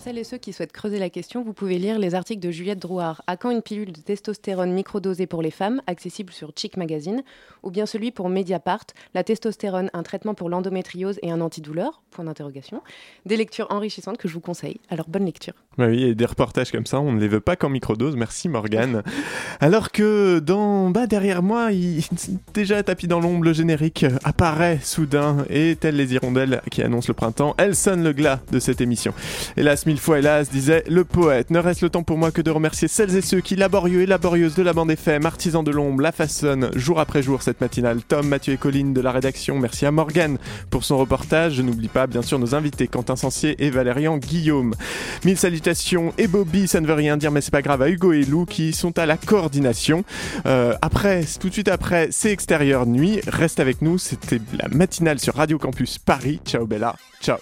celles 0.04 0.18
et 0.18 0.24
ceux 0.24 0.36
qui 0.36 0.52
souhaitent 0.52 0.72
creuser 0.72 0.98
la 0.98 1.08
question, 1.08 1.42
vous 1.42 1.54
pouvez 1.54 1.78
lire 1.78 1.98
les 1.98 2.14
articles 2.14 2.42
de 2.42 2.50
Juliette 2.50 2.78
Drouard 2.78 3.22
À 3.26 3.38
quand 3.38 3.50
une 3.50 3.62
pilule 3.62 3.90
de 3.90 4.02
testostérone 4.02 4.70
microdosée 4.70 5.26
pour 5.26 5.40
les 5.40 5.50
femmes, 5.50 5.80
accessible 5.86 6.30
sur 6.30 6.52
Chic 6.54 6.76
Magazine, 6.76 7.22
ou 7.62 7.70
bien 7.70 7.86
celui 7.86 8.10
pour 8.10 8.28
Mediapart, 8.28 8.84
La 9.14 9.24
testostérone, 9.24 9.88
un 9.94 10.02
traitement 10.02 10.34
pour 10.34 10.50
l'endométriose 10.50 11.18
et 11.22 11.30
un 11.30 11.40
antidouleur 11.40 12.02
Point 12.10 12.26
d'interrogation. 12.26 12.82
Des 13.24 13.38
lectures 13.38 13.66
enrichissantes 13.70 14.18
que 14.18 14.28
je 14.28 14.34
vous 14.34 14.40
conseille. 14.40 14.78
Alors 14.90 15.08
bonne 15.08 15.24
lecture. 15.24 15.54
Bah 15.78 15.86
oui, 15.88 16.04
et 16.04 16.14
des 16.14 16.26
reportages 16.26 16.70
comme 16.70 16.86
ça, 16.86 17.00
on 17.00 17.12
ne 17.12 17.20
les 17.20 17.26
veut 17.26 17.40
pas 17.40 17.56
qu'en 17.56 17.70
microdose. 17.70 18.14
Merci 18.14 18.48
Morgane. 18.48 19.02
Alors 19.60 19.90
que 19.90 20.38
dans, 20.38 20.90
bah 20.90 21.06
derrière 21.06 21.42
moi, 21.42 21.72
il, 21.72 22.04
déjà 22.54 22.82
tapis 22.82 23.08
dans 23.08 23.20
l'ombre, 23.20 23.44
le 23.44 23.52
générique 23.52 24.06
apparaît 24.22 24.78
soudain 24.82 25.44
et 25.48 25.74
telles 25.74 25.96
les 25.96 26.14
hirondelles 26.14 26.60
qui 26.70 26.82
annoncent 26.82 27.08
le 27.08 27.14
printemps, 27.14 27.54
elle 27.58 27.74
sonne 27.74 28.04
le 28.04 28.12
glas 28.12 28.40
de 28.52 28.60
cette 28.60 28.80
émission. 28.80 29.14
Hélas, 29.56 29.86
mille 29.94 30.00
fois 30.00 30.18
hélas, 30.18 30.50
disait 30.50 30.82
le 30.88 31.04
poète. 31.04 31.50
Ne 31.50 31.60
reste 31.60 31.80
le 31.80 31.88
temps 31.88 32.02
pour 32.02 32.18
moi 32.18 32.32
que 32.32 32.42
de 32.42 32.50
remercier 32.50 32.88
celles 32.88 33.14
et 33.14 33.20
ceux 33.20 33.40
qui, 33.40 33.54
laborieux 33.54 34.02
et 34.02 34.06
laborieuses 34.06 34.56
de 34.56 34.64
la 34.64 34.72
bande 34.72 34.90
FM, 34.90 35.24
artisans 35.24 35.62
de 35.62 35.70
l'ombre, 35.70 36.02
la 36.02 36.10
façonnent 36.10 36.70
jour 36.74 36.98
après 36.98 37.22
jour 37.22 37.42
cette 37.42 37.60
matinale. 37.60 38.02
Tom, 38.02 38.26
Mathieu 38.26 38.54
et 38.54 38.56
Colline 38.56 38.92
de 38.92 39.00
la 39.00 39.12
rédaction. 39.12 39.56
Merci 39.56 39.86
à 39.86 39.92
Morgane 39.92 40.38
pour 40.68 40.82
son 40.82 40.98
reportage. 40.98 41.54
Je 41.54 41.62
n'oublie 41.62 41.86
pas, 41.86 42.08
bien 42.08 42.22
sûr, 42.22 42.40
nos 42.40 42.56
invités 42.56 42.88
Quentin 42.88 43.14
Sancier 43.14 43.54
et 43.64 43.70
Valérian 43.70 44.18
Guillaume. 44.18 44.74
Mille 45.24 45.38
salutations 45.38 46.12
et 46.18 46.26
Bobby, 46.26 46.66
ça 46.66 46.80
ne 46.80 46.88
veut 46.88 46.94
rien 46.94 47.16
dire, 47.16 47.30
mais 47.30 47.40
c'est 47.40 47.52
pas 47.52 47.62
grave, 47.62 47.80
à 47.80 47.88
Hugo 47.88 48.12
et 48.12 48.24
Lou 48.24 48.46
qui 48.46 48.72
sont 48.72 48.98
à 48.98 49.06
la 49.06 49.16
coordination. 49.16 50.02
Euh, 50.44 50.74
après, 50.82 51.22
tout 51.38 51.50
de 51.50 51.52
suite 51.54 51.68
après, 51.68 52.08
c'est 52.10 52.32
Extérieur 52.32 52.84
Nuit. 52.84 53.20
Reste 53.28 53.60
avec 53.60 53.80
nous, 53.80 53.98
c'était 53.98 54.40
la 54.60 54.66
matinale 54.70 55.20
sur 55.20 55.36
Radio 55.36 55.56
Campus 55.56 55.98
Paris. 55.98 56.40
Ciao 56.44 56.66
Bella, 56.66 56.96
ciao. 57.22 57.38